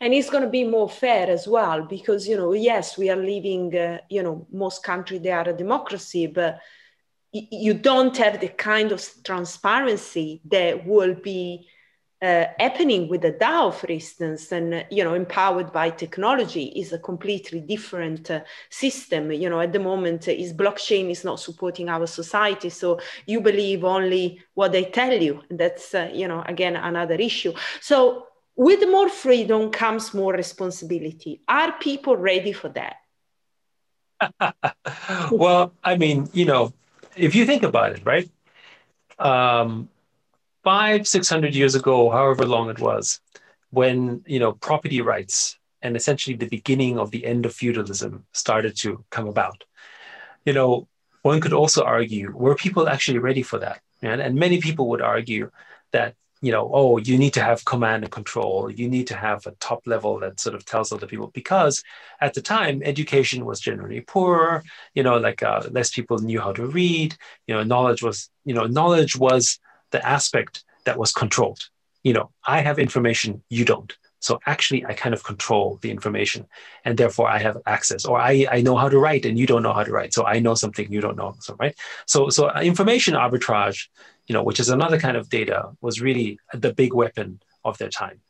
and 0.00 0.14
it's 0.14 0.30
going 0.30 0.42
to 0.42 0.50
be 0.50 0.64
more 0.64 0.88
fair 0.88 1.28
as 1.28 1.46
well 1.46 1.82
because 1.82 2.28
you 2.28 2.36
know 2.36 2.52
yes 2.52 2.96
we 2.96 3.10
are 3.10 3.16
living 3.16 3.76
uh, 3.76 3.98
you 4.08 4.22
know 4.22 4.46
most 4.52 4.82
countries 4.82 5.20
they 5.20 5.30
are 5.30 5.48
a 5.48 5.52
democracy 5.56 6.26
but 6.26 6.60
you 7.32 7.74
don't 7.74 8.16
have 8.16 8.40
the 8.40 8.48
kind 8.48 8.92
of 8.92 9.02
transparency 9.24 10.40
that 10.44 10.86
will 10.86 11.14
be 11.14 11.66
uh, 12.22 12.46
happening 12.58 13.08
with 13.08 13.20
the 13.20 13.32
DAO, 13.32 13.70
for 13.74 13.88
instance, 13.88 14.50
and 14.50 14.86
you 14.90 15.04
know, 15.04 15.14
empowered 15.14 15.72
by 15.72 15.90
technology, 15.90 16.72
is 16.76 16.92
a 16.92 16.98
completely 16.98 17.60
different 17.60 18.30
uh, 18.30 18.40
system. 18.70 19.30
You 19.30 19.50
know, 19.50 19.60
at 19.60 19.72
the 19.72 19.78
moment, 19.78 20.26
uh, 20.28 20.30
is 20.30 20.52
blockchain 20.52 21.10
is 21.10 21.24
not 21.24 21.38
supporting 21.38 21.90
our 21.90 22.06
society, 22.06 22.70
so 22.70 22.98
you 23.26 23.40
believe 23.40 23.84
only 23.84 24.40
what 24.54 24.72
they 24.72 24.84
tell 24.84 25.12
you. 25.12 25.42
That's 25.50 25.94
uh, 25.94 26.10
you 26.14 26.26
know, 26.26 26.42
again, 26.46 26.76
another 26.76 27.16
issue. 27.16 27.52
So 27.82 28.26
with 28.56 28.88
more 28.88 29.08
freedom 29.08 29.70
comes 29.70 30.14
more 30.14 30.32
responsibility. 30.32 31.40
Are 31.48 31.72
people 31.72 32.16
ready 32.16 32.52
for 32.52 32.68
that? 32.70 32.96
well, 35.30 35.72
I 35.82 35.96
mean, 35.96 36.28
you 36.32 36.44
know, 36.44 36.72
if 37.16 37.34
you 37.34 37.44
think 37.46 37.62
about 37.62 37.92
it, 37.92 38.02
right? 38.04 38.28
Um, 39.18 39.88
five, 40.62 41.06
six 41.06 41.28
hundred 41.28 41.54
years 41.54 41.74
ago, 41.74 42.10
however 42.10 42.46
long 42.46 42.70
it 42.70 42.78
was, 42.78 43.20
when 43.70 44.22
you 44.26 44.38
know 44.38 44.52
property 44.52 45.00
rights 45.00 45.58
and 45.82 45.96
essentially 45.96 46.34
the 46.34 46.48
beginning 46.48 46.98
of 46.98 47.10
the 47.10 47.26
end 47.26 47.44
of 47.44 47.54
feudalism 47.54 48.24
started 48.32 48.76
to 48.78 49.04
come 49.10 49.28
about. 49.28 49.64
You 50.46 50.54
know, 50.54 50.88
one 51.22 51.40
could 51.40 51.52
also 51.52 51.84
argue 51.84 52.32
were 52.34 52.54
people 52.54 52.88
actually 52.88 53.18
ready 53.18 53.42
for 53.42 53.58
that? 53.58 53.80
And, 54.02 54.20
and 54.20 54.34
many 54.34 54.60
people 54.60 54.88
would 54.88 55.02
argue 55.02 55.50
that 55.92 56.14
you 56.44 56.52
know, 56.52 56.70
oh, 56.74 56.98
you 56.98 57.16
need 57.16 57.32
to 57.34 57.42
have 57.42 57.64
command 57.64 58.04
and 58.04 58.12
control. 58.12 58.70
You 58.70 58.86
need 58.86 59.06
to 59.06 59.16
have 59.16 59.46
a 59.46 59.52
top 59.52 59.86
level 59.86 60.18
that 60.20 60.38
sort 60.38 60.54
of 60.54 60.64
tells 60.66 60.92
other 60.92 61.06
people 61.06 61.28
because 61.28 61.82
at 62.20 62.34
the 62.34 62.42
time 62.42 62.82
education 62.84 63.46
was 63.46 63.60
generally 63.60 64.02
poorer. 64.02 64.62
You 64.94 65.04
know, 65.04 65.16
like 65.16 65.42
uh, 65.42 65.62
less 65.70 65.90
people 65.90 66.18
knew 66.18 66.40
how 66.40 66.52
to 66.52 66.66
read. 66.66 67.16
You 67.46 67.54
know, 67.54 67.62
knowledge 67.62 68.02
was 68.02 68.28
you 68.44 68.54
know 68.54 68.66
knowledge 68.66 69.16
was 69.16 69.58
the 69.90 70.06
aspect 70.06 70.64
that 70.84 70.98
was 70.98 71.12
controlled. 71.12 71.60
You 72.02 72.12
know, 72.12 72.30
I 72.46 72.60
have 72.60 72.78
information, 72.78 73.42
you 73.48 73.64
don't. 73.64 73.90
So 74.24 74.40
actually, 74.46 74.86
I 74.86 74.94
kind 74.94 75.14
of 75.14 75.22
control 75.22 75.78
the 75.82 75.90
information, 75.90 76.46
and 76.86 76.96
therefore 76.96 77.28
I 77.28 77.38
have 77.38 77.58
access, 77.66 78.06
or 78.06 78.18
I, 78.18 78.46
I 78.50 78.62
know 78.62 78.74
how 78.74 78.88
to 78.88 78.98
write, 78.98 79.26
and 79.26 79.38
you 79.38 79.46
don't 79.46 79.62
know 79.62 79.74
how 79.74 79.84
to 79.84 79.92
write. 79.92 80.14
So 80.14 80.24
I 80.24 80.38
know 80.38 80.54
something 80.54 80.90
you 80.90 81.02
don't 81.02 81.18
know. 81.18 81.34
So 81.40 81.54
right. 81.60 81.74
So 82.06 82.30
so 82.30 82.48
uh, 82.48 82.62
information 82.62 83.12
arbitrage, 83.14 83.88
you 84.26 84.32
know, 84.32 84.42
which 84.42 84.60
is 84.60 84.68
another 84.68 84.98
kind 84.98 85.16
of 85.16 85.28
data, 85.28 85.70
was 85.80 86.00
really 86.00 86.38
the 86.52 86.72
big 86.72 86.92
weapon 86.94 87.40
of 87.64 87.78
their 87.78 87.88
time. 87.88 88.20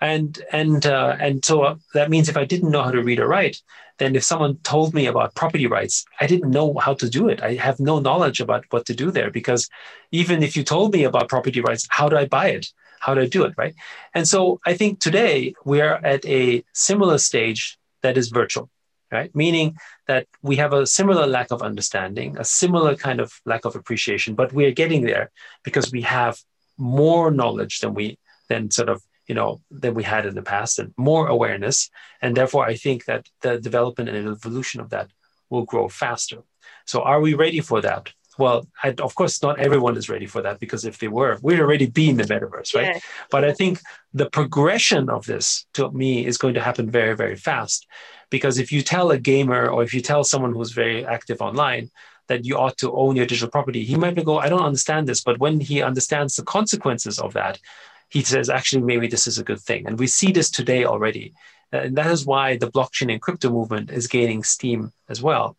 And 0.00 0.42
and 0.52 0.84
uh, 0.84 1.16
and 1.20 1.44
so 1.44 1.78
that 1.94 2.10
means 2.10 2.28
if 2.28 2.36
I 2.36 2.44
didn't 2.44 2.70
know 2.70 2.82
how 2.82 2.90
to 2.90 3.02
read 3.02 3.20
or 3.20 3.28
write, 3.28 3.62
then 3.98 4.16
if 4.16 4.24
someone 4.24 4.56
told 4.58 4.92
me 4.92 5.06
about 5.06 5.34
property 5.34 5.66
rights, 5.66 6.04
I 6.20 6.26
didn't 6.26 6.50
know 6.50 6.74
how 6.78 6.94
to 6.94 7.08
do 7.08 7.28
it. 7.28 7.42
I 7.42 7.54
have 7.54 7.78
no 7.78 8.00
knowledge 8.00 8.40
about 8.40 8.64
what 8.70 8.86
to 8.86 8.94
do 8.94 9.10
there 9.10 9.30
because 9.30 9.68
even 10.10 10.42
if 10.42 10.56
you 10.56 10.64
told 10.64 10.92
me 10.92 11.04
about 11.04 11.28
property 11.28 11.60
rights, 11.60 11.86
how 11.90 12.08
do 12.08 12.16
I 12.16 12.26
buy 12.26 12.48
it? 12.48 12.66
how 13.04 13.12
do 13.12 13.20
I 13.20 13.26
do 13.26 13.44
it, 13.44 13.52
right? 13.58 13.74
And 14.14 14.26
so 14.26 14.60
I 14.64 14.74
think 14.74 14.98
today 14.98 15.54
we 15.64 15.82
are 15.82 15.96
at 15.96 16.24
a 16.24 16.64
similar 16.72 17.18
stage 17.18 17.78
that 18.00 18.16
is 18.16 18.28
virtual, 18.28 18.70
right? 19.14 19.34
Meaning 19.34 19.68
that 20.10 20.26
we 20.42 20.56
have 20.56 20.72
a 20.74 20.86
similar 20.98 21.26
lack 21.26 21.50
of 21.52 21.62
understanding, 21.62 22.36
a 22.38 22.44
similar 22.44 22.94
kind 22.96 23.20
of 23.20 23.28
lack 23.46 23.64
of 23.64 23.76
appreciation, 23.76 24.34
but 24.34 24.52
we 24.52 24.66
are 24.66 24.80
getting 24.82 25.02
there 25.10 25.30
because 25.66 25.92
we 25.96 26.02
have 26.02 26.34
more 26.76 27.30
knowledge 27.30 27.74
than 27.80 27.94
we 27.94 28.18
than 28.50 28.70
sort 28.70 28.88
of 28.88 28.98
you 29.28 29.34
know 29.38 29.60
than 29.70 29.94
we 29.94 30.02
had 30.02 30.26
in 30.26 30.34
the 30.34 30.48
past 30.54 30.78
and 30.80 30.92
more 31.10 31.28
awareness 31.28 31.88
and 32.20 32.36
therefore 32.36 32.64
i 32.66 32.74
think 32.74 33.04
that 33.04 33.22
the 33.42 33.52
development 33.68 34.08
and 34.08 34.28
evolution 34.28 34.80
of 34.80 34.90
that 34.90 35.08
will 35.50 35.64
grow 35.72 35.86
faster 35.88 36.40
so 36.84 37.00
are 37.02 37.20
we 37.20 37.32
ready 37.32 37.60
for 37.60 37.80
that 37.80 38.12
well, 38.38 38.66
I, 38.82 38.94
of 39.00 39.14
course, 39.14 39.42
not 39.42 39.58
everyone 39.60 39.96
is 39.96 40.08
ready 40.08 40.26
for 40.26 40.42
that 40.42 40.58
because 40.58 40.84
if 40.84 40.98
they 40.98 41.08
were, 41.08 41.38
we'd 41.42 41.60
already 41.60 41.86
be 41.86 42.10
in 42.10 42.16
the 42.16 42.24
metaverse, 42.24 42.74
right? 42.74 42.94
Yeah. 42.94 42.98
But 43.30 43.44
I 43.44 43.52
think 43.52 43.80
the 44.12 44.28
progression 44.28 45.08
of 45.08 45.26
this 45.26 45.66
to 45.74 45.90
me 45.92 46.26
is 46.26 46.38
going 46.38 46.54
to 46.54 46.60
happen 46.60 46.90
very, 46.90 47.14
very 47.14 47.36
fast. 47.36 47.86
Because 48.34 48.58
if 48.58 48.72
you 48.72 48.82
tell 48.82 49.12
a 49.12 49.24
gamer 49.30 49.68
or 49.68 49.84
if 49.84 49.94
you 49.94 50.00
tell 50.00 50.24
someone 50.24 50.52
who's 50.52 50.72
very 50.72 51.06
active 51.06 51.40
online 51.40 51.88
that 52.26 52.44
you 52.44 52.56
ought 52.56 52.76
to 52.78 52.92
own 52.92 53.14
your 53.14 53.26
digital 53.26 53.48
property, 53.56 53.84
he 53.84 53.94
might 53.94 54.16
go, 54.24 54.34
oh, 54.34 54.38
I 54.38 54.48
don't 54.48 54.70
understand 54.70 55.06
this. 55.06 55.22
But 55.22 55.38
when 55.38 55.60
he 55.60 55.80
understands 55.82 56.34
the 56.34 56.42
consequences 56.42 57.20
of 57.20 57.32
that, 57.34 57.60
he 58.08 58.22
says, 58.22 58.50
actually, 58.50 58.82
maybe 58.82 59.06
this 59.06 59.28
is 59.28 59.38
a 59.38 59.44
good 59.44 59.60
thing. 59.60 59.86
And 59.86 60.00
we 60.00 60.08
see 60.08 60.32
this 60.32 60.50
today 60.50 60.84
already. 60.84 61.32
And 61.70 61.96
that 61.96 62.10
is 62.10 62.26
why 62.26 62.56
the 62.56 62.72
blockchain 62.72 63.12
and 63.12 63.22
crypto 63.22 63.50
movement 63.50 63.92
is 63.92 64.08
gaining 64.08 64.42
steam 64.42 64.92
as 65.08 65.22
well 65.22 65.56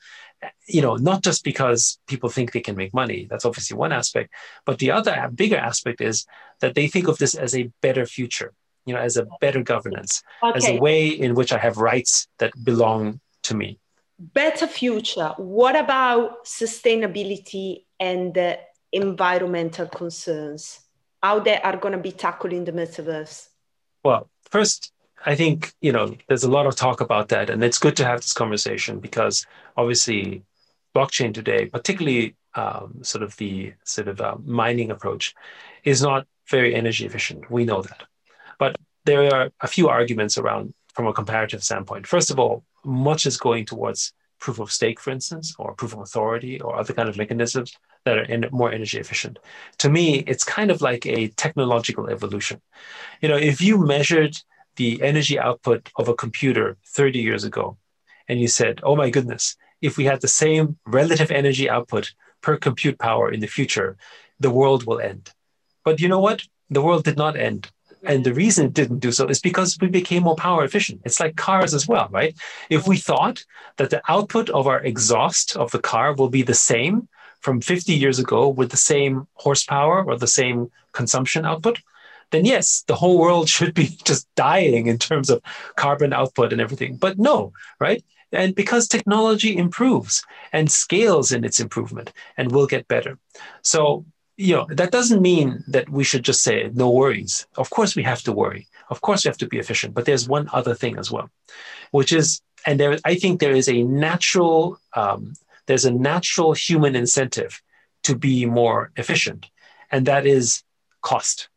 you 0.67 0.81
know, 0.81 0.95
not 0.95 1.23
just 1.23 1.43
because 1.43 1.97
people 2.07 2.29
think 2.29 2.51
they 2.51 2.59
can 2.59 2.75
make 2.75 2.93
money. 2.93 3.25
That's 3.29 3.45
obviously 3.45 3.77
one 3.77 3.91
aspect. 3.91 4.31
But 4.65 4.77
the 4.77 4.91
other 4.91 5.29
bigger 5.33 5.57
aspect 5.57 6.01
is 6.01 6.25
that 6.59 6.75
they 6.75 6.87
think 6.87 7.07
of 7.07 7.17
this 7.17 7.33
as 7.35 7.55
a 7.55 7.71
better 7.81 8.05
future, 8.05 8.53
you 8.85 8.93
know, 8.93 8.99
as 8.99 9.17
a 9.17 9.25
better 9.41 9.63
governance, 9.63 10.21
okay. 10.43 10.57
as 10.57 10.67
a 10.67 10.79
way 10.79 11.07
in 11.07 11.35
which 11.35 11.51
I 11.51 11.57
have 11.57 11.77
rights 11.77 12.27
that 12.39 12.51
belong 12.63 13.19
to 13.43 13.55
me. 13.55 13.79
Better 14.17 14.67
future. 14.67 15.33
What 15.37 15.75
about 15.75 16.45
sustainability 16.45 17.83
and 17.99 18.37
uh, 18.37 18.57
environmental 18.91 19.87
concerns? 19.87 20.79
How 21.21 21.39
they 21.39 21.59
are 21.59 21.77
going 21.77 21.93
to 21.93 21.97
be 21.97 22.11
tackled 22.11 22.53
in 22.53 22.65
the 22.65 22.71
metaverse? 22.71 23.49
Well, 24.03 24.29
first, 24.49 24.93
I 25.25 25.35
think 25.35 25.73
you 25.81 25.91
know 25.91 26.15
there's 26.27 26.43
a 26.43 26.51
lot 26.51 26.67
of 26.67 26.75
talk 26.75 27.01
about 27.01 27.29
that, 27.29 27.49
and 27.49 27.63
it's 27.63 27.79
good 27.79 27.97
to 27.97 28.05
have 28.05 28.21
this 28.21 28.33
conversation 28.33 28.99
because 28.99 29.45
obviously, 29.75 30.43
blockchain 30.95 31.33
today, 31.33 31.65
particularly 31.65 32.35
um, 32.53 32.99
sort 33.01 33.23
of 33.23 33.35
the 33.37 33.73
sort 33.83 34.07
of 34.07 34.21
uh, 34.21 34.35
mining 34.43 34.91
approach, 34.91 35.33
is 35.83 36.01
not 36.01 36.27
very 36.49 36.75
energy 36.75 37.05
efficient. 37.05 37.49
We 37.49 37.65
know 37.65 37.81
that, 37.81 38.03
but 38.59 38.77
there 39.05 39.33
are 39.33 39.49
a 39.61 39.67
few 39.67 39.87
arguments 39.87 40.37
around 40.37 40.73
from 40.93 41.07
a 41.07 41.13
comparative 41.13 41.63
standpoint. 41.63 42.07
First 42.07 42.31
of 42.31 42.39
all, 42.39 42.63
much 42.83 43.25
is 43.25 43.37
going 43.37 43.65
towards 43.65 44.13
proof 44.39 44.59
of 44.59 44.71
stake, 44.71 44.99
for 44.99 45.11
instance, 45.11 45.55
or 45.57 45.73
proof 45.73 45.93
of 45.93 45.99
authority, 45.99 46.59
or 46.61 46.77
other 46.77 46.93
kind 46.93 47.09
of 47.09 47.17
mechanisms 47.17 47.75
that 48.05 48.17
are 48.17 48.49
more 48.51 48.71
energy 48.71 48.99
efficient. 48.99 49.39
To 49.79 49.89
me, 49.89 50.19
it's 50.27 50.43
kind 50.43 50.69
of 50.71 50.81
like 50.81 51.05
a 51.05 51.29
technological 51.29 52.07
evolution. 52.07 52.61
You 53.21 53.29
know, 53.29 53.37
if 53.37 53.61
you 53.61 53.83
measured 53.83 54.37
the 54.75 55.01
energy 55.01 55.39
output 55.39 55.89
of 55.95 56.07
a 56.07 56.13
computer 56.13 56.77
30 56.85 57.19
years 57.19 57.43
ago, 57.43 57.77
and 58.27 58.39
you 58.39 58.47
said, 58.47 58.81
oh 58.83 58.95
my 58.95 59.09
goodness, 59.09 59.55
if 59.81 59.97
we 59.97 60.05
had 60.05 60.21
the 60.21 60.27
same 60.27 60.77
relative 60.85 61.31
energy 61.31 61.69
output 61.69 62.13
per 62.41 62.57
compute 62.57 62.99
power 62.99 63.31
in 63.31 63.39
the 63.39 63.47
future, 63.47 63.97
the 64.39 64.51
world 64.51 64.85
will 64.85 64.99
end. 64.99 65.31
But 65.83 65.99
you 66.01 66.07
know 66.07 66.19
what? 66.19 66.43
The 66.69 66.81
world 66.81 67.03
did 67.03 67.17
not 67.17 67.37
end. 67.37 67.71
And 68.05 68.23
the 68.23 68.33
reason 68.33 68.67
it 68.67 68.73
didn't 68.73 68.99
do 68.99 69.11
so 69.11 69.27
is 69.27 69.39
because 69.39 69.77
we 69.81 69.87
became 69.87 70.23
more 70.23 70.35
power 70.35 70.63
efficient. 70.63 71.01
It's 71.05 71.19
like 71.19 71.35
cars 71.35 71.73
as 71.73 71.87
well, 71.87 72.07
right? 72.11 72.35
If 72.69 72.87
we 72.87 72.97
thought 72.97 73.43
that 73.77 73.89
the 73.89 74.01
output 74.07 74.49
of 74.49 74.67
our 74.67 74.79
exhaust 74.81 75.57
of 75.57 75.71
the 75.71 75.79
car 75.79 76.13
will 76.13 76.29
be 76.29 76.43
the 76.43 76.53
same 76.53 77.07
from 77.41 77.61
50 77.61 77.93
years 77.93 78.19
ago 78.19 78.49
with 78.49 78.71
the 78.71 78.77
same 78.77 79.27
horsepower 79.33 80.03
or 80.03 80.17
the 80.17 80.27
same 80.27 80.71
consumption 80.93 81.45
output, 81.45 81.79
then 82.31 82.45
yes, 82.45 82.83
the 82.87 82.95
whole 82.95 83.19
world 83.19 83.49
should 83.55 83.73
be 83.73 83.97
just 84.03 84.27
dying 84.35 84.87
in 84.87 84.97
terms 84.97 85.29
of 85.29 85.41
carbon 85.75 86.13
output 86.13 86.51
and 86.51 86.61
everything. 86.61 86.97
But 86.97 87.17
no, 87.19 87.53
right? 87.79 88.03
And 88.31 88.55
because 88.55 88.87
technology 88.87 89.55
improves 89.55 90.23
and 90.51 90.71
scales 90.71 91.31
in 91.31 91.43
its 91.43 91.59
improvement 91.59 92.11
and 92.37 92.51
will 92.51 92.67
get 92.67 92.87
better. 92.87 93.17
So, 93.61 94.05
you 94.37 94.55
know, 94.55 94.67
that 94.69 94.91
doesn't 94.91 95.21
mean 95.21 95.63
that 95.67 95.89
we 95.89 96.03
should 96.03 96.23
just 96.23 96.41
say 96.41 96.69
no 96.73 96.89
worries. 96.89 97.47
Of 97.55 97.69
course, 97.69 97.95
we 97.95 98.03
have 98.03 98.21
to 98.23 98.31
worry. 98.31 98.67
Of 98.89 99.01
course, 99.01 99.23
we 99.23 99.29
have 99.29 99.37
to 99.37 99.47
be 99.47 99.59
efficient. 99.59 99.93
But 99.93 100.05
there's 100.05 100.27
one 100.27 100.49
other 100.53 100.75
thing 100.75 100.97
as 100.97 101.11
well, 101.11 101.29
which 101.91 102.11
is, 102.11 102.41
and 102.65 102.79
there, 102.79 102.97
I 103.05 103.15
think 103.15 103.39
there 103.39 103.55
is 103.55 103.69
a 103.69 103.83
natural, 103.83 104.79
um, 104.93 105.33
there's 105.67 105.85
a 105.85 105.91
natural 105.91 106.53
human 106.53 106.95
incentive 106.95 107.61
to 108.03 108.15
be 108.15 108.45
more 108.45 108.91
efficient, 108.97 109.47
and 109.91 110.05
that 110.05 110.25
is 110.25 110.63
cost 111.01 111.49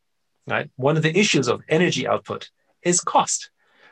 right? 0.49 0.71
One 0.77 0.97
of 0.97 1.03
the 1.03 1.17
issues 1.17 1.49
of 1.49 1.63
energy 1.69 2.07
output 2.07 2.51
is 2.83 3.01
cost, 3.01 3.51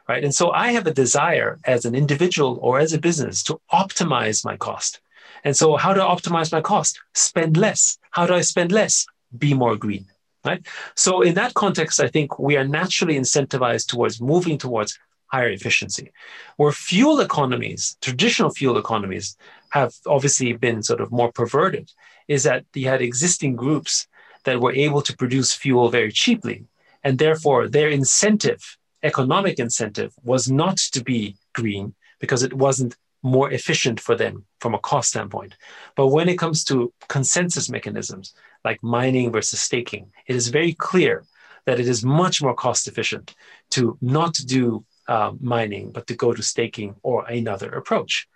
right? 0.09 0.25
And 0.25 0.35
so 0.35 0.51
I 0.51 0.72
have 0.72 0.87
a 0.87 0.94
desire 0.94 1.59
as 1.64 1.85
an 1.85 1.94
individual 1.94 2.59
or 2.62 2.79
as 2.79 2.92
a 2.92 2.99
business 2.99 3.42
to 3.44 3.61
optimize 3.72 4.44
my 4.44 4.57
cost. 4.57 5.01
And 5.47 5.57
so 5.57 5.77
how 5.77 5.95
do 5.95 6.01
I 6.01 6.13
optimize 6.17 6.51
my 6.51 6.61
cost? 6.61 7.01
Spend 7.15 7.57
less. 7.57 7.99
How 8.11 8.27
do 8.27 8.35
I 8.35 8.41
spend 8.41 8.73
less? 8.73 9.07
Be 9.39 9.55
more 9.55 9.77
green, 9.77 10.05
right? 10.45 10.67
So 10.97 11.23
in 11.23 11.35
that 11.35 11.55
context, 11.55 12.01
I 12.01 12.09
think 12.09 12.37
we 12.41 12.57
are 12.57 12.67
naturally 12.67 13.17
incentivized 13.17 13.87
towards 13.87 14.21
moving 14.21 14.59
towards 14.59 14.99
higher 15.29 15.51
efficiency. 15.51 16.11
Where 16.57 16.73
fuel 16.73 17.21
economies, 17.21 17.97
traditional 18.01 18.51
fuel 18.51 18.77
economies, 18.77 19.37
have 19.71 19.95
obviously 20.09 20.53
been 20.55 20.83
sort 20.83 21.01
of 21.01 21.13
more 21.13 21.31
perverted, 21.31 21.93
is 22.27 22.43
that 22.43 22.65
you 22.75 22.89
had 22.89 23.01
existing 23.01 23.55
groups 23.55 24.09
that 24.43 24.61
were 24.61 24.75
able 24.75 25.03
to 25.03 25.17
produce 25.17 25.53
fuel 25.53 25.91
very 25.91 26.11
cheaply. 26.11 26.65
And 27.05 27.21
therefore, 27.21 27.69
their 27.69 27.89
incentive, 27.89 28.77
economic 29.05 29.61
incentive, 29.61 30.13
was 30.25 30.51
not 30.51 30.79
to 30.95 31.05
be 31.05 31.37
green 31.55 31.95
because 32.19 32.43
it 32.43 32.55
wasn't 32.55 32.97
more 33.22 33.50
efficient 33.50 34.00
for 34.00 34.14
them 34.14 34.44
from 34.61 34.74
a 34.74 34.79
cost 34.79 35.11
standpoint. 35.11 35.57
But 35.96 36.09
when 36.09 36.29
it 36.29 36.38
comes 36.38 36.64
to 36.64 36.92
consensus 37.09 37.68
mechanisms 37.68 38.35
like 38.64 38.83
mining 38.83 39.33
versus 39.33 39.61
staking, 39.61 40.12
it 40.26 40.37
is 40.37 40.48
very 40.48 40.75
clear 40.75 41.25
that 41.64 41.81
it 41.81 41.88
is 41.88 42.04
much 42.04 42.42
more 42.42 42.54
cost 42.54 42.87
efficient 42.88 43.35
to 43.71 43.98
not 44.00 44.35
do 44.46 44.85
uh, 45.08 45.33
mining, 45.40 45.92
but 45.92 46.06
to 46.06 46.14
go 46.14 46.33
to 46.33 46.42
staking 46.42 46.94
or 47.02 47.27
another 47.27 47.71
approach, 47.71 48.29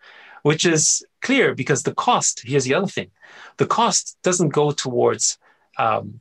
which 0.42 0.64
is 0.64 1.04
clear 1.20 1.54
because 1.54 1.82
the 1.82 1.94
cost, 1.94 2.42
here's 2.44 2.64
the 2.64 2.74
other 2.74 2.86
thing 2.86 3.10
the 3.56 3.66
cost 3.66 4.16
doesn't 4.22 4.48
go 4.50 4.70
towards 4.72 5.38
um, 5.78 6.20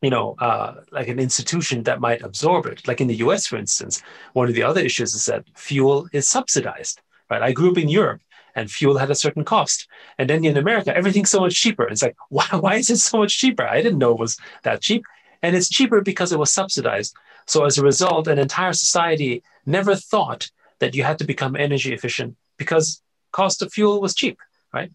you 0.00 0.10
know, 0.10 0.36
uh, 0.38 0.74
like 0.92 1.08
an 1.08 1.18
institution 1.18 1.82
that 1.82 2.00
might 2.00 2.22
absorb 2.22 2.66
it. 2.66 2.86
Like 2.86 3.00
in 3.00 3.08
the 3.08 3.16
US, 3.16 3.46
for 3.46 3.56
instance, 3.56 4.02
one 4.32 4.48
of 4.48 4.54
the 4.54 4.62
other 4.62 4.80
issues 4.80 5.14
is 5.14 5.24
that 5.26 5.44
fuel 5.56 6.08
is 6.12 6.28
subsidized, 6.28 7.00
right? 7.30 7.42
I 7.42 7.52
grew 7.52 7.70
up 7.70 7.78
in 7.78 7.88
Europe 7.88 8.20
and 8.54 8.70
fuel 8.70 8.98
had 8.98 9.10
a 9.10 9.14
certain 9.14 9.44
cost. 9.44 9.86
And 10.18 10.28
then 10.28 10.44
in 10.44 10.56
America, 10.56 10.96
everything's 10.96 11.30
so 11.30 11.40
much 11.40 11.54
cheaper. 11.54 11.86
It's 11.88 12.02
like, 12.02 12.16
why, 12.28 12.46
why 12.52 12.74
is 12.76 12.90
it 12.90 12.98
so 12.98 13.18
much 13.18 13.38
cheaper? 13.38 13.64
I 13.64 13.82
didn't 13.82 13.98
know 13.98 14.12
it 14.12 14.18
was 14.18 14.36
that 14.64 14.82
cheap. 14.82 15.04
And 15.42 15.54
it's 15.54 15.68
cheaper 15.68 16.00
because 16.00 16.32
it 16.32 16.38
was 16.38 16.52
subsidized. 16.52 17.14
So 17.46 17.64
as 17.64 17.78
a 17.78 17.84
result, 17.84 18.28
an 18.28 18.38
entire 18.38 18.72
society 18.72 19.42
never 19.64 19.94
thought 19.94 20.50
that 20.80 20.94
you 20.94 21.04
had 21.04 21.18
to 21.18 21.24
become 21.24 21.56
energy 21.56 21.92
efficient 21.92 22.36
because 22.56 23.00
cost 23.32 23.62
of 23.62 23.72
fuel 23.72 24.00
was 24.00 24.14
cheap, 24.14 24.38
right? 24.72 24.90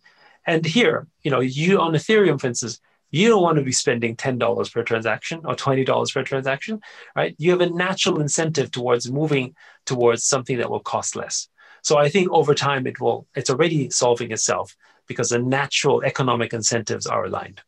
And 0.46 0.66
here, 0.66 1.08
you 1.24 1.32
know, 1.32 1.40
you 1.40 1.80
on 1.80 1.94
Ethereum, 1.94 2.40
for 2.40 2.48
instance, 2.48 2.80
you 3.12 3.30
don't 3.30 3.44
want 3.44 3.58
to 3.58 3.64
be 3.64 3.72
spending 3.72 4.16
$10 4.16 4.74
per 4.74 4.84
transaction 4.84 5.42
or 5.46 5.56
$20 5.56 6.14
per 6.14 6.24
transaction, 6.24 6.82
right? 7.16 7.36
You 7.38 7.52
have 7.52 7.62
a 7.62 7.70
natural 7.70 8.20
incentive 8.20 8.72
towards 8.72 9.10
moving 9.12 9.56
towards 9.86 10.24
something 10.24 10.58
that 10.58 10.70
will 10.70 10.80
cost 10.80 11.16
less. 11.16 11.48
So 11.84 11.98
I 11.98 12.10
think 12.10 12.32
over 12.32 12.56
time 12.56 12.88
it 12.88 13.00
will, 13.00 13.28
it's 13.36 13.50
already 13.50 13.90
solving 13.90 14.32
itself 14.32 14.76
because 15.06 15.30
the 15.30 15.40
natural 15.40 16.02
economic 16.04 16.54
incentives 16.54 17.06
are 17.06 17.26
aligned. 17.26 17.62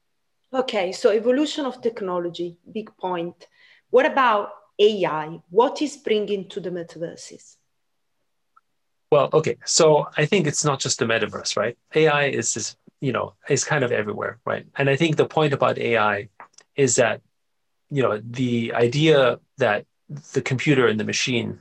Okay, 0.54 0.94
so 0.94 1.12
evolution 1.12 1.66
of 1.66 1.82
technology, 1.82 2.58
big 2.72 2.96
point. 2.98 3.48
What 3.90 4.06
about 4.06 4.52
AI? 4.80 5.42
What 5.50 5.82
is 5.82 5.98
bringing 5.98 6.48
to 6.50 6.62
the 6.62 6.70
metaverses? 6.70 7.58
Well, 9.12 9.30
okay, 9.34 9.58
so 9.66 10.08
I 10.18 10.26
think 10.26 10.48
it's 10.48 10.64
not 10.64 10.80
just 10.80 11.00
the 11.00 11.06
metaverse, 11.06 11.58
right? 11.58 11.78
AI 11.94 12.26
is 12.28 12.54
this, 12.54 12.78
you 13.02 13.12
know, 13.12 13.34
is 13.50 13.66
kind 13.66 13.84
of 13.84 13.92
everywhere, 13.92 14.40
right? 14.46 14.66
And 14.78 14.90
I 14.90 14.96
think 14.96 15.18
the 15.18 15.28
point 15.28 15.54
about 15.54 15.78
AI 15.78 16.30
is 16.78 16.96
that, 16.96 17.22
you 17.90 18.02
know, 18.02 18.22
the 18.24 18.74
idea 18.74 19.40
that 19.58 19.86
the 20.34 20.42
computer 20.42 20.88
and 20.88 21.00
the 21.00 21.04
machine 21.04 21.60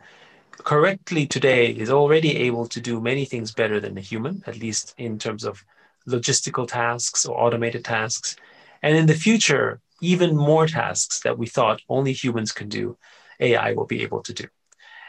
correctly 0.58 1.26
today 1.26 1.70
is 1.70 1.90
already 1.90 2.36
able 2.36 2.66
to 2.68 2.80
do 2.80 3.00
many 3.00 3.24
things 3.24 3.52
better 3.52 3.80
than 3.80 3.98
a 3.98 4.00
human, 4.00 4.42
at 4.46 4.58
least 4.58 4.94
in 4.98 5.18
terms 5.18 5.44
of 5.44 5.64
logistical 6.08 6.66
tasks 6.68 7.26
or 7.26 7.38
automated 7.40 7.84
tasks. 7.84 8.36
And 8.82 8.96
in 8.96 9.06
the 9.06 9.14
future, 9.14 9.80
even 10.00 10.36
more 10.36 10.66
tasks 10.66 11.20
that 11.20 11.38
we 11.38 11.46
thought 11.46 11.82
only 11.88 12.12
humans 12.12 12.52
can 12.52 12.68
do, 12.68 12.96
AI 13.40 13.72
will 13.72 13.86
be 13.86 14.02
able 14.02 14.22
to 14.22 14.32
do. 14.32 14.46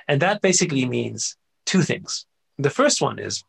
And 0.07 0.21
that 0.21 0.41
basically 0.41 0.85
means 0.85 1.37
two 1.65 1.81
things. 1.81 2.25
The 2.57 2.69
first 2.69 3.01
one 3.01 3.19
is 3.19 3.43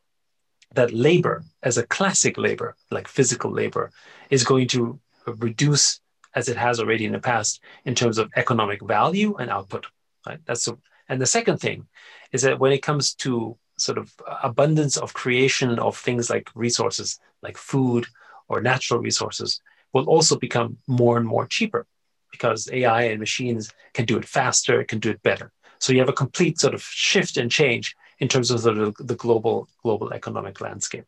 that 0.74 0.92
labor, 0.92 1.44
as 1.62 1.78
a 1.78 1.86
classic 1.86 2.36
labor, 2.36 2.74
like 2.90 3.08
physical 3.08 3.50
labor, 3.50 3.92
is 4.30 4.44
going 4.44 4.68
to 4.68 4.98
reduce 5.26 6.00
as 6.34 6.48
it 6.48 6.56
has 6.56 6.80
already 6.80 7.04
in 7.04 7.12
the 7.12 7.18
past 7.18 7.60
in 7.84 7.94
terms 7.94 8.18
of 8.18 8.30
economic 8.36 8.82
value 8.82 9.34
and 9.36 9.50
output. 9.50 9.86
Right? 10.26 10.40
That's 10.44 10.68
a, 10.68 10.76
and 11.08 11.20
the 11.20 11.26
second 11.26 11.58
thing 11.58 11.86
is 12.32 12.42
that 12.42 12.58
when 12.58 12.72
it 12.72 12.82
comes 12.82 13.14
to 13.14 13.56
sort 13.78 13.98
of 13.98 14.14
abundance 14.42 14.96
of 14.96 15.14
creation 15.14 15.78
of 15.78 15.96
things 15.96 16.30
like 16.30 16.50
resources, 16.54 17.18
like 17.42 17.56
food 17.56 18.06
or 18.48 18.60
natural 18.60 19.00
resources, 19.00 19.60
will 19.92 20.06
also 20.06 20.36
become 20.36 20.78
more 20.86 21.16
and 21.16 21.26
more 21.26 21.46
cheaper 21.46 21.86
because 22.30 22.68
AI 22.72 23.02
and 23.04 23.20
machines 23.20 23.72
can 23.94 24.04
do 24.04 24.18
it 24.18 24.24
faster, 24.24 24.84
can 24.84 24.98
do 24.98 25.10
it 25.10 25.22
better. 25.22 25.52
So 25.78 25.92
you 25.92 26.00
have 26.00 26.08
a 26.08 26.12
complete 26.24 26.58
sort 26.58 26.74
of 26.74 26.82
shift 26.82 27.36
and 27.36 27.50
change 27.50 27.94
in 28.18 28.28
terms 28.28 28.50
of 28.50 28.62
the, 28.62 28.92
the 28.98 29.14
global 29.14 29.68
global 29.82 30.12
economic 30.12 30.60
landscape. 30.60 31.04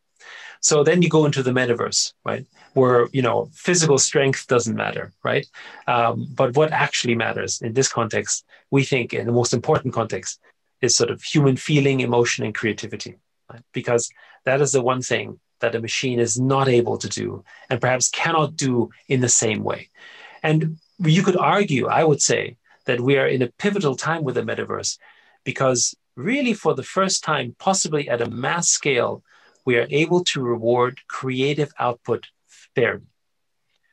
So 0.61 0.83
then 0.83 1.03
you 1.03 1.09
go 1.09 1.25
into 1.25 1.43
the 1.43 1.53
metaverse, 1.53 2.13
right, 2.25 2.45
where 2.75 3.09
you 3.13 3.23
know 3.23 3.49
physical 3.53 3.99
strength 3.99 4.47
doesn't 4.47 4.75
matter, 4.75 5.13
right? 5.23 5.47
Um, 5.87 6.27
but 6.35 6.57
what 6.57 6.73
actually 6.73 7.15
matters 7.15 7.61
in 7.63 7.75
this 7.75 7.89
context, 7.89 8.45
we 8.71 8.85
think, 8.85 9.15
in 9.15 9.27
the 9.27 9.33
most 9.33 9.53
important 9.53 9.95
context, 9.95 10.41
is 10.81 10.97
sort 10.97 11.11
of 11.11 11.23
human 11.23 11.57
feeling, 11.57 12.01
emotion, 12.01 12.45
and 12.45 12.55
creativity, 12.55 13.17
right? 13.51 13.63
because 13.73 14.11
that 14.45 14.61
is 14.61 14.73
the 14.73 14.83
one 14.83 15.03
thing 15.03 15.39
that 15.61 15.75
a 15.75 15.81
machine 15.81 16.21
is 16.21 16.39
not 16.39 16.69
able 16.69 16.97
to 16.99 17.09
do 17.09 17.45
and 17.69 17.81
perhaps 17.81 18.09
cannot 18.09 18.57
do 18.57 18.91
in 19.09 19.21
the 19.21 19.29
same 19.29 19.65
way. 19.65 19.89
And 20.43 20.79
you 20.99 21.23
could 21.23 21.37
argue, 21.37 21.87
I 21.87 22.05
would 22.05 22.23
say, 22.23 22.57
that 22.87 23.01
we 23.01 23.19
are 23.19 23.27
in 23.27 23.43
a 23.43 23.53
pivotal 23.59 23.97
time 23.97 24.25
with 24.25 24.37
the 24.37 24.43
metaverse 24.43 24.99
because 25.45 25.95
really 26.17 26.53
for 26.53 26.75
the 26.75 26.83
first 26.83 27.23
time, 27.23 27.55
possibly 27.59 28.09
at 28.09 28.21
a 28.21 28.31
mass 28.31 28.69
scale, 28.69 29.23
we 29.69 29.77
are 29.77 29.87
able 29.91 30.25
to 30.25 30.41
reward 30.41 30.99
creative 31.09 31.71
output 31.79 32.23
fairly. 32.75 33.11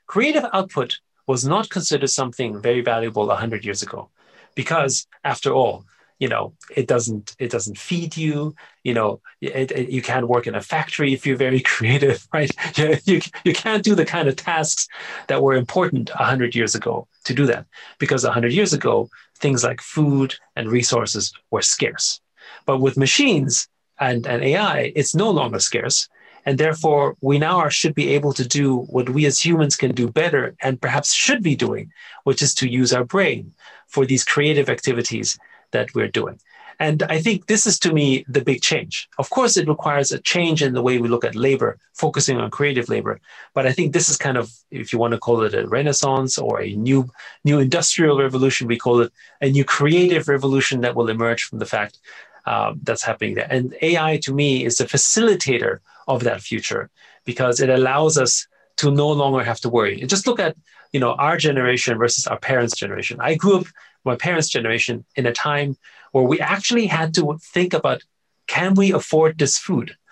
Creative 0.08 0.46
output 0.54 1.00
was 1.28 1.44
not 1.44 1.70
considered 1.70 2.10
something 2.10 2.62
very 2.62 2.80
valuable 2.80 3.28
100 3.28 3.66
years 3.66 3.82
ago 3.84 4.10
because, 4.56 5.06
after 5.26 5.52
all, 5.52 5.84
you 6.18 6.30
know 6.30 6.54
it 6.80 6.88
doesn't 6.88 7.36
it 7.40 7.52
doesn't 7.52 7.78
feed 7.78 8.16
you. 8.16 8.56
You 8.88 8.94
know 8.94 9.20
it, 9.42 9.70
it, 9.80 9.90
you 9.90 10.02
can't 10.02 10.30
work 10.30 10.48
in 10.48 10.56
a 10.56 10.62
factory 10.62 11.12
if 11.12 11.26
you're 11.26 11.46
very 11.48 11.62
creative 11.74 12.26
right? 12.32 12.52
You, 12.78 12.98
you, 13.04 13.20
you 13.44 13.54
can't 13.54 13.84
do 13.84 13.96
the 13.96 14.10
kind 14.16 14.30
of 14.30 14.38
tasks 14.38 14.88
that 15.28 15.42
were 15.42 15.56
important 15.56 16.10
100 16.10 16.56
years 16.56 16.74
ago 16.74 16.96
to 17.26 17.34
do 17.34 17.46
that 17.48 17.66
because 18.00 18.24
100 18.24 18.54
years 18.54 18.72
ago 18.72 19.10
things 19.44 19.62
like 19.66 19.82
food 19.82 20.36
and 20.56 20.72
resources 20.80 21.34
were 21.52 21.62
scarce. 21.62 22.22
But 22.66 22.80
with 22.80 22.96
machines 22.96 23.68
and, 24.00 24.28
and 24.28 24.44
ai 24.44 24.92
it's 24.96 25.16
no 25.16 25.30
longer 25.30 25.60
scarce 25.60 26.08
and 26.48 26.60
therefore 26.60 27.18
we 27.22 27.40
now 27.40 27.58
are, 27.58 27.72
should 27.72 27.96
be 27.96 28.10
able 28.10 28.32
to 28.34 28.48
do 28.48 28.78
what 28.96 29.10
we 29.10 29.26
as 29.26 29.44
humans 29.44 29.76
can 29.76 29.92
do 29.92 30.08
better 30.10 30.56
and 30.62 30.82
perhaps 30.82 31.14
should 31.14 31.42
be 31.42 31.56
doing 31.56 31.92
which 32.24 32.42
is 32.42 32.54
to 32.54 32.70
use 32.70 32.94
our 32.94 33.04
brain 33.04 33.54
for 33.88 34.06
these 34.06 34.24
creative 34.24 34.70
activities 34.70 35.38
that 35.72 35.94
we're 35.96 36.08
doing. 36.08 36.40
And 36.78 37.04
I 37.04 37.22
think 37.22 37.48
this 37.48 37.66
is 37.66 37.80
to 37.80 37.94
me 37.94 38.26
the 38.28 38.42
big 38.42 38.62
change. 38.62 39.08
Of 39.18 39.30
course, 39.30 39.56
it 39.56 39.68
requires 39.68 40.12
a 40.12 40.20
change 40.20 40.62
in 40.62 40.74
the 40.74 40.82
way 40.82 40.98
we 40.98 41.08
look 41.08 41.24
at 41.24 41.34
labor, 41.34 41.78
focusing 41.94 42.38
on 42.38 42.52
creative 42.52 42.90
labor. 42.90 43.22
But 43.54 43.66
I 43.66 43.72
think 43.72 43.94
this 43.94 44.10
is 44.10 44.18
kind 44.18 44.38
of, 44.38 44.52
if 44.72 44.92
you 44.92 45.00
want 45.00 45.14
to 45.14 45.18
call 45.18 45.42
it 45.44 45.54
a 45.54 45.68
renaissance 45.68 46.38
or 46.38 46.62
a 46.62 46.76
new, 46.76 47.10
new 47.46 47.60
industrial 47.60 48.20
revolution, 48.20 48.68
we 48.68 48.78
call 48.78 49.00
it 49.00 49.14
a 49.42 49.50
new 49.50 49.64
creative 49.64 50.28
revolution 50.28 50.82
that 50.82 50.96
will 50.96 51.10
emerge 51.10 51.44
from 51.44 51.60
the 51.60 51.66
fact 51.66 51.98
um, 52.46 52.80
that's 52.84 53.04
happening 53.04 53.36
there. 53.36 53.48
And 53.50 53.76
AI 53.82 54.18
to 54.24 54.34
me 54.34 54.66
is 54.66 54.78
the 54.78 54.86
facilitator 54.86 55.80
of 56.08 56.24
that 56.24 56.42
future 56.42 56.90
because 57.26 57.60
it 57.60 57.70
allows 57.70 58.18
us 58.18 58.48
to 58.78 58.92
no 58.92 59.10
longer 59.10 59.44
have 59.44 59.60
to 59.62 59.70
worry. 59.70 60.00
And 60.00 60.10
just 60.10 60.28
look 60.28 60.40
at, 60.40 60.56
you 60.92 61.00
know, 61.00 61.14
our 61.14 61.38
generation 61.38 61.98
versus 61.98 62.28
our 62.28 62.40
parents' 62.40 62.76
generation. 62.76 63.18
I 63.20 63.36
grew 63.36 63.60
up 63.60 63.66
my 64.04 64.16
parents' 64.16 64.50
generation 64.50 65.06
in 65.16 65.26
a 65.26 65.32
time 65.34 65.78
where 66.12 66.24
we 66.24 66.40
actually 66.40 66.86
had 66.86 67.14
to 67.16 67.38
think 67.42 67.74
about 67.74 68.04
can 68.48 68.76
we 68.76 68.92
afford 68.94 69.38
this 69.38 69.58
food? 69.58 69.96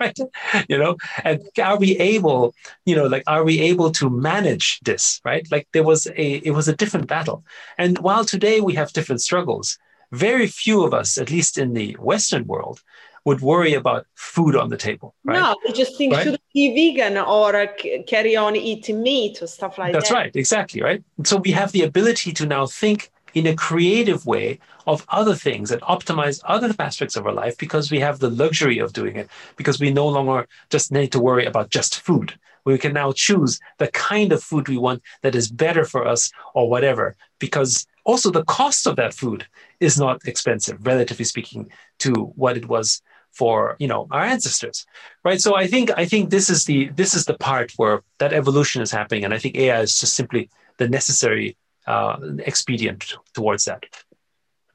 Right. 0.00 0.18
You 0.66 0.78
know, 0.78 0.96
and 1.24 1.42
are 1.62 1.76
we 1.76 1.98
able, 1.98 2.54
you 2.86 2.96
know, 2.96 3.04
like 3.04 3.22
are 3.26 3.44
we 3.44 3.60
able 3.60 3.90
to 3.92 4.08
manage 4.08 4.80
this? 4.80 5.20
Right. 5.26 5.46
Like 5.50 5.68
there 5.74 5.82
was 5.82 6.06
a 6.06 6.36
it 6.36 6.52
was 6.52 6.68
a 6.68 6.74
different 6.74 7.06
battle. 7.06 7.44
And 7.76 7.98
while 7.98 8.24
today 8.24 8.62
we 8.62 8.72
have 8.76 8.94
different 8.94 9.20
struggles, 9.20 9.76
very 10.12 10.46
few 10.46 10.84
of 10.84 10.92
us, 10.94 11.18
at 11.18 11.30
least 11.30 11.58
in 11.58 11.72
the 11.72 11.94
Western 11.94 12.46
world, 12.46 12.82
would 13.24 13.40
worry 13.40 13.74
about 13.74 14.06
food 14.14 14.56
on 14.56 14.70
the 14.70 14.76
table. 14.76 15.14
Right? 15.24 15.38
No, 15.38 15.54
they 15.64 15.72
just 15.72 15.96
think 15.98 16.14
right? 16.14 16.24
should 16.24 16.40
be 16.54 16.94
vegan 16.94 17.18
or 17.18 17.54
uh, 17.54 17.66
carry 18.06 18.34
on 18.34 18.56
eating 18.56 19.02
meat 19.02 19.42
or 19.42 19.46
stuff 19.46 19.78
like 19.78 19.92
That's 19.92 20.08
that. 20.08 20.14
That's 20.14 20.24
right, 20.24 20.36
exactly, 20.36 20.80
right? 20.82 21.04
So 21.24 21.36
we 21.36 21.50
have 21.52 21.72
the 21.72 21.82
ability 21.82 22.32
to 22.32 22.46
now 22.46 22.66
think 22.66 23.10
in 23.34 23.46
a 23.46 23.54
creative 23.54 24.26
way 24.26 24.58
of 24.86 25.04
other 25.08 25.34
things 25.34 25.70
and 25.70 25.80
optimize 25.82 26.40
other 26.46 26.74
aspects 26.78 27.14
of 27.14 27.26
our 27.26 27.32
life 27.32 27.56
because 27.58 27.90
we 27.90 28.00
have 28.00 28.18
the 28.18 28.30
luxury 28.30 28.78
of 28.78 28.92
doing 28.92 29.16
it 29.16 29.28
because 29.56 29.78
we 29.78 29.92
no 29.92 30.08
longer 30.08 30.48
just 30.70 30.90
need 30.90 31.12
to 31.12 31.20
worry 31.20 31.44
about 31.44 31.70
just 31.70 32.00
food 32.00 32.34
we 32.64 32.78
can 32.78 32.92
now 32.92 33.12
choose 33.12 33.60
the 33.78 33.88
kind 33.88 34.32
of 34.32 34.42
food 34.42 34.68
we 34.68 34.76
want 34.76 35.02
that 35.22 35.34
is 35.34 35.50
better 35.50 35.84
for 35.84 36.06
us 36.06 36.30
or 36.54 36.68
whatever 36.68 37.16
because 37.38 37.86
also 38.04 38.30
the 38.30 38.44
cost 38.44 38.86
of 38.86 38.96
that 38.96 39.14
food 39.14 39.46
is 39.80 39.98
not 39.98 40.20
expensive 40.26 40.78
relatively 40.86 41.24
speaking 41.24 41.70
to 41.98 42.12
what 42.36 42.56
it 42.56 42.68
was 42.68 43.02
for 43.32 43.76
you 43.78 43.86
know 43.86 44.08
our 44.10 44.24
ancestors 44.24 44.86
right 45.24 45.40
so 45.40 45.56
i 45.56 45.66
think 45.66 45.90
i 45.96 46.04
think 46.04 46.30
this 46.30 46.50
is 46.50 46.64
the 46.64 46.88
this 46.90 47.14
is 47.14 47.24
the 47.24 47.38
part 47.38 47.72
where 47.76 48.02
that 48.18 48.32
evolution 48.32 48.82
is 48.82 48.90
happening 48.90 49.24
and 49.24 49.32
i 49.32 49.38
think 49.38 49.56
ai 49.56 49.80
is 49.80 49.98
just 49.98 50.14
simply 50.14 50.50
the 50.78 50.88
necessary 50.88 51.56
uh, 51.86 52.16
expedient 52.40 53.14
towards 53.34 53.64
that. 53.64 53.84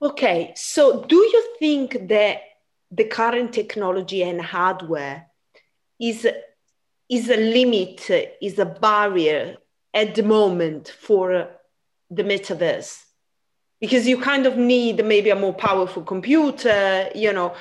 Okay, 0.01 0.53
so 0.55 1.03
do 1.03 1.15
you 1.15 1.43
think 1.59 2.07
that 2.09 2.41
the 2.91 3.05
current 3.05 3.53
technology 3.53 4.21
and 4.23 4.41
hardware 4.41 5.27
is 5.99 6.27
is 7.07 7.29
a 7.29 7.37
limit, 7.37 8.09
is 8.41 8.59
a 8.59 8.65
barrier 8.65 9.57
at 9.93 10.15
the 10.15 10.23
moment 10.23 10.93
for 10.99 11.47
the 12.09 12.23
metaverse? 12.23 13.04
Because 13.79 14.07
you 14.07 14.19
kind 14.19 14.45
of 14.45 14.57
need 14.57 15.05
maybe 15.05 15.29
a 15.29 15.35
more 15.35 15.53
powerful 15.53 16.01
computer, 16.03 17.09
you 17.13 17.33
know, 17.33 17.55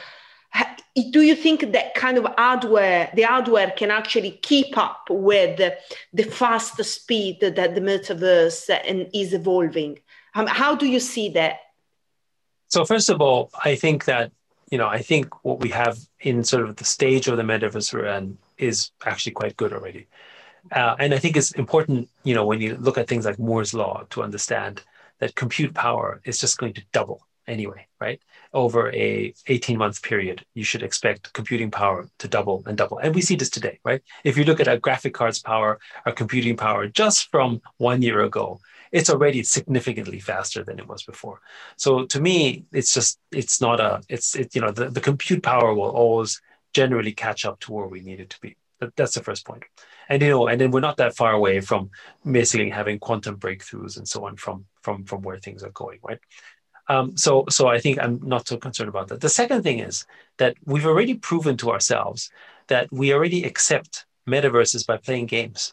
do 1.10 1.22
you 1.22 1.34
think 1.34 1.72
that 1.72 1.94
kind 1.94 2.18
of 2.18 2.26
hardware, 2.38 3.10
the 3.14 3.22
hardware 3.22 3.72
can 3.72 3.90
actually 3.90 4.32
keep 4.42 4.78
up 4.78 5.06
with 5.10 5.56
the, 5.56 5.76
the 6.12 6.22
fast 6.22 6.82
speed 6.84 7.40
that 7.40 7.56
the 7.56 7.80
metaverse 7.80 8.70
and 8.86 9.10
is 9.12 9.34
evolving? 9.34 9.98
Um, 10.34 10.46
how 10.46 10.76
do 10.76 10.86
you 10.86 11.00
see 11.00 11.30
that? 11.30 11.58
So 12.68 12.84
first 12.84 13.08
of 13.08 13.20
all, 13.20 13.50
I 13.64 13.74
think 13.74 14.04
that 14.04 14.32
you 14.70 14.78
know 14.78 14.88
I 14.88 15.00
think 15.02 15.44
what 15.44 15.60
we 15.60 15.68
have 15.70 15.98
in 16.20 16.42
sort 16.42 16.68
of 16.68 16.76
the 16.76 16.84
stage 16.84 17.28
of 17.28 17.36
the 17.36 17.42
metaverse 17.42 17.92
in 18.18 18.38
is 18.58 18.90
actually 19.04 19.32
quite 19.32 19.56
good 19.56 19.72
already, 19.72 20.08
uh, 20.72 20.96
and 20.98 21.14
I 21.14 21.18
think 21.18 21.36
it's 21.36 21.52
important 21.52 22.08
you 22.24 22.34
know 22.34 22.44
when 22.44 22.60
you 22.60 22.76
look 22.76 22.98
at 22.98 23.06
things 23.06 23.26
like 23.26 23.38
Moore's 23.38 23.74
law 23.74 24.04
to 24.10 24.22
understand 24.22 24.82
that 25.24 25.34
compute 25.34 25.72
power 25.72 26.20
is 26.26 26.38
just 26.38 26.58
going 26.58 26.74
to 26.74 26.82
double 26.92 27.26
anyway, 27.46 27.86
right? 27.98 28.20
Over 28.52 28.92
a 28.92 29.32
18 29.46 29.78
month 29.78 30.02
period, 30.02 30.44
you 30.52 30.64
should 30.64 30.82
expect 30.82 31.32
computing 31.32 31.70
power 31.70 32.10
to 32.18 32.28
double 32.28 32.62
and 32.66 32.76
double. 32.76 32.98
And 32.98 33.14
we 33.14 33.22
see 33.22 33.34
this 33.34 33.48
today, 33.48 33.80
right? 33.86 34.02
If 34.22 34.36
you 34.36 34.44
look 34.44 34.60
at 34.60 34.68
our 34.68 34.76
graphic 34.76 35.14
cards 35.14 35.38
power, 35.38 35.80
our 36.04 36.12
computing 36.12 36.58
power 36.58 36.88
just 36.88 37.30
from 37.30 37.62
one 37.78 38.02
year 38.02 38.20
ago, 38.20 38.60
it's 38.92 39.08
already 39.08 39.42
significantly 39.44 40.20
faster 40.20 40.62
than 40.62 40.78
it 40.78 40.86
was 40.86 41.04
before. 41.04 41.40
So 41.78 42.04
to 42.04 42.20
me, 42.20 42.66
it's 42.70 42.92
just, 42.92 43.18
it's 43.32 43.62
not 43.62 43.80
a, 43.80 44.02
it's, 44.10 44.36
it, 44.36 44.54
you 44.54 44.60
know, 44.60 44.72
the, 44.72 44.90
the 44.90 45.00
compute 45.00 45.42
power 45.42 45.72
will 45.72 45.94
always 46.02 46.42
generally 46.74 47.12
catch 47.12 47.46
up 47.46 47.60
to 47.60 47.72
where 47.72 47.86
we 47.86 48.00
need 48.00 48.20
it 48.20 48.28
to 48.28 48.40
be. 48.42 48.58
That's 48.94 49.14
the 49.14 49.22
first 49.22 49.46
point. 49.46 49.64
And 50.08 50.22
you 50.22 50.28
know, 50.28 50.48
and 50.48 50.60
then 50.60 50.70
we're 50.70 50.80
not 50.80 50.98
that 50.98 51.16
far 51.16 51.32
away 51.32 51.60
from 51.60 51.90
basically 52.30 52.70
having 52.70 52.98
quantum 52.98 53.38
breakthroughs 53.38 53.96
and 53.96 54.06
so 54.06 54.26
on 54.26 54.36
from 54.36 54.66
from 54.82 55.04
from 55.04 55.22
where 55.22 55.38
things 55.38 55.62
are 55.62 55.70
going, 55.70 55.98
right? 56.02 56.18
Um, 56.88 57.16
so, 57.16 57.44
so 57.48 57.66
I 57.66 57.78
think 57.78 57.98
I'm 57.98 58.20
not 58.22 58.46
so 58.46 58.56
concerned 58.56 58.88
about 58.88 59.08
that. 59.08 59.20
The 59.20 59.28
second 59.28 59.62
thing 59.62 59.78
is 59.78 60.04
that 60.36 60.56
we've 60.66 60.86
already 60.86 61.14
proven 61.14 61.56
to 61.58 61.70
ourselves 61.70 62.30
that 62.68 62.92
we 62.92 63.12
already 63.12 63.44
accept 63.44 64.06
metaverses 64.28 64.86
by 64.86 64.98
playing 64.98 65.26
games. 65.26 65.72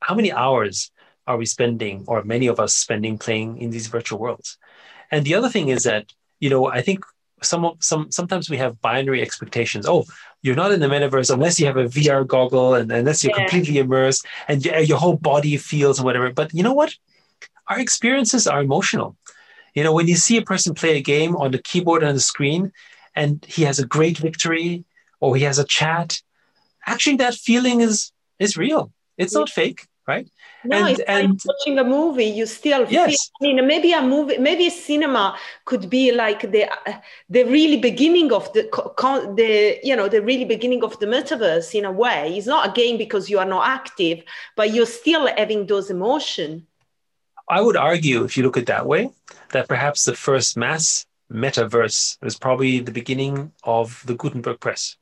How 0.00 0.14
many 0.14 0.32
hours 0.32 0.90
are 1.26 1.36
we 1.36 1.46
spending, 1.46 2.04
or 2.06 2.24
many 2.24 2.48
of 2.48 2.58
us 2.58 2.74
spending, 2.74 3.18
playing 3.18 3.58
in 3.58 3.70
these 3.70 3.86
virtual 3.86 4.18
worlds? 4.18 4.58
And 5.10 5.24
the 5.24 5.34
other 5.34 5.48
thing 5.48 5.68
is 5.68 5.84
that 5.84 6.12
you 6.40 6.50
know 6.50 6.66
I 6.66 6.82
think 6.82 7.04
some 7.44 7.76
some 7.80 8.10
sometimes 8.10 8.48
we 8.48 8.56
have 8.56 8.80
binary 8.80 9.22
expectations. 9.22 9.86
Oh, 9.86 10.04
you're 10.42 10.56
not 10.56 10.72
in 10.72 10.80
the 10.80 10.86
metaverse 10.86 11.32
unless 11.32 11.58
you 11.60 11.66
have 11.66 11.76
a 11.76 11.84
VR 11.84 12.26
goggle 12.26 12.74
and 12.74 12.90
unless 12.90 13.22
you're 13.22 13.32
yeah. 13.36 13.46
completely 13.46 13.78
immersed 13.78 14.26
and 14.48 14.64
your 14.64 14.98
whole 14.98 15.16
body 15.16 15.56
feels 15.56 15.98
and 15.98 16.04
whatever. 16.04 16.32
But 16.32 16.52
you 16.52 16.62
know 16.62 16.72
what? 16.72 16.94
Our 17.68 17.78
experiences 17.78 18.46
are 18.46 18.62
emotional. 18.62 19.16
You 19.74 19.84
know, 19.84 19.92
when 19.92 20.08
you 20.08 20.16
see 20.16 20.36
a 20.36 20.42
person 20.42 20.74
play 20.74 20.96
a 20.96 21.02
game 21.02 21.36
on 21.36 21.52
the 21.52 21.62
keyboard 21.62 22.02
and 22.02 22.16
the 22.16 22.20
screen 22.20 22.72
and 23.14 23.44
he 23.48 23.62
has 23.62 23.78
a 23.78 23.86
great 23.86 24.18
victory 24.18 24.84
or 25.20 25.36
he 25.36 25.44
has 25.44 25.58
a 25.58 25.64
chat, 25.64 26.20
actually 26.86 27.16
that 27.16 27.34
feeling 27.34 27.80
is 27.80 28.12
is 28.38 28.56
real. 28.56 28.92
It's 29.16 29.34
not 29.34 29.48
fake, 29.48 29.86
right? 30.06 30.28
No, 30.64 30.86
and, 30.86 31.00
and, 31.08 31.40
watching 31.44 31.78
a 31.78 31.84
movie. 31.84 32.24
You 32.24 32.46
still 32.46 32.86
yes. 32.88 33.30
feel. 33.40 33.50
I 33.50 33.54
mean, 33.54 33.66
maybe 33.66 33.92
a 33.92 34.02
movie, 34.02 34.38
maybe 34.38 34.68
a 34.68 34.70
cinema 34.70 35.36
could 35.64 35.90
be 35.90 36.12
like 36.12 36.42
the 36.42 36.70
the 37.28 37.44
really 37.44 37.78
beginning 37.78 38.32
of 38.32 38.52
the 38.52 38.62
the 39.36 39.78
you 39.82 39.96
know 39.96 40.08
the 40.08 40.22
really 40.22 40.44
beginning 40.44 40.84
of 40.84 40.98
the 41.00 41.06
metaverse 41.06 41.74
in 41.74 41.84
a 41.84 41.92
way. 41.92 42.36
It's 42.36 42.46
not 42.46 42.68
a 42.68 42.72
game 42.72 42.96
because 42.96 43.28
you 43.28 43.38
are 43.38 43.44
not 43.44 43.66
active, 43.68 44.22
but 44.56 44.72
you're 44.72 44.86
still 44.86 45.26
having 45.36 45.66
those 45.66 45.90
emotions. 45.90 46.62
I 47.48 47.60
would 47.60 47.76
argue, 47.76 48.24
if 48.24 48.36
you 48.36 48.44
look 48.44 48.56
at 48.56 48.62
it 48.62 48.66
that 48.66 48.86
way, 48.86 49.10
that 49.50 49.68
perhaps 49.68 50.04
the 50.04 50.14
first 50.14 50.56
mass 50.56 51.04
metaverse 51.30 52.18
was 52.22 52.38
probably 52.38 52.80
the 52.80 52.92
beginning 52.92 53.52
of 53.64 54.02
the 54.06 54.14
Gutenberg 54.14 54.60
press, 54.60 54.96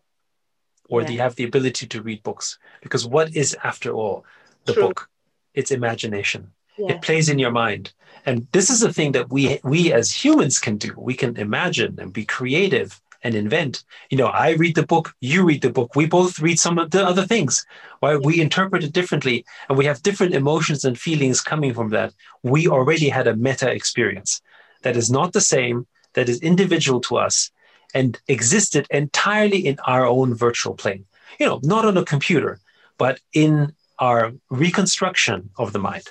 or 0.89 1.03
yeah. 1.03 1.09
you 1.11 1.19
have 1.19 1.37
the 1.37 1.45
ability 1.45 1.87
to 1.87 2.03
read 2.03 2.23
books. 2.23 2.59
Because 2.83 3.07
what 3.07 3.37
is, 3.37 3.57
after 3.63 3.93
all, 3.93 4.25
the 4.65 4.73
True. 4.73 4.89
book? 4.89 5.10
It's 5.55 5.70
imagination. 5.70 6.53
Yeah. 6.78 6.92
It 6.92 7.03
plays 7.03 7.28
in 7.28 7.38
your 7.38 7.51
mind. 7.51 7.92
And 8.26 8.46
this 8.53 8.70
is 8.70 8.80
the 8.80 8.92
thing 8.92 9.12
that 9.12 9.30
we 9.30 9.61
we 9.64 9.92
as 9.92 10.12
humans 10.12 10.59
can 10.59 10.76
do. 10.76 10.92
We 10.96 11.14
can 11.14 11.36
imagine 11.36 11.98
and 11.98 12.12
be 12.12 12.24
creative 12.24 13.01
and 13.22 13.34
invent. 13.34 13.84
You 14.11 14.18
know, 14.18 14.26
I 14.26 14.53
read 14.53 14.74
the 14.74 14.86
book, 14.86 15.14
you 15.20 15.44
read 15.44 15.62
the 15.62 15.72
book, 15.72 15.94
we 15.94 16.07
both 16.07 16.40
read 16.40 16.59
some 16.59 16.78
of 16.78 16.90
the 16.90 17.07
other 17.07 17.26
things. 17.26 17.66
Why 18.01 18.16
we 18.16 18.40
interpret 18.40 18.84
it 18.84 18.92
differently 18.92 19.44
and 19.68 19.76
we 19.76 19.84
have 19.84 20.03
different 20.03 20.34
emotions 20.34 20.84
and 20.84 20.98
feelings 20.98 21.40
coming 21.40 21.74
from 21.74 21.90
that. 21.90 22.14
We 22.42 22.66
already 22.66 23.09
had 23.09 23.26
a 23.26 23.36
meta 23.36 23.70
experience 23.70 24.40
that 24.82 24.96
is 24.96 25.11
not 25.11 25.32
the 25.32 25.40
same, 25.40 25.86
that 26.14 26.28
is 26.28 26.40
individual 26.40 27.01
to 27.03 27.18
us 27.18 27.51
and 27.94 28.18
existed 28.28 28.86
entirely 28.90 29.66
in 29.66 29.78
our 29.86 30.07
own 30.07 30.34
virtual 30.34 30.74
plane. 30.74 31.05
You 31.38 31.46
know, 31.46 31.61
not 31.62 31.84
on 31.84 31.96
a 31.96 32.05
computer, 32.05 32.61
but 32.98 33.20
in 33.32 33.72
our 34.01 34.32
reconstruction 34.51 35.51
of 35.59 35.72
the 35.72 35.78
mind. 35.78 36.05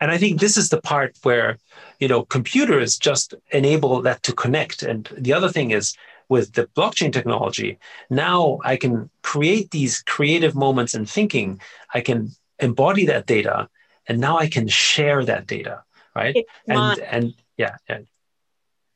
And 0.00 0.10
I 0.10 0.18
think 0.18 0.40
this 0.40 0.56
is 0.56 0.70
the 0.70 0.80
part 0.80 1.16
where, 1.22 1.58
you 1.98 2.08
know, 2.08 2.24
computers 2.24 2.98
just 2.98 3.34
enable 3.52 4.02
that 4.02 4.22
to 4.24 4.32
connect. 4.32 4.82
And 4.82 5.08
the 5.16 5.32
other 5.32 5.48
thing 5.48 5.70
is 5.70 5.94
with 6.28 6.54
the 6.54 6.66
blockchain 6.76 7.12
technology, 7.12 7.78
now 8.08 8.58
I 8.64 8.76
can 8.76 9.10
create 9.22 9.70
these 9.70 10.02
creative 10.02 10.54
moments 10.54 10.94
in 10.94 11.04
thinking. 11.04 11.60
I 11.92 12.00
can 12.00 12.30
embody 12.58 13.04
that 13.06 13.26
data, 13.26 13.68
and 14.06 14.20
now 14.20 14.38
I 14.38 14.48
can 14.48 14.68
share 14.68 15.24
that 15.24 15.46
data, 15.46 15.82
right? 16.14 16.36
And 16.66 16.98
and 17.00 17.34
yeah, 17.56 17.76
yeah. 17.88 18.00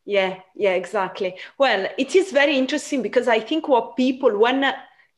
Yeah, 0.07 0.41
yeah, 0.55 0.73
exactly. 0.73 1.37
Well, 1.57 1.89
it 1.97 2.15
is 2.15 2.31
very 2.31 2.59
interesting 2.59 3.01
because 3.01 3.27
I 3.27 3.41
think 3.41 3.69
what 3.69 3.97
people 3.97 4.37
when 4.39 4.65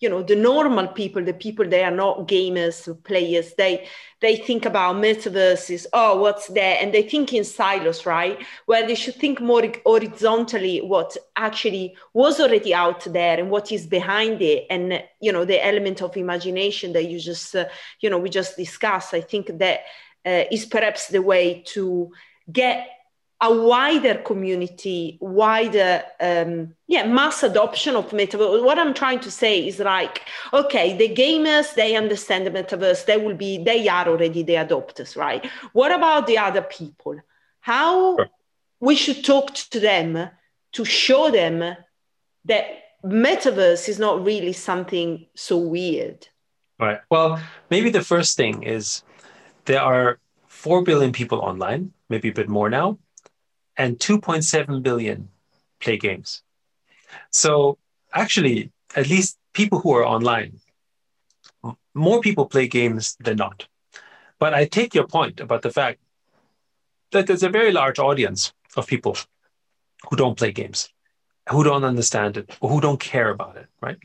you 0.00 0.08
know 0.08 0.22
the 0.22 0.36
normal 0.36 0.88
people 0.88 1.24
the 1.24 1.32
people 1.32 1.66
they 1.66 1.82
are 1.82 1.90
not 1.90 2.28
gamers 2.28 2.86
or 2.86 2.94
players 2.94 3.54
they 3.54 3.86
they 4.20 4.36
think 4.36 4.64
about 4.64 4.96
metaverses 4.96 5.86
oh 5.92 6.20
what's 6.20 6.48
there? 6.48 6.78
And 6.80 6.92
they 6.92 7.02
think 7.02 7.32
in 7.32 7.44
silos 7.44 8.06
right? 8.06 8.44
Where 8.66 8.86
they 8.86 8.94
should 8.94 9.16
think 9.16 9.40
more 9.40 9.62
horizontally 9.84 10.78
what 10.78 11.16
actually 11.36 11.96
was 12.14 12.40
already 12.40 12.74
out 12.74 13.04
there 13.12 13.38
and 13.38 13.50
what 13.50 13.72
is 13.72 13.86
behind 13.86 14.42
it. 14.42 14.66
And 14.70 15.02
you 15.20 15.32
know 15.32 15.44
the 15.44 15.64
element 15.64 16.02
of 16.02 16.16
imagination 16.16 16.92
that 16.92 17.08
you 17.10 17.18
just 17.18 17.54
uh, 17.54 17.66
you 18.00 18.10
know 18.10 18.18
we 18.18 18.30
just 18.30 18.56
discussed 18.56 19.14
i 19.14 19.20
think 19.20 19.58
that 19.58 19.80
uh, 20.24 20.44
is 20.50 20.66
perhaps 20.66 21.08
the 21.08 21.22
way 21.22 21.62
to 21.66 22.10
get 22.50 22.88
a 23.40 23.54
wider 23.54 24.14
community, 24.14 25.18
wider, 25.20 26.02
um, 26.20 26.74
yeah, 26.86 27.06
mass 27.06 27.42
adoption 27.42 27.94
of 27.94 28.08
metaverse. 28.10 28.64
What 28.64 28.78
I'm 28.78 28.94
trying 28.94 29.20
to 29.20 29.30
say 29.30 29.66
is 29.66 29.78
like, 29.78 30.22
okay, 30.54 30.96
the 30.96 31.14
gamers, 31.14 31.74
they 31.74 31.96
understand 31.96 32.46
the 32.46 32.50
metaverse. 32.50 33.04
They 33.04 33.18
will 33.18 33.34
be, 33.34 33.62
they 33.62 33.86
are 33.88 34.08
already 34.08 34.42
the 34.42 34.54
adopters, 34.54 35.16
right? 35.16 35.44
What 35.74 35.92
about 35.92 36.26
the 36.26 36.38
other 36.38 36.62
people? 36.62 37.20
How 37.60 38.16
we 38.80 38.94
should 38.94 39.22
talk 39.22 39.52
to 39.54 39.80
them 39.80 40.30
to 40.72 40.84
show 40.84 41.30
them 41.30 41.76
that 42.46 42.66
metaverse 43.04 43.88
is 43.88 43.98
not 43.98 44.24
really 44.24 44.54
something 44.54 45.26
so 45.34 45.58
weird. 45.58 46.26
Right. 46.78 47.00
Well, 47.10 47.40
maybe 47.70 47.90
the 47.90 48.02
first 48.02 48.36
thing 48.36 48.62
is 48.62 49.02
there 49.66 49.82
are 49.82 50.20
4 50.46 50.82
billion 50.82 51.12
people 51.12 51.40
online, 51.40 51.92
maybe 52.08 52.28
a 52.28 52.32
bit 52.32 52.48
more 52.48 52.70
now 52.70 52.98
and 53.76 53.98
2.7 53.98 54.82
billion 54.82 55.28
play 55.80 55.96
games. 55.96 56.42
So 57.30 57.78
actually, 58.12 58.72
at 58.94 59.08
least 59.08 59.38
people 59.52 59.78
who 59.80 59.92
are 59.94 60.06
online, 60.06 60.60
more 61.94 62.20
people 62.20 62.46
play 62.46 62.68
games 62.68 63.16
than 63.20 63.36
not. 63.36 63.66
But 64.38 64.54
I 64.54 64.66
take 64.66 64.94
your 64.94 65.06
point 65.06 65.40
about 65.40 65.62
the 65.62 65.70
fact 65.70 65.98
that 67.12 67.26
there's 67.26 67.42
a 67.42 67.48
very 67.48 67.72
large 67.72 67.98
audience 67.98 68.52
of 68.76 68.86
people 68.86 69.16
who 70.08 70.16
don't 70.16 70.36
play 70.36 70.52
games, 70.52 70.90
who 71.48 71.64
don't 71.64 71.84
understand 71.84 72.36
it, 72.36 72.50
or 72.60 72.68
who 72.68 72.80
don't 72.80 73.00
care 73.00 73.30
about 73.30 73.56
it, 73.56 73.66
right? 73.80 73.96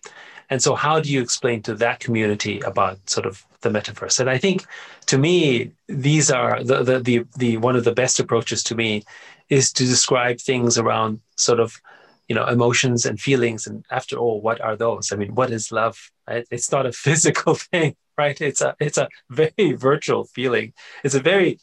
And 0.49 0.61
so, 0.61 0.75
how 0.75 0.99
do 0.99 1.11
you 1.11 1.21
explain 1.21 1.61
to 1.63 1.75
that 1.75 1.99
community 1.99 2.59
about 2.59 3.09
sort 3.09 3.25
of 3.25 3.45
the 3.61 3.69
metaverse? 3.69 4.19
And 4.19 4.29
I 4.29 4.37
think, 4.37 4.65
to 5.07 5.17
me, 5.17 5.71
these 5.87 6.29
are 6.29 6.63
the 6.63 6.83
the 6.83 6.99
the, 6.99 7.25
the 7.37 7.57
one 7.57 7.75
of 7.75 7.83
the 7.83 7.93
best 7.93 8.19
approaches 8.19 8.63
to 8.63 8.75
me 8.75 9.03
is 9.51 9.71
to 9.73 9.85
describe 9.85 10.39
things 10.39 10.79
around 10.79 11.19
sort 11.35 11.59
of 11.59 11.79
you 12.27 12.33
know 12.33 12.47
emotions 12.47 13.05
and 13.05 13.19
feelings. 13.19 13.67
And 13.67 13.85
after 13.91 14.15
all 14.15 14.41
what 14.41 14.59
are 14.61 14.75
those? 14.75 15.11
I 15.11 15.17
mean 15.17 15.35
what 15.35 15.51
is 15.51 15.71
love? 15.71 16.09
It's 16.27 16.71
not 16.71 16.87
a 16.87 16.91
physical 17.05 17.53
thing 17.53 17.95
right? 18.17 18.39
It's 18.41 18.61
a 18.61 18.75
it's 18.79 18.97
a 18.97 19.09
very 19.29 19.73
virtual 19.89 20.23
feeling. 20.23 20.73
It's 21.03 21.15
a 21.15 21.19
very 21.19 21.59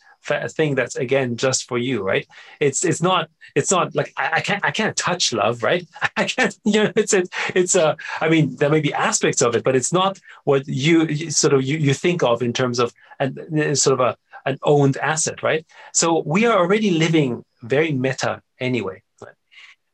thing 0.59 0.75
that's 0.75 0.97
again 0.97 1.37
just 1.37 1.67
for 1.69 1.79
you 1.79 2.03
right? 2.03 2.27
It's 2.61 2.85
it's 2.85 3.01
not 3.01 3.31
it's 3.55 3.71
not 3.71 3.95
like 3.95 4.13
I, 4.17 4.31
I, 4.39 4.41
can't 4.41 4.63
i 4.65 4.71
can't 4.71 4.97
touch 4.97 5.33
love 5.33 5.63
right? 5.63 5.87
I 6.17 6.25
can't 6.25 6.55
you 6.65 6.85
know 6.85 6.93
it's 6.97 7.15
it's 7.15 7.31
it's 7.55 7.75
a 7.75 7.97
i 8.21 8.29
mean 8.29 8.57
there 8.57 8.69
may 8.69 8.83
be 8.89 8.93
aspects 8.93 9.41
of 9.41 9.57
it 9.57 9.65
but 9.65 9.75
it's 9.75 9.93
not 9.93 10.21
what 10.45 10.63
you, 10.67 11.31
sort 11.31 11.55
of 11.55 11.63
you, 11.63 11.79
you 11.79 11.95
think 11.95 12.23
of 12.23 12.43
in 12.43 12.53
terms 12.53 12.79
of 12.79 12.93
and 13.19 13.33
sort 13.79 13.99
of 13.99 14.01
a 14.09 14.17
an 14.45 14.59
owned 14.63 14.97
asset 14.99 15.43
right? 15.43 15.65
So 15.93 16.23
we 16.27 16.47
are 16.47 16.59
already 16.59 16.91
living 16.91 17.45
very 17.63 17.93
meta 17.93 18.43
anyway. 18.61 19.03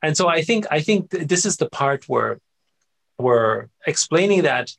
And 0.05 0.15
so 0.15 0.29
I 0.29 0.43
think 0.43 0.67
I 0.71 0.81
think 0.81 1.09
this 1.09 1.47
is 1.47 1.57
the 1.57 1.69
part 1.69 2.09
where 2.09 2.39
we're 3.19 3.69
explaining 3.87 4.43
that 4.43 4.71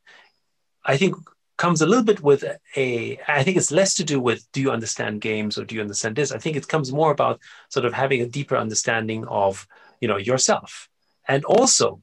I 0.84 0.98
think 0.98 1.16
comes 1.58 1.82
a 1.82 1.88
little 1.88 2.04
bit 2.04 2.22
with 2.22 2.44
a 2.76 3.20
I 3.28 3.44
think 3.44 3.58
it's 3.58 3.72
less 3.72 3.96
to 3.96 4.04
do 4.04 4.20
with 4.20 4.46
do 4.52 4.62
you 4.62 4.70
understand 4.70 5.22
games 5.22 5.58
or 5.58 5.66
do 5.66 5.74
you 5.74 5.82
understand 5.82 6.16
this? 6.16 6.32
I 6.32 6.38
think 6.38 6.56
it 6.56 6.68
comes 6.68 6.92
more 6.92 7.12
about 7.12 7.40
sort 7.70 7.86
of 7.86 7.94
having 7.94 8.22
a 8.22 8.28
deeper 8.28 8.56
understanding 8.56 9.26
of 9.28 9.68
you 10.00 10.08
know 10.08 10.18
yourself. 10.18 10.90
And 11.28 11.44
also, 11.46 12.02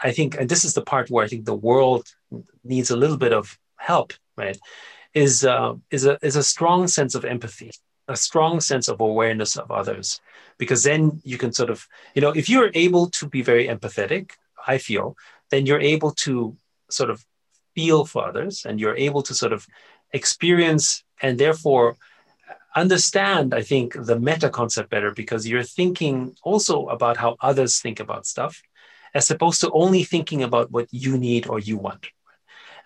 I 0.00 0.12
think, 0.12 0.36
and 0.40 0.48
this 0.48 0.64
is 0.64 0.72
the 0.72 0.88
part 0.92 1.10
where 1.10 1.24
I 1.24 1.28
think 1.28 1.44
the 1.44 1.54
world 1.54 2.06
needs 2.64 2.90
a 2.90 2.96
little 2.96 3.18
bit 3.18 3.34
of 3.34 3.58
help, 3.76 4.14
right? 4.38 4.58
Is 5.12 5.44
uh, 5.44 5.74
is 5.90 6.06
a 6.06 6.18
is 6.22 6.36
a 6.36 6.42
strong 6.42 6.88
sense 6.88 7.14
of 7.14 7.26
empathy 7.26 7.72
a 8.08 8.16
strong 8.16 8.60
sense 8.60 8.88
of 8.88 9.00
awareness 9.00 9.56
of 9.56 9.70
others 9.70 10.20
because 10.58 10.82
then 10.82 11.20
you 11.24 11.38
can 11.38 11.52
sort 11.52 11.70
of 11.70 11.86
you 12.14 12.22
know 12.22 12.30
if 12.30 12.48
you're 12.48 12.70
able 12.74 13.08
to 13.10 13.26
be 13.26 13.42
very 13.42 13.68
empathetic 13.68 14.32
i 14.66 14.78
feel 14.78 15.16
then 15.50 15.66
you're 15.66 15.80
able 15.80 16.10
to 16.10 16.56
sort 16.90 17.10
of 17.10 17.24
feel 17.74 18.04
for 18.04 18.26
others 18.26 18.64
and 18.66 18.80
you're 18.80 18.96
able 18.96 19.22
to 19.22 19.34
sort 19.34 19.52
of 19.52 19.66
experience 20.12 21.04
and 21.22 21.38
therefore 21.38 21.96
understand 22.74 23.54
i 23.54 23.62
think 23.62 23.94
the 23.94 24.18
meta 24.18 24.48
concept 24.48 24.90
better 24.90 25.12
because 25.12 25.46
you're 25.46 25.62
thinking 25.62 26.34
also 26.42 26.86
about 26.86 27.16
how 27.16 27.36
others 27.40 27.80
think 27.80 28.00
about 28.00 28.26
stuff 28.26 28.62
as 29.14 29.30
opposed 29.30 29.60
to 29.60 29.70
only 29.72 30.04
thinking 30.04 30.42
about 30.42 30.70
what 30.70 30.86
you 30.90 31.16
need 31.16 31.46
or 31.46 31.58
you 31.58 31.76
want. 31.76 32.06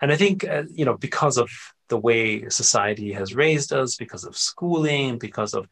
And 0.01 0.11
i 0.11 0.15
think 0.15 0.43
uh, 0.43 0.63
you 0.69 0.85
know 0.85 0.97
because 0.97 1.37
of 1.37 1.49
the 1.93 2.05
way 2.09 2.49
society 2.49 3.09
has 3.19 3.35
raised 3.43 3.71
us 3.81 3.89
because 4.03 4.23
of 4.29 4.33
schooling 4.49 5.09
because 5.27 5.53
of 5.53 5.63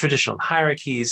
traditional 0.00 0.38
hierarchies 0.38 1.10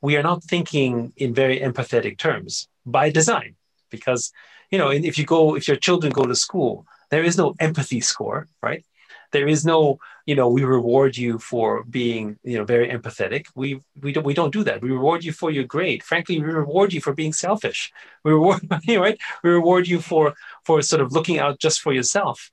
we 0.00 0.16
are 0.16 0.22
not 0.22 0.44
thinking 0.44 1.12
in 1.16 1.34
very 1.34 1.58
empathetic 1.60 2.18
terms 2.18 2.68
by 2.86 3.10
design. 3.10 3.56
Because 3.90 4.32
you 4.70 4.78
know 4.78 4.90
if 4.90 5.14
you 5.18 5.24
go 5.24 5.56
if 5.56 5.66
your 5.68 5.80
children 5.86 6.12
go 6.12 6.24
to 6.26 6.34
school 6.46 6.86
there 7.10 7.24
is 7.24 7.36
no 7.38 7.54
empathy 7.68 8.00
score 8.00 8.40
right? 8.62 8.84
There 9.32 9.48
is 9.54 9.64
no 9.64 9.98
you 10.26 10.34
know 10.38 10.48
we 10.48 10.64
reward 10.64 11.16
you 11.16 11.38
for 11.38 11.68
being 11.84 12.38
you 12.50 12.56
know 12.58 12.66
very 12.74 12.88
empathetic. 12.96 13.42
We 13.54 13.68
we 14.04 14.12
don't 14.12 14.26
we 14.30 14.36
don't 14.38 14.56
do 14.58 14.64
that. 14.64 14.82
We 14.82 14.90
reward 14.90 15.24
you 15.24 15.32
for 15.32 15.50
your 15.50 15.64
grade. 15.74 16.02
Frankly 16.02 16.38
we 16.40 16.50
reward 16.64 16.92
you 16.94 17.00
for 17.00 17.14
being 17.20 17.32
selfish. 17.32 17.80
We 18.24 18.32
reward 18.32 18.60
you, 18.84 19.00
right? 19.06 19.18
We 19.42 19.50
reward 19.50 19.84
you 19.92 20.00
for 20.00 20.34
for 20.66 20.76
sort 20.82 21.02
of 21.02 21.12
looking 21.12 21.38
out 21.38 21.58
just 21.66 21.80
for 21.80 21.92
yourself 21.92 22.50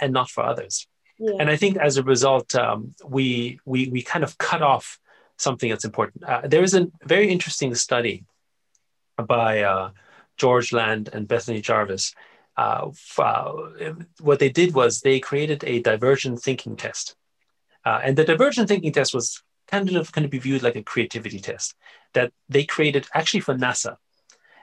and, 0.00 0.12
not 0.12 0.30
for 0.30 0.44
others 0.44 0.86
yeah. 1.18 1.34
and 1.40 1.50
i 1.50 1.56
think 1.56 1.76
as 1.76 1.96
a 1.96 2.02
result 2.02 2.54
um, 2.54 2.94
we 3.04 3.58
we 3.64 3.88
we 3.88 4.02
kind 4.02 4.24
of 4.24 4.36
cut 4.38 4.62
off 4.62 4.98
something 5.36 5.68
that's 5.70 5.84
important 5.84 6.24
uh, 6.24 6.42
there 6.44 6.62
is 6.62 6.74
a 6.74 6.88
very 7.04 7.28
interesting 7.28 7.74
study 7.74 8.24
by 9.26 9.62
uh, 9.62 9.90
george 10.36 10.72
land 10.72 11.08
and 11.12 11.28
bethany 11.28 11.60
jarvis 11.60 12.14
uh, 12.56 12.90
uh, 13.18 13.52
what 14.20 14.38
they 14.38 14.48
did 14.48 14.74
was 14.74 15.00
they 15.00 15.20
created 15.20 15.62
a 15.64 15.80
divergent 15.80 16.40
thinking 16.40 16.76
test. 16.76 17.14
Uh, 17.84 18.00
and 18.02 18.16
the 18.16 18.24
divergent 18.24 18.68
thinking 18.68 18.92
test 18.92 19.14
was 19.14 19.42
kind 19.68 19.94
of 19.94 20.12
kind 20.12 20.24
of 20.24 20.30
be 20.30 20.38
viewed 20.38 20.62
like 20.62 20.76
a 20.76 20.82
creativity 20.82 21.38
test 21.38 21.74
that 22.14 22.32
they 22.48 22.64
created 22.64 23.06
actually 23.14 23.40
for 23.40 23.54
NASA. 23.54 23.96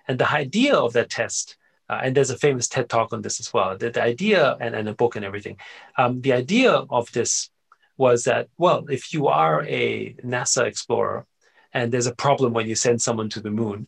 And 0.08 0.20
the 0.20 0.30
idea 0.30 0.76
of 0.76 0.94
that 0.94 1.10
test, 1.10 1.56
uh, 1.90 2.00
and 2.04 2.16
there's 2.16 2.30
a 2.30 2.38
famous 2.38 2.68
TED 2.68 2.90
talk 2.90 3.14
on 3.14 3.22
this 3.22 3.40
as 3.40 3.54
well, 3.54 3.78
the, 3.78 3.90
the 3.90 4.02
idea 4.02 4.58
and, 4.60 4.76
and 4.76 4.88
a 4.88 4.94
book 4.94 5.16
and 5.16 5.26
everything, 5.26 5.58
um, 5.98 6.22
the 6.22 6.34
idea 6.34 6.72
of 6.72 7.12
this 7.12 7.50
was 7.98 8.24
that, 8.24 8.48
well, 8.58 8.86
if 8.90 9.14
you 9.14 9.28
are 9.28 9.64
a 9.66 10.14
NASA 10.26 10.66
explorer 10.66 11.26
and 11.74 11.92
there's 11.92 12.08
a 12.08 12.16
problem 12.16 12.54
when 12.54 12.68
you 12.68 12.76
send 12.76 13.02
someone 13.02 13.30
to 13.30 13.40
the 13.40 13.52
moon, 13.52 13.88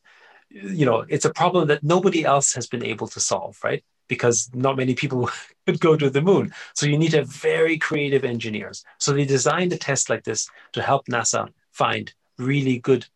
you 0.49 0.85
know, 0.85 1.05
it's 1.09 1.25
a 1.25 1.33
problem 1.33 1.67
that 1.67 1.83
nobody 1.83 2.23
else 2.23 2.53
has 2.53 2.67
been 2.67 2.83
able 2.83 3.07
to 3.07 3.19
solve, 3.19 3.57
right? 3.63 3.83
because 4.07 4.49
not 4.53 4.77
many 4.77 4.93
people 4.93 5.29
could 5.65 5.79
go 5.79 5.95
to 5.95 6.09
the 6.09 6.21
moon. 6.21 6.53
So 6.73 6.85
you 6.85 6.97
need 6.97 7.13
have 7.13 7.31
very 7.31 7.77
creative 7.77 8.23
engineers. 8.23 8.83
So 8.97 9.13
they 9.13 9.25
designed 9.25 9.73
a 9.73 9.77
test 9.77 10.09
like 10.09 10.23
this 10.23 10.49
to 10.73 10.81
help 10.81 11.07
NASA 11.07 11.49
find 11.71 12.13
really 12.37 12.79
good 12.79 13.07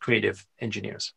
creative 0.00 0.46
engineers. 0.60 1.12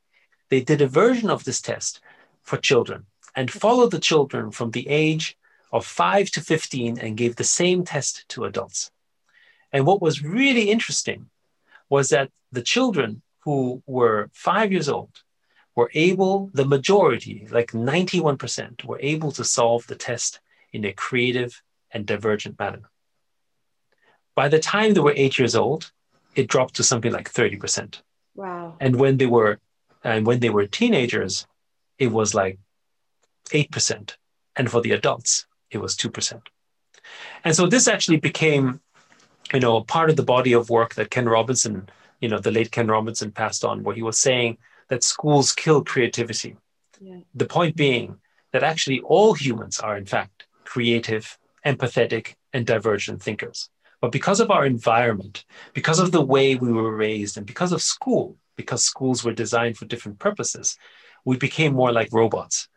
They 0.50 0.62
did 0.62 0.82
a 0.82 0.88
version 0.88 1.30
of 1.30 1.44
this 1.44 1.62
test 1.62 2.02
for 2.44 2.58
children 2.58 3.06
and 3.36 3.50
followed 3.50 3.92
the 3.92 4.00
children 4.00 4.52
from 4.52 4.72
the 4.72 4.88
age 4.88 5.38
of 5.72 5.86
5 5.86 6.30
to 6.32 6.42
15 6.42 7.00
and 7.00 7.18
gave 7.18 7.36
the 7.36 7.44
same 7.44 7.84
test 7.84 8.28
to 8.30 8.46
adults. 8.46 8.92
And 9.72 9.86
what 9.86 10.02
was 10.02 10.24
really 10.24 10.70
interesting 10.70 11.30
was 11.90 12.10
that 12.10 12.30
the 12.52 12.62
children 12.62 13.22
who 13.40 13.82
were 13.86 14.30
5 14.34 14.72
years 14.72 14.90
old 14.90 15.24
were 15.76 15.92
able, 15.94 16.52
the 16.54 16.66
majority, 16.66 17.48
like 17.50 17.72
91%, 17.72 18.84
were 18.84 19.00
able 19.02 19.32
to 19.32 19.44
solve 19.44 19.88
the 19.88 19.96
test 19.96 20.40
in 20.74 20.84
a 20.86 20.94
creative 20.94 21.62
and 21.92 22.06
divergent 22.06 22.60
manner. 22.60 22.90
By 24.36 24.48
the 24.50 24.60
time 24.60 24.94
they 24.94 25.00
were 25.00 25.14
eight 25.16 25.38
years 25.38 25.56
old, 25.56 25.92
it 26.36 26.48
dropped 26.48 26.76
to 26.76 26.84
something 26.84 27.12
like 27.12 27.32
30%. 27.32 28.02
Wow. 28.36 28.76
And 28.80 28.96
when 28.96 29.18
they 29.18 29.26
were 29.26 29.60
and 30.04 30.26
when 30.26 30.40
they 30.40 30.50
were 30.50 30.66
teenagers, 30.66 31.46
it 32.00 32.08
was 32.08 32.34
like 32.34 32.58
8%. 33.50 34.16
And 34.56 34.70
for 34.70 34.82
the 34.82 34.92
adults, 34.92 35.46
it 35.70 35.80
was 35.80 35.96
2%. 35.96 36.42
And 37.44 37.56
so 37.56 37.68
this 37.68 37.88
actually 37.88 38.18
became, 38.18 38.82
you 39.54 39.60
know, 39.60 39.82
part 39.82 40.10
of 40.10 40.16
the 40.16 40.24
body 40.24 40.54
of 40.54 40.70
work 40.70 40.96
that 40.96 41.10
Ken 41.10 41.28
Robinson, 41.28 41.90
you 42.20 42.30
know, 42.30 42.40
the 42.40 42.52
late 42.52 42.72
Ken 42.72 42.88
Robinson 42.88 43.32
passed 43.32 43.66
on, 43.66 43.84
where 43.84 43.96
he 43.96 44.04
was 44.04 44.20
saying 44.20 44.58
that 44.90 45.04
schools 45.04 45.52
kill 45.54 45.84
creativity. 45.84 46.58
Yeah. 47.00 47.20
The 47.34 47.46
point 47.46 47.76
being 47.76 48.18
that 48.52 48.64
actually 48.64 49.00
all 49.02 49.34
humans 49.34 49.80
are, 49.80 49.98
in 49.98 50.06
fact, 50.06 50.46
creative, 50.66 51.38
empathetic, 51.66 52.36
and 52.54 52.66
divergent 52.66 53.22
thinkers. 53.22 53.70
But 54.02 54.12
because 54.12 54.40
of 54.40 54.52
our 54.52 54.66
environment, 54.66 55.46
because 55.74 56.00
of 56.00 56.12
the 56.12 56.22
way 56.22 56.56
we 56.56 56.72
were 56.72 56.96
raised, 56.96 57.38
and 57.38 57.46
because 57.46 57.72
of 57.72 57.82
school, 57.82 58.36
because 58.58 58.84
schools 58.84 59.24
were 59.24 59.34
designed 59.34 59.78
for 59.78 59.86
different 59.86 60.20
purposes, 60.20 60.78
we 61.24 61.38
became 61.38 61.74
more 61.74 61.92
like 61.92 62.10
robots. 62.12 62.68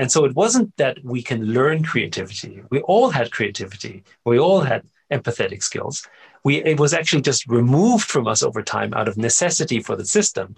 And 0.00 0.10
so 0.10 0.24
it 0.24 0.34
wasn't 0.34 0.76
that 0.76 0.98
we 1.04 1.22
can 1.22 1.44
learn 1.44 1.84
creativity. 1.84 2.62
We 2.70 2.80
all 2.80 3.10
had 3.10 3.30
creativity. 3.30 4.04
We 4.24 4.38
all 4.38 4.60
had 4.60 4.82
empathetic 5.10 5.62
skills. 5.62 6.06
We, 6.44 6.62
it 6.64 6.78
was 6.78 6.94
actually 6.94 7.22
just 7.22 7.46
removed 7.46 8.04
from 8.04 8.26
us 8.26 8.42
over 8.42 8.62
time 8.62 8.94
out 8.94 9.08
of 9.08 9.16
necessity 9.16 9.80
for 9.80 9.96
the 9.96 10.04
system 10.04 10.56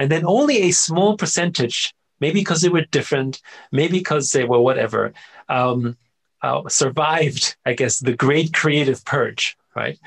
and 0.00 0.10
then 0.10 0.24
only 0.24 0.62
a 0.62 0.70
small 0.70 1.16
percentage, 1.16 1.94
maybe 2.20 2.40
because 2.40 2.62
they 2.62 2.70
were 2.70 2.86
different, 2.90 3.42
maybe 3.70 3.98
because 3.98 4.30
they 4.30 4.44
were 4.44 4.60
whatever, 4.60 5.12
um, 5.50 5.96
uh, 6.42 6.66
survived, 6.68 7.56
I 7.66 7.74
guess, 7.74 7.98
the 7.98 8.16
great 8.16 8.54
creative 8.54 9.04
purge, 9.04 9.58
right? 9.76 9.98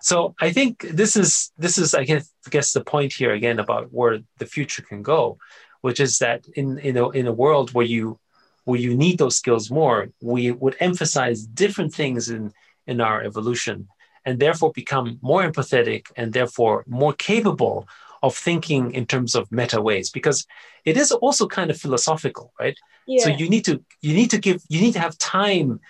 So 0.00 0.34
I 0.40 0.50
think 0.52 0.80
this 0.80 1.16
is 1.16 1.52
this 1.56 1.78
is 1.78 1.94
I 1.94 2.04
guess 2.04 2.28
I 2.46 2.50
guess 2.50 2.72
the 2.72 2.84
point 2.84 3.12
here 3.12 3.32
again 3.32 3.58
about 3.58 3.92
where 3.92 4.18
the 4.38 4.46
future 4.46 4.82
can 4.82 5.02
go, 5.02 5.38
which 5.80 6.00
is 6.00 6.18
that 6.18 6.46
in 6.54 6.78
in 6.78 6.96
a, 6.96 7.08
in 7.10 7.26
a 7.26 7.32
world 7.32 7.72
where 7.72 7.86
you 7.86 8.18
where 8.64 8.80
you 8.80 8.96
need 8.96 9.18
those 9.18 9.36
skills 9.36 9.70
more, 9.70 10.08
we 10.20 10.50
would 10.50 10.76
emphasize 10.80 11.46
different 11.46 11.94
things 11.94 12.28
in 12.28 12.52
in 12.86 13.00
our 13.00 13.22
evolution 13.22 13.88
and 14.24 14.40
therefore 14.40 14.72
become 14.72 15.18
more 15.22 15.42
empathetic 15.48 16.06
and 16.16 16.32
therefore 16.32 16.84
more 16.86 17.12
capable 17.14 17.88
of 18.22 18.36
thinking 18.36 18.92
in 18.92 19.06
terms 19.06 19.34
of 19.34 19.50
meta 19.52 19.80
ways 19.80 20.10
because 20.10 20.46
it 20.84 20.96
is 20.96 21.12
also 21.12 21.46
kind 21.46 21.70
of 21.70 21.76
philosophical 21.76 22.52
right 22.58 22.76
yeah. 23.06 23.22
so 23.22 23.30
you 23.30 23.48
need 23.48 23.64
to 23.64 23.82
you 24.00 24.14
need 24.14 24.30
to 24.30 24.38
give 24.38 24.62
you 24.68 24.80
need 24.80 24.92
to 24.92 25.00
have 25.00 25.16
time 25.18 25.80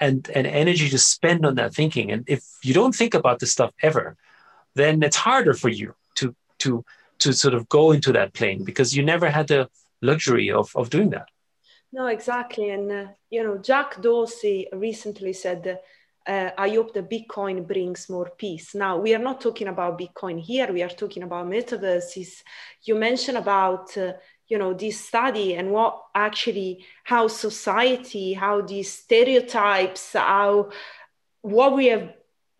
and 0.00 0.30
and 0.34 0.46
energy 0.46 0.88
to 0.88 0.98
spend 0.98 1.46
on 1.46 1.54
that 1.54 1.74
thinking 1.74 2.10
and 2.10 2.24
if 2.26 2.42
you 2.62 2.74
don't 2.74 2.94
think 2.94 3.14
about 3.14 3.38
this 3.38 3.52
stuff 3.52 3.72
ever 3.82 4.16
then 4.74 5.02
it's 5.02 5.16
harder 5.16 5.54
for 5.54 5.68
you 5.68 5.94
to 6.14 6.34
to 6.58 6.84
to 7.18 7.32
sort 7.32 7.54
of 7.54 7.68
go 7.68 7.92
into 7.92 8.12
that 8.12 8.32
plane 8.32 8.64
because 8.64 8.96
you 8.96 9.02
never 9.02 9.30
had 9.30 9.48
the 9.48 9.68
luxury 10.02 10.50
of 10.50 10.70
of 10.74 10.90
doing 10.90 11.10
that 11.10 11.28
no 11.92 12.06
exactly 12.06 12.70
and 12.70 12.90
uh, 12.92 13.06
you 13.30 13.42
know 13.42 13.58
jack 13.58 14.00
dorsey 14.00 14.68
recently 14.72 15.32
said 15.32 15.78
uh, 16.28 16.50
I 16.58 16.68
hope 16.68 16.92
the 16.92 17.02
Bitcoin 17.02 17.66
brings 17.66 18.10
more 18.10 18.30
peace. 18.36 18.74
Now, 18.74 18.98
we 18.98 19.14
are 19.14 19.18
not 19.18 19.40
talking 19.40 19.68
about 19.68 19.98
Bitcoin 19.98 20.38
here. 20.38 20.70
We 20.70 20.82
are 20.82 20.90
talking 20.90 21.22
about 21.22 21.46
metaverses. 21.46 22.42
You 22.82 22.96
mentioned 22.96 23.38
about, 23.38 23.96
uh, 23.96 24.12
you 24.46 24.58
know, 24.58 24.74
this 24.74 25.00
study 25.00 25.54
and 25.54 25.70
what 25.70 26.02
actually, 26.14 26.84
how 27.04 27.28
society, 27.28 28.34
how 28.34 28.60
these 28.60 28.92
stereotypes, 28.92 30.12
how 30.12 30.70
what 31.40 31.74
we 31.74 31.86
have, 31.86 32.12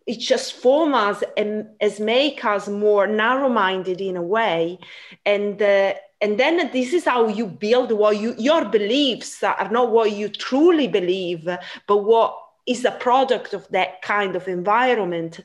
it 0.09 0.19
just 0.19 0.53
form 0.53 0.95
us 0.95 1.23
and 1.37 1.67
as 1.79 1.99
make 1.99 2.43
us 2.43 2.67
more 2.67 3.05
narrow-minded 3.05 4.01
in 4.01 4.17
a 4.17 4.23
way. 4.23 4.79
And 5.23 5.61
uh, 5.61 5.93
and 6.19 6.39
then 6.39 6.71
this 6.73 6.93
is 6.93 7.05
how 7.05 7.27
you 7.27 7.45
build 7.45 7.91
what 7.91 8.17
you 8.17 8.33
your 8.37 8.65
beliefs 8.65 9.43
are 9.43 9.69
not 9.69 9.91
what 9.91 10.11
you 10.11 10.27
truly 10.27 10.87
believe, 10.87 11.47
but 11.87 11.97
what 11.97 12.35
is 12.65 12.85
a 12.85 12.91
product 12.91 13.53
of 13.53 13.67
that 13.69 14.01
kind 14.01 14.35
of 14.35 14.47
environment 14.47 15.41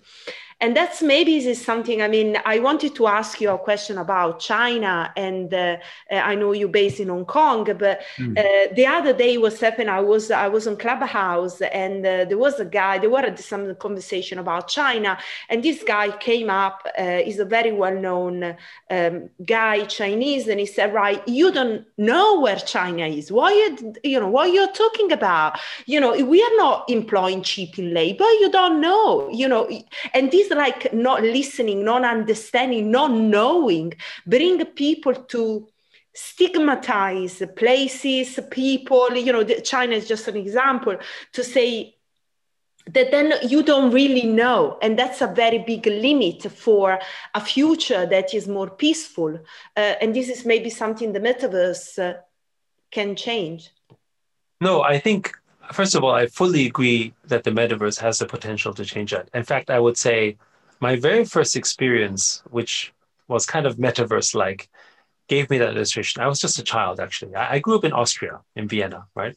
and 0.64 0.74
that's 0.74 1.02
maybe 1.02 1.32
this 1.38 1.46
is 1.46 1.64
something 1.70 2.00
i 2.00 2.08
mean 2.08 2.38
i 2.46 2.58
wanted 2.58 2.94
to 2.94 3.06
ask 3.06 3.40
you 3.40 3.50
a 3.50 3.58
question 3.58 3.98
about 3.98 4.40
china 4.40 5.12
and 5.16 5.52
uh, 5.52 5.76
uh 6.10 6.14
i 6.14 6.34
know 6.34 6.52
you're 6.52 6.76
based 6.82 7.00
in 7.00 7.08
hong 7.08 7.26
kong 7.26 7.64
but 7.64 8.00
mm. 8.16 8.38
uh, 8.38 8.74
the 8.74 8.86
other 8.86 9.12
day 9.12 9.36
was 9.36 9.60
happening 9.60 9.90
i 9.90 10.00
was 10.00 10.30
i 10.30 10.48
was 10.48 10.66
on 10.66 10.76
clubhouse 10.76 11.60
and 11.82 12.06
uh, 12.06 12.24
there 12.24 12.38
was 12.38 12.58
a 12.60 12.64
guy 12.64 12.98
there 12.98 13.10
were 13.10 13.36
some 13.36 13.74
conversation 13.76 14.38
about 14.38 14.66
china 14.66 15.18
and 15.50 15.62
this 15.62 15.82
guy 15.82 16.06
came 16.28 16.48
up 16.48 16.76
uh, 16.98 17.18
he's 17.18 17.38
a 17.38 17.44
very 17.44 17.72
well-known 17.72 18.56
um, 18.90 19.28
guy 19.44 19.84
chinese 19.84 20.48
and 20.48 20.58
he 20.58 20.66
said 20.66 20.94
right 20.94 21.26
you 21.28 21.52
don't 21.52 21.84
know 21.98 22.40
where 22.40 22.56
china 22.56 23.06
is. 23.06 23.30
Why 23.30 23.50
you 23.52 23.94
you 24.02 24.20
know 24.20 24.28
what 24.28 24.52
you're 24.52 24.72
talking 24.72 25.12
about? 25.12 25.58
You 25.86 26.00
know 26.00 26.12
we 26.24 26.42
are 26.42 26.56
not 26.56 26.88
employing 26.88 27.42
cheap 27.42 27.78
in 27.78 27.94
labor. 27.94 28.30
You 28.42 28.50
don't 28.50 28.80
know 28.80 29.28
you 29.30 29.48
know 29.48 29.68
and 30.12 30.30
this 30.30 30.50
like 30.54 30.92
not 30.92 31.22
listening, 31.22 31.84
not 31.84 32.04
understanding, 32.04 32.90
not 32.90 33.10
knowing, 33.10 33.94
bring 34.26 34.64
people 34.66 35.14
to 35.14 35.68
stigmatize 36.14 37.42
places, 37.56 38.38
people. 38.50 39.14
You 39.14 39.32
know, 39.32 39.44
China 39.44 39.94
is 39.94 40.06
just 40.06 40.28
an 40.28 40.36
example 40.36 40.96
to 41.32 41.44
say 41.44 41.96
that 42.86 43.10
then 43.10 43.32
you 43.42 43.62
don't 43.62 43.92
really 43.92 44.26
know. 44.26 44.78
And 44.82 44.98
that's 44.98 45.22
a 45.22 45.26
very 45.26 45.58
big 45.58 45.86
limit 45.86 46.42
for 46.52 46.98
a 47.34 47.40
future 47.40 48.06
that 48.06 48.34
is 48.34 48.46
more 48.46 48.70
peaceful. 48.70 49.40
Uh, 49.76 49.94
and 50.00 50.14
this 50.14 50.28
is 50.28 50.44
maybe 50.44 50.70
something 50.70 51.12
the 51.12 51.20
metaverse 51.20 51.98
uh, 51.98 52.18
can 52.90 53.16
change. 53.16 53.70
No 54.60 54.82
i 54.82 54.98
think 54.98 55.32
first 55.72 55.94
of 55.94 56.04
all 56.04 56.12
i 56.12 56.26
fully 56.26 56.66
agree 56.66 57.14
that 57.26 57.44
the 57.44 57.50
metaverse 57.50 57.98
has 58.00 58.18
the 58.18 58.26
potential 58.26 58.72
to 58.74 58.84
change 58.84 59.10
that. 59.12 59.28
In 59.34 59.44
fact 59.44 59.70
i 59.70 59.78
would 59.78 59.96
say 59.96 60.36
my 60.80 60.96
very 60.96 61.24
first 61.24 61.56
experience 61.56 62.42
which 62.50 62.92
was 63.28 63.46
kind 63.46 63.66
of 63.66 63.76
metaverse 63.76 64.34
like 64.34 64.68
gave 65.26 65.48
me 65.48 65.56
that 65.56 65.74
illustration. 65.74 66.22
I 66.22 66.28
was 66.28 66.38
just 66.38 66.58
a 66.58 66.62
child 66.62 67.00
actually. 67.00 67.34
I, 67.34 67.58
grew 67.58 67.76
up 67.76 67.84
in 67.84 67.92
austria 67.92 68.40
in 68.56 68.68
vienna 68.68 69.06
right? 69.14 69.36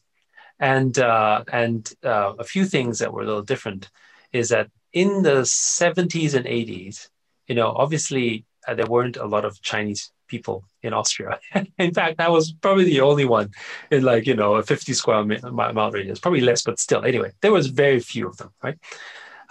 And 0.60 0.98
uh, 0.98 1.44
and 1.52 1.90
uh, 2.04 2.34
a 2.38 2.44
few 2.44 2.64
things 2.64 2.98
that 2.98 3.12
were 3.12 3.22
a 3.22 3.26
little 3.26 3.42
different 3.42 3.90
is 4.32 4.48
that 4.48 4.68
in 4.92 5.22
the 5.22 5.42
70s 5.42 6.34
and 6.34 6.46
80s, 6.46 7.08
you 7.46 7.54
know, 7.54 7.72
obviously 7.74 8.44
uh, 8.66 8.74
there 8.74 8.86
weren't 8.86 9.16
a 9.16 9.26
lot 9.26 9.44
of 9.44 9.62
Chinese 9.62 10.10
people 10.28 10.64
in 10.82 10.92
Austria. 10.92 11.40
in 11.78 11.92
fact, 11.92 12.20
I 12.20 12.28
was 12.28 12.52
probably 12.52 12.84
the 12.84 13.00
only 13.00 13.24
one 13.24 13.50
in 13.90 14.02
like 14.02 14.26
you 14.26 14.34
know 14.34 14.54
a 14.56 14.62
50 14.62 14.92
square 14.92 15.24
mile 15.24 15.90
radius, 15.90 16.20
probably 16.20 16.40
less, 16.40 16.62
but 16.62 16.78
still. 16.78 17.04
Anyway, 17.04 17.32
there 17.40 17.52
was 17.52 17.66
very 17.68 18.00
few 18.00 18.28
of 18.28 18.36
them, 18.36 18.50
right? 18.62 18.78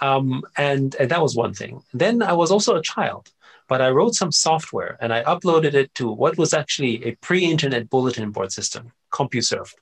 Um, 0.00 0.42
and 0.56 0.94
and 0.94 1.10
that 1.10 1.22
was 1.22 1.36
one 1.36 1.54
thing. 1.54 1.82
Then 1.92 2.22
I 2.22 2.32
was 2.32 2.50
also 2.50 2.76
a 2.76 2.82
child, 2.82 3.30
but 3.68 3.82
I 3.82 3.90
wrote 3.90 4.14
some 4.14 4.32
software 4.32 4.96
and 5.00 5.12
I 5.12 5.22
uploaded 5.24 5.74
it 5.74 5.94
to 5.96 6.10
what 6.10 6.38
was 6.38 6.54
actually 6.54 7.04
a 7.04 7.16
pre-internet 7.16 7.90
bulletin 7.90 8.30
board 8.30 8.52
system, 8.52 8.92
CompuServe, 9.12 9.74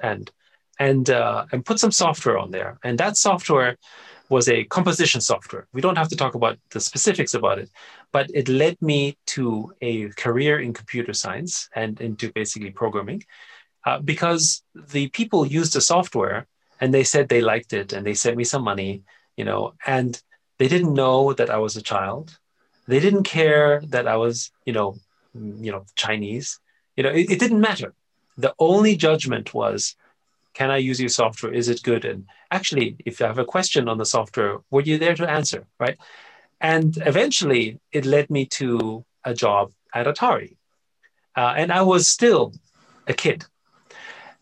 and 0.00 0.30
and 0.78 1.10
uh, 1.10 1.46
and 1.52 1.64
put 1.64 1.78
some 1.78 1.92
software 1.92 2.38
on 2.38 2.50
there. 2.50 2.78
And 2.82 2.98
that 2.98 3.16
software 3.16 3.76
was 4.28 4.48
a 4.48 4.64
composition 4.64 5.20
software. 5.20 5.66
We 5.72 5.80
don't 5.80 5.98
have 5.98 6.08
to 6.08 6.16
talk 6.16 6.34
about 6.34 6.58
the 6.70 6.80
specifics 6.80 7.34
about 7.34 7.58
it, 7.58 7.70
but 8.12 8.30
it 8.32 8.48
led 8.48 8.80
me 8.80 9.16
to 9.26 9.72
a 9.80 10.08
career 10.10 10.60
in 10.60 10.72
computer 10.72 11.12
science 11.12 11.68
and 11.74 12.00
into 12.00 12.32
basically 12.32 12.70
programming, 12.70 13.24
uh, 13.84 13.98
because 13.98 14.62
the 14.74 15.08
people 15.08 15.46
used 15.46 15.74
the 15.74 15.80
software 15.80 16.46
and 16.80 16.92
they 16.92 17.04
said 17.04 17.28
they 17.28 17.40
liked 17.40 17.72
it 17.72 17.92
and 17.92 18.06
they 18.06 18.14
sent 18.14 18.36
me 18.36 18.44
some 18.44 18.62
money, 18.62 19.02
you 19.36 19.44
know, 19.44 19.74
and 19.86 20.22
they 20.58 20.68
didn't 20.68 20.94
know 20.94 21.32
that 21.34 21.50
I 21.50 21.58
was 21.58 21.76
a 21.76 21.82
child. 21.82 22.38
They 22.86 23.00
didn't 23.00 23.24
care 23.24 23.80
that 23.88 24.06
I 24.06 24.16
was, 24.16 24.50
you 24.64 24.72
know, 24.72 24.96
you 25.34 25.72
know, 25.72 25.84
Chinese. 25.96 26.60
You 26.96 27.02
know, 27.02 27.10
it, 27.10 27.30
it 27.30 27.40
didn't 27.40 27.60
matter. 27.60 27.94
The 28.38 28.54
only 28.58 28.96
judgment 28.96 29.52
was 29.52 29.96
can 30.54 30.70
I 30.70 30.78
use 30.78 31.00
your 31.00 31.08
software? 31.08 31.52
Is 31.52 31.68
it 31.68 31.82
good? 31.82 32.04
And 32.04 32.26
actually, 32.50 32.96
if 33.04 33.20
you 33.20 33.26
have 33.26 33.38
a 33.38 33.44
question 33.44 33.88
on 33.88 33.98
the 33.98 34.06
software, 34.06 34.58
were 34.70 34.82
you 34.82 34.98
there 34.98 35.14
to 35.16 35.28
answer? 35.28 35.66
Right. 35.78 35.98
And 36.60 36.96
eventually, 37.04 37.80
it 37.92 38.06
led 38.06 38.30
me 38.30 38.46
to 38.60 39.04
a 39.24 39.34
job 39.34 39.72
at 39.92 40.06
Atari. 40.06 40.56
Uh, 41.36 41.54
and 41.56 41.72
I 41.72 41.82
was 41.82 42.06
still 42.06 42.54
a 43.06 43.12
kid. 43.12 43.44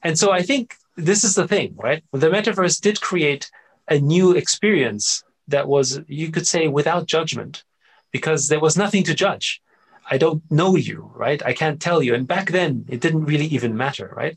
And 0.02 0.18
so 0.18 0.30
I 0.30 0.42
think 0.42 0.76
this 0.96 1.24
is 1.24 1.34
the 1.34 1.48
thing, 1.48 1.74
right? 1.76 2.04
The 2.12 2.28
metaverse 2.28 2.80
did 2.80 3.00
create 3.00 3.50
a 3.88 3.98
new 3.98 4.32
experience 4.32 5.24
that 5.48 5.66
was, 5.66 6.00
you 6.06 6.30
could 6.30 6.46
say, 6.46 6.68
without 6.68 7.06
judgment, 7.06 7.64
because 8.12 8.48
there 8.48 8.60
was 8.60 8.76
nothing 8.76 9.04
to 9.04 9.14
judge. 9.14 9.62
I 10.10 10.18
don't 10.18 10.42
know 10.50 10.76
you, 10.76 11.10
right? 11.14 11.42
I 11.44 11.52
can't 11.52 11.80
tell 11.80 12.02
you. 12.02 12.14
And 12.14 12.26
back 12.26 12.50
then, 12.50 12.84
it 12.88 13.00
didn't 13.00 13.24
really 13.24 13.46
even 13.46 13.76
matter, 13.76 14.12
right? 14.14 14.36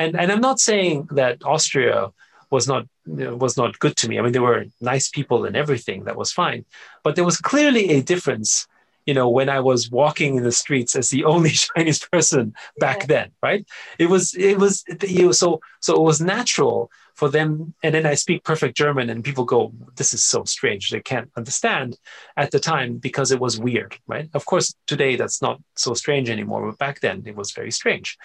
And 0.00 0.18
and 0.18 0.32
I'm 0.32 0.40
not 0.40 0.58
saying 0.58 1.08
that 1.12 1.44
Austria 1.44 2.10
was 2.50 2.66
not 2.66 2.86
was 3.06 3.56
not 3.56 3.78
good 3.78 3.96
to 3.98 4.08
me. 4.08 4.18
I 4.18 4.22
mean, 4.22 4.32
there 4.32 4.42
were 4.50 4.64
nice 4.80 5.08
people 5.08 5.44
and 5.44 5.54
everything 5.54 6.04
that 6.04 6.16
was 6.16 6.32
fine, 6.32 6.64
but 7.04 7.14
there 7.14 7.24
was 7.24 7.36
clearly 7.36 7.90
a 7.90 8.02
difference. 8.02 8.66
You 9.06 9.14
know, 9.14 9.28
when 9.28 9.48
I 9.48 9.60
was 9.60 9.90
walking 9.90 10.36
in 10.36 10.44
the 10.44 10.52
streets 10.52 10.94
as 10.94 11.10
the 11.10 11.24
only 11.32 11.50
Chinese 11.50 12.02
person 12.12 12.54
back 12.78 13.00
yeah. 13.00 13.06
then, 13.06 13.28
right? 13.42 13.66
It 13.98 14.08
was 14.08 14.34
it 14.34 14.58
was 14.58 14.84
you 15.06 15.26
know, 15.26 15.32
so 15.32 15.60
so 15.80 15.94
it 15.96 16.02
was 16.02 16.20
natural 16.20 16.90
for 17.14 17.28
them. 17.28 17.74
And 17.82 17.94
then 17.94 18.06
I 18.06 18.14
speak 18.14 18.44
perfect 18.44 18.78
German, 18.78 19.10
and 19.10 19.22
people 19.22 19.44
go, 19.44 19.72
"This 19.96 20.14
is 20.14 20.24
so 20.24 20.44
strange." 20.44 20.88
They 20.88 21.02
can't 21.02 21.30
understand 21.36 21.98
at 22.38 22.52
the 22.52 22.60
time 22.60 22.96
because 22.96 23.32
it 23.32 23.40
was 23.40 23.60
weird, 23.60 23.98
right? 24.06 24.30
Of 24.32 24.46
course, 24.46 24.74
today 24.86 25.16
that's 25.16 25.42
not 25.42 25.60
so 25.76 25.92
strange 25.92 26.30
anymore, 26.30 26.64
but 26.66 26.78
back 26.78 27.00
then 27.00 27.22
it 27.26 27.36
was 27.36 27.52
very 27.52 27.72
strange 27.72 28.16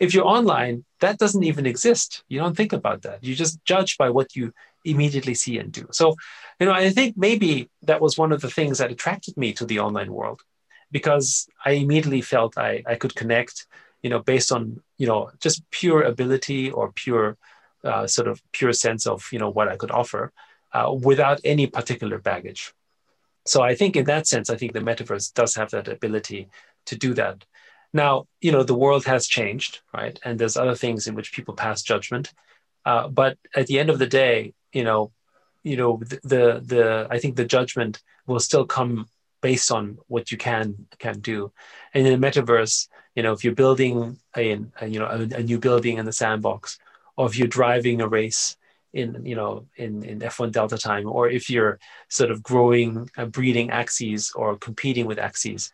if 0.00 0.14
you're 0.14 0.26
online, 0.26 0.84
that 1.00 1.18
doesn't 1.18 1.42
even 1.42 1.66
exist. 1.66 2.22
You 2.28 2.38
don't 2.38 2.56
think 2.56 2.72
about 2.72 3.02
that. 3.02 3.22
You 3.22 3.34
just 3.34 3.64
judge 3.64 3.98
by 3.98 4.10
what 4.10 4.36
you 4.36 4.52
immediately 4.84 5.34
see 5.34 5.58
and 5.58 5.72
do. 5.72 5.86
So, 5.90 6.14
you 6.60 6.66
know, 6.66 6.72
I 6.72 6.90
think 6.90 7.16
maybe 7.16 7.68
that 7.82 8.00
was 8.00 8.16
one 8.16 8.32
of 8.32 8.40
the 8.40 8.50
things 8.50 8.78
that 8.78 8.90
attracted 8.90 9.36
me 9.36 9.52
to 9.54 9.64
the 9.64 9.80
online 9.80 10.12
world 10.12 10.42
because 10.90 11.48
I 11.64 11.72
immediately 11.72 12.22
felt 12.22 12.56
I, 12.56 12.82
I 12.86 12.94
could 12.94 13.14
connect, 13.14 13.66
you 14.02 14.10
know, 14.10 14.20
based 14.20 14.52
on, 14.52 14.80
you 14.96 15.06
know, 15.06 15.30
just 15.40 15.68
pure 15.70 16.02
ability 16.02 16.70
or 16.70 16.92
pure 16.92 17.36
uh, 17.84 18.06
sort 18.06 18.28
of 18.28 18.40
pure 18.52 18.72
sense 18.72 19.06
of, 19.06 19.28
you 19.32 19.38
know, 19.38 19.50
what 19.50 19.68
I 19.68 19.76
could 19.76 19.90
offer 19.90 20.32
uh, 20.72 20.92
without 20.92 21.40
any 21.44 21.66
particular 21.66 22.18
baggage. 22.18 22.72
So 23.46 23.62
I 23.62 23.74
think 23.74 23.96
in 23.96 24.04
that 24.04 24.26
sense, 24.26 24.50
I 24.50 24.56
think 24.56 24.72
the 24.72 24.80
metaverse 24.80 25.32
does 25.32 25.54
have 25.54 25.70
that 25.70 25.88
ability 25.88 26.48
to 26.86 26.96
do 26.96 27.14
that. 27.14 27.44
Now, 27.92 28.26
you 28.40 28.52
know, 28.52 28.62
the 28.62 28.74
world 28.74 29.04
has 29.06 29.26
changed, 29.26 29.80
right? 29.94 30.18
And 30.24 30.38
there's 30.38 30.56
other 30.56 30.74
things 30.74 31.06
in 31.06 31.14
which 31.14 31.32
people 31.32 31.54
pass 31.54 31.82
judgment. 31.82 32.32
Uh, 32.84 33.08
but 33.08 33.38
at 33.54 33.66
the 33.66 33.78
end 33.78 33.90
of 33.90 33.98
the 33.98 34.06
day, 34.06 34.54
you 34.72 34.84
know, 34.84 35.12
you 35.62 35.76
know, 35.76 35.98
the, 35.98 36.20
the 36.22 36.62
the 36.64 37.06
I 37.10 37.18
think 37.18 37.36
the 37.36 37.44
judgment 37.44 38.02
will 38.26 38.40
still 38.40 38.66
come 38.66 39.08
based 39.40 39.70
on 39.70 39.98
what 40.06 40.30
you 40.30 40.38
can 40.38 40.86
can 40.98 41.20
do. 41.20 41.52
And 41.94 42.06
in 42.06 42.20
the 42.20 42.26
metaverse, 42.26 42.88
you 43.14 43.22
know, 43.22 43.32
if 43.32 43.44
you're 43.44 43.54
building 43.54 44.18
a, 44.36 44.60
a 44.80 44.86
you 44.86 44.98
know 44.98 45.06
a, 45.06 45.20
a, 45.36 45.42
new 45.42 45.58
building 45.58 45.98
in 45.98 46.04
the 46.04 46.12
sandbox, 46.12 46.78
or 47.16 47.26
if 47.26 47.36
you're 47.36 47.48
driving 47.48 48.00
a 48.00 48.08
race 48.08 48.56
in 48.92 49.24
you 49.24 49.34
know 49.34 49.66
in 49.76 50.04
in 50.04 50.20
F1 50.20 50.52
Delta 50.52 50.78
time, 50.78 51.08
or 51.08 51.28
if 51.28 51.50
you're 51.50 51.78
sort 52.08 52.30
of 52.30 52.42
growing, 52.42 53.10
uh, 53.16 53.26
breeding 53.26 53.68
Axies 53.68 54.32
or 54.34 54.56
competing 54.56 55.06
with 55.06 55.18
Axies, 55.18 55.70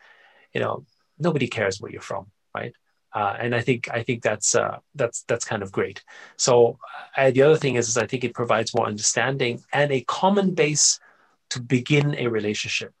you 0.53 0.61
know, 0.61 0.85
nobody 1.19 1.47
cares 1.47 1.79
where 1.79 1.91
you're 1.91 2.01
from, 2.01 2.27
right? 2.53 2.73
Uh, 3.13 3.35
and 3.39 3.55
I 3.55 3.61
think 3.61 3.89
I 3.89 4.03
think 4.03 4.21
that's 4.21 4.55
uh, 4.55 4.79
that's 4.93 5.23
that's 5.23 5.45
kind 5.45 5.63
of 5.63 5.71
great. 5.71 6.03
So 6.35 6.77
uh, 7.15 7.31
the 7.31 7.43
other 7.43 7.55
thing 7.55 7.75
is, 7.75 7.87
is 7.87 7.97
I 7.97 8.07
think 8.07 8.25
it 8.25 8.33
provides 8.33 8.75
more 8.75 8.85
understanding 8.85 9.63
and 9.71 9.91
a 9.91 10.01
common 10.01 10.53
base 10.53 10.99
to 11.51 11.61
begin 11.61 12.15
a 12.17 12.27
relationship, 12.27 12.93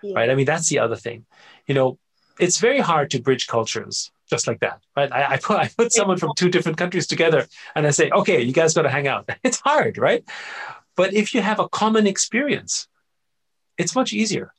yeah. 0.00 0.14
right? 0.14 0.30
I 0.30 0.36
mean 0.36 0.46
that's 0.46 0.68
the 0.68 0.78
other 0.78 0.94
thing. 0.94 1.26
You 1.66 1.74
know, 1.74 1.98
it's 2.38 2.60
very 2.60 2.78
hard 2.78 3.10
to 3.10 3.20
bridge 3.20 3.48
cultures 3.48 4.12
just 4.30 4.46
like 4.46 4.60
that, 4.60 4.80
right? 4.96 5.10
I, 5.10 5.32
I 5.32 5.36
put 5.38 5.58
I 5.58 5.68
put 5.76 5.92
someone 5.92 6.18
from 6.18 6.32
two 6.36 6.50
different 6.50 6.78
countries 6.78 7.08
together 7.08 7.48
and 7.74 7.84
I 7.84 7.90
say, 7.90 8.10
okay, 8.10 8.40
you 8.40 8.52
guys 8.52 8.74
got 8.74 8.82
to 8.82 8.90
hang 8.90 9.08
out. 9.08 9.28
It's 9.42 9.58
hard, 9.58 9.98
right? 9.98 10.22
But 10.94 11.14
if 11.14 11.34
you 11.34 11.40
have 11.40 11.58
a 11.58 11.68
common 11.68 12.06
experience, 12.06 12.86
it's 13.76 13.94
much 13.94 14.12
easier 14.12 14.52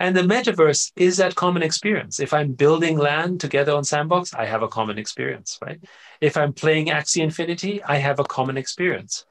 and 0.00 0.16
the 0.16 0.22
metaverse 0.22 0.90
is 0.96 1.18
that 1.18 1.36
common 1.36 1.62
experience. 1.62 2.18
If 2.18 2.32
I'm 2.32 2.52
building 2.52 2.98
land 2.98 3.40
together 3.40 3.72
on 3.72 3.84
Sandbox, 3.84 4.34
I 4.34 4.44
have 4.44 4.62
a 4.62 4.68
common 4.68 4.98
experience, 4.98 5.58
right? 5.62 5.80
If 6.20 6.36
I'm 6.36 6.52
playing 6.52 6.86
Axie 6.86 7.22
Infinity, 7.22 7.82
I 7.84 7.96
have 7.98 8.18
a 8.18 8.24
common 8.24 8.56
experience. 8.56 9.24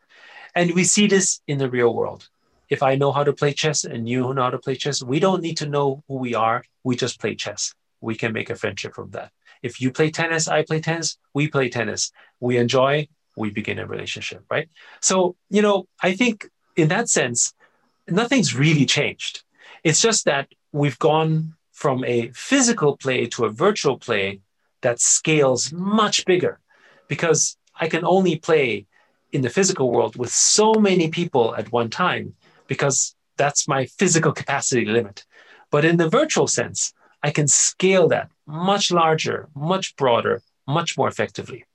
And 0.55 0.74
we 0.74 0.84
see 0.84 1.07
this 1.07 1.41
in 1.47 1.57
the 1.57 1.70
real 1.70 1.93
world. 1.93 2.30
If 2.70 2.82
I 2.82 2.95
know 2.95 3.11
how 3.11 3.24
to 3.24 3.34
play 3.34 3.53
chess 3.53 3.84
and 3.84 4.07
you 4.07 4.34
know 4.34 4.41
how 4.41 4.51
to 4.51 4.57
play 4.57 4.76
chess, 4.76 5.03
we 5.03 5.20
don't 5.20 5.41
need 5.41 5.57
to 5.57 5.68
know 5.68 6.03
who 6.07 6.16
we 6.16 6.34
are. 6.34 6.64
We 6.84 6.95
just 6.95 7.20
play 7.20 7.36
chess. 7.36 7.74
We 7.99 8.16
can 8.16 8.32
make 8.32 8.49
a 8.49 8.55
friendship 8.55 8.95
from 8.95 9.11
that. 9.11 9.32
If 9.61 9.82
you 9.82 9.91
play 9.91 10.11
tennis, 10.11 10.47
I 10.47 10.64
play 10.64 10.80
tennis, 10.80 11.18
we 11.34 11.47
play 11.47 11.70
tennis. 11.70 12.11
We 12.39 12.57
enjoy, 12.57 13.07
we 13.36 13.49
begin 13.49 13.80
a 13.80 13.86
relationship, 13.86 14.43
right? 14.49 14.70
So, 15.01 15.36
you 15.49 15.61
know, 15.61 15.88
I 16.01 16.14
think 16.14 16.49
in 16.76 16.88
that 16.88 17.09
sense, 17.09 17.53
nothing's 18.07 18.55
really 18.55 18.86
changed 18.86 19.43
it's 19.84 20.02
just 20.02 20.26
that 20.26 20.48
we've 20.72 21.00
gone 21.00 21.56
from 21.72 22.04
a 22.06 22.30
physical 22.34 22.96
play 22.98 23.26
to 23.28 23.46
a 23.46 23.50
virtual 23.50 23.98
play 23.98 24.40
that 24.82 25.00
scales 25.00 25.72
much 25.74 26.26
bigger 26.26 26.60
because 27.08 27.58
I 27.80 27.88
can 27.88 28.06
only 28.06 28.38
play 28.38 28.86
in 29.32 29.42
the 29.42 29.50
physical 29.50 29.92
world 29.92 30.16
with 30.16 30.32
so 30.32 30.74
many 30.74 31.10
people 31.10 31.56
at 31.56 31.72
one 31.72 31.90
time 31.90 32.36
because 32.68 33.16
that's 33.38 33.68
my 33.68 33.86
physical 33.86 34.32
capacity 34.32 34.86
limit. 34.86 35.26
But 35.72 35.86
in 35.86 35.98
the 35.98 36.10
virtual 36.10 36.48
sense, 36.48 36.94
I 37.24 37.32
can 37.32 37.48
scale 37.48 38.08
that 38.10 38.30
much 38.46 38.92
larger, 38.92 39.50
much 39.56 39.96
broader, 39.96 40.42
much 40.68 40.98
more 40.98 41.08
effectively. 41.08 41.66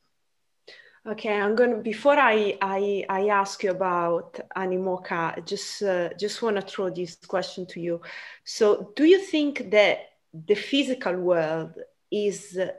Okay, 1.09 1.41
I'm 1.41 1.57
going 1.57 1.71
to, 1.71 1.77
before 1.79 2.19
I, 2.19 2.59
I, 2.61 3.03
I 3.09 3.29
ask 3.29 3.63
you 3.63 3.71
about 3.71 4.39
Animoca, 4.55 5.43
just, 5.47 5.83
uh, 5.83 6.11
just 6.19 6.43
want 6.43 6.57
to 6.57 6.63
throw 6.63 6.91
this 6.91 7.17
question 7.27 7.65
to 7.67 7.81
you. 7.81 8.03
So 8.45 8.93
do 8.95 9.05
you 9.05 9.19
think 9.19 9.71
that 9.71 10.01
the 10.35 10.55
physical 10.55 11.17
world 11.17 11.79
is, 12.11 12.59
uh, 12.59 12.73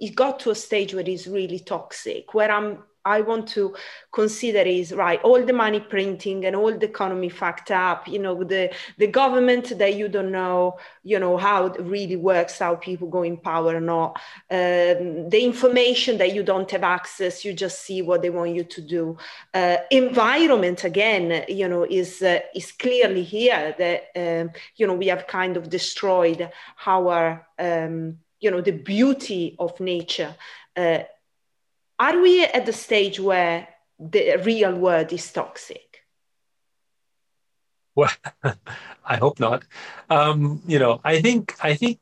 it 0.00 0.16
got 0.16 0.40
to 0.40 0.50
a 0.50 0.54
stage 0.56 0.94
where 0.94 1.08
it's 1.08 1.28
really 1.28 1.60
toxic, 1.60 2.34
where 2.34 2.50
I'm 2.50 2.82
I 3.04 3.22
want 3.22 3.48
to 3.48 3.74
consider 4.12 4.60
is 4.60 4.92
right 4.92 5.20
all 5.22 5.44
the 5.44 5.52
money 5.52 5.80
printing 5.80 6.44
and 6.44 6.54
all 6.54 6.76
the 6.76 6.86
economy 6.86 7.30
fucked 7.30 7.70
up 7.70 8.06
you 8.06 8.18
know 8.18 8.44
the 8.44 8.70
the 8.98 9.06
government 9.06 9.78
that 9.78 9.94
you 9.94 10.08
don't 10.08 10.30
know 10.30 10.78
you 11.02 11.18
know 11.18 11.36
how 11.38 11.66
it 11.66 11.80
really 11.80 12.16
works 12.16 12.58
how 12.58 12.74
people 12.74 13.08
go 13.08 13.22
in 13.22 13.36
power 13.36 13.76
or 13.76 13.80
not. 13.80 14.20
Um, 14.50 15.30
the 15.30 15.42
information 15.42 16.18
that 16.18 16.34
you 16.34 16.42
don't 16.42 16.70
have 16.70 16.82
access 16.82 17.44
you 17.44 17.54
just 17.54 17.80
see 17.82 18.02
what 18.02 18.20
they 18.20 18.30
want 18.30 18.54
you 18.54 18.64
to 18.64 18.80
do. 18.80 19.16
Uh, 19.54 19.78
environment 19.90 20.84
again 20.84 21.44
you 21.48 21.68
know 21.68 21.84
is 21.84 22.20
uh, 22.20 22.40
is 22.54 22.72
clearly 22.72 23.22
here 23.22 23.74
that 23.78 24.08
um, 24.16 24.50
you 24.76 24.86
know 24.86 24.94
we 24.94 25.06
have 25.06 25.26
kind 25.26 25.56
of 25.56 25.70
destroyed 25.70 26.50
our 26.86 27.46
um, 27.58 28.18
you 28.40 28.50
know 28.50 28.60
the 28.60 28.72
beauty 28.72 29.56
of 29.58 29.78
nature. 29.80 30.34
Uh, 30.76 31.00
are 32.00 32.18
we 32.20 32.44
at 32.44 32.64
the 32.64 32.72
stage 32.72 33.20
where 33.20 33.68
the 33.98 34.40
real 34.42 34.74
world 34.74 35.12
is 35.12 35.30
toxic? 35.30 35.90
Well, 37.94 38.10
I 39.04 39.16
hope 39.16 39.38
not. 39.38 39.64
Um, 40.08 40.62
you 40.66 40.78
know, 40.78 41.00
I 41.04 41.20
think 41.20 41.54
I 41.62 41.74
think 41.74 41.98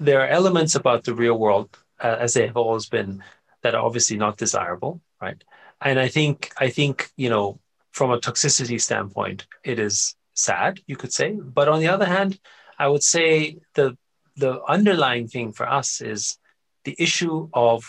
there 0.00 0.20
are 0.20 0.26
elements 0.26 0.74
about 0.74 1.04
the 1.04 1.14
real 1.14 1.38
world, 1.38 1.78
uh, 2.00 2.16
as 2.18 2.34
they 2.34 2.46
have 2.46 2.56
always 2.56 2.86
been, 2.86 3.22
that 3.62 3.74
are 3.74 3.84
obviously 3.84 4.16
not 4.16 4.36
desirable, 4.36 5.00
right? 5.22 5.42
And 5.80 6.00
I 6.00 6.08
think 6.08 6.52
I 6.58 6.68
think 6.70 7.10
you 7.16 7.30
know, 7.30 7.60
from 7.92 8.10
a 8.10 8.18
toxicity 8.18 8.80
standpoint, 8.80 9.46
it 9.62 9.78
is 9.78 10.16
sad, 10.34 10.80
you 10.88 10.96
could 10.96 11.12
say. 11.12 11.32
But 11.32 11.68
on 11.68 11.78
the 11.78 11.88
other 11.88 12.06
hand, 12.06 12.40
I 12.78 12.88
would 12.88 13.04
say 13.04 13.58
the 13.74 13.96
the 14.36 14.60
underlying 14.64 15.28
thing 15.28 15.52
for 15.52 15.68
us 15.68 16.00
is 16.00 16.36
the 16.84 16.96
issue 16.98 17.48
of 17.52 17.84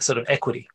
sort 0.00 0.18
of 0.18 0.26
equity, 0.28 0.68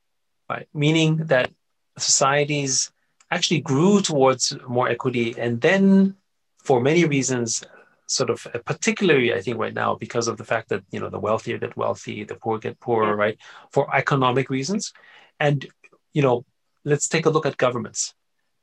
right? 0.49 0.67
Meaning 0.73 1.17
that 1.27 1.51
societies 1.97 2.91
actually 3.31 3.61
grew 3.61 4.01
towards 4.01 4.55
more 4.67 4.87
equity 4.87 5.35
and 5.37 5.59
then 5.61 6.15
for 6.63 6.79
many 6.81 7.05
reasons 7.05 7.63
sort 8.07 8.29
of 8.29 8.47
uh, 8.53 8.59
particularly 8.65 9.33
i 9.33 9.41
think 9.41 9.57
right 9.57 9.73
now 9.73 9.95
because 9.95 10.27
of 10.27 10.37
the 10.37 10.45
fact 10.45 10.69
that 10.69 10.81
you 10.91 10.99
know 10.99 11.09
the 11.09 11.19
wealthier 11.19 11.57
get 11.57 11.75
wealthy 11.75 12.23
the 12.23 12.35
poor 12.35 12.57
get 12.57 12.79
poorer 12.79 13.15
right? 13.15 13.37
For 13.71 13.93
economic 13.95 14.49
reasons. 14.49 14.93
And 15.39 15.67
you 16.13 16.21
know 16.21 16.45
let's 16.85 17.07
take 17.09 17.25
a 17.25 17.29
look 17.29 17.45
at 17.45 17.57
governments. 17.57 18.13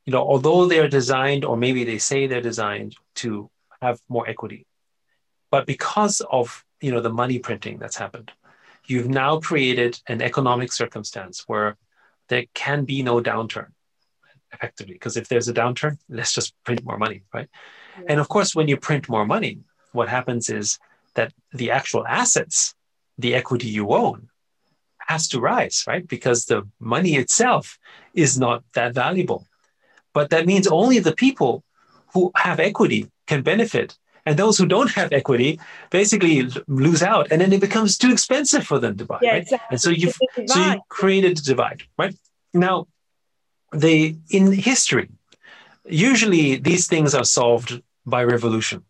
You 0.06 0.12
know 0.12 0.22
although 0.22 0.66
they're 0.66 0.88
designed 0.88 1.44
or 1.44 1.56
maybe 1.56 1.84
they 1.84 1.98
say 1.98 2.26
they're 2.26 2.50
designed 2.52 2.96
to 3.16 3.50
have 3.82 4.00
more 4.08 4.28
equity 4.28 4.66
but 5.50 5.66
because 5.66 6.22
of 6.30 6.64
you 6.80 6.90
know 6.90 7.00
the 7.00 7.16
money 7.22 7.38
printing 7.38 7.78
that's 7.78 7.96
happened 7.96 8.32
you've 8.86 9.08
now 9.08 9.40
created 9.40 10.00
an 10.08 10.20
economic 10.22 10.72
circumstance 10.72 11.44
where 11.46 11.76
there 12.28 12.44
can 12.54 12.84
be 12.84 13.02
no 13.02 13.20
downturn 13.20 13.68
effectively. 14.52 14.94
Because 14.94 15.16
if 15.16 15.28
there's 15.28 15.48
a 15.48 15.54
downturn 15.54 15.98
let's 16.08 16.32
just 16.32 16.54
print 16.64 16.84
more 16.84 16.98
money 16.98 17.22
right? 17.32 17.48
Yeah. 17.98 18.04
and 18.10 18.20
of 18.20 18.28
course 18.28 18.54
when 18.54 18.68
you 18.68 18.76
print 18.76 19.08
more 19.08 19.26
money 19.26 19.58
what 19.92 20.08
happens 20.08 20.48
is 20.48 20.78
that 21.14 21.32
the 21.52 21.70
actual 21.70 22.06
assets 22.06 22.74
the 23.18 23.34
equity 23.34 23.68
you 23.68 23.90
own 23.90 24.28
has 24.98 25.28
to 25.28 25.40
rise 25.40 25.84
right? 25.86 26.06
Because 26.06 26.46
the 26.46 26.62
money 26.80 27.16
itself 27.16 27.78
is 28.14 28.38
not 28.38 28.64
that 28.74 28.94
valuable. 28.94 29.46
But 30.12 30.30
that 30.30 30.46
means 30.46 30.66
only 30.66 31.00
the 31.00 31.14
people 31.14 31.64
who 32.12 32.30
have 32.36 32.60
equity 32.60 33.10
can 33.26 33.42
benefit 33.42 33.98
and 34.26 34.38
those 34.38 34.56
who 34.58 34.66
don't 34.66 34.90
have 34.92 35.12
equity 35.12 35.60
basically 35.90 36.48
lose 36.66 37.02
out, 37.02 37.28
and 37.30 37.40
then 37.40 37.52
it 37.52 37.60
becomes 37.60 37.98
too 37.98 38.10
expensive 38.10 38.66
for 38.66 38.78
them 38.78 38.96
to 38.96 39.04
buy. 39.04 39.18
Yeah, 39.22 39.32
right? 39.32 39.42
exactly. 39.42 39.66
And 39.70 39.80
so 39.80 39.90
you've 39.90 40.18
so 40.46 40.60
you 40.60 40.80
created 40.88 41.38
a 41.38 41.42
divide, 41.42 41.82
right? 41.98 42.14
Now, 42.52 42.86
the 43.72 44.16
in 44.30 44.52
history, 44.52 45.10
usually 45.84 46.56
these 46.56 46.86
things 46.86 47.14
are 47.14 47.24
solved 47.24 47.82
by 48.06 48.24
revolution, 48.24 48.84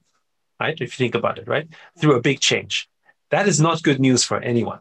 right? 0.61 0.75
If 0.75 0.99
you 0.99 1.05
think 1.05 1.15
about 1.15 1.39
it, 1.39 1.49
right, 1.49 1.69
through 1.99 2.17
a 2.17 2.21
big 2.21 2.41
change. 2.41 2.89
That 3.31 3.49
is 3.49 3.61
not 3.61 3.83
good 3.83 4.01
news 4.01 4.23
for 4.23 4.39
anyone. 4.39 4.81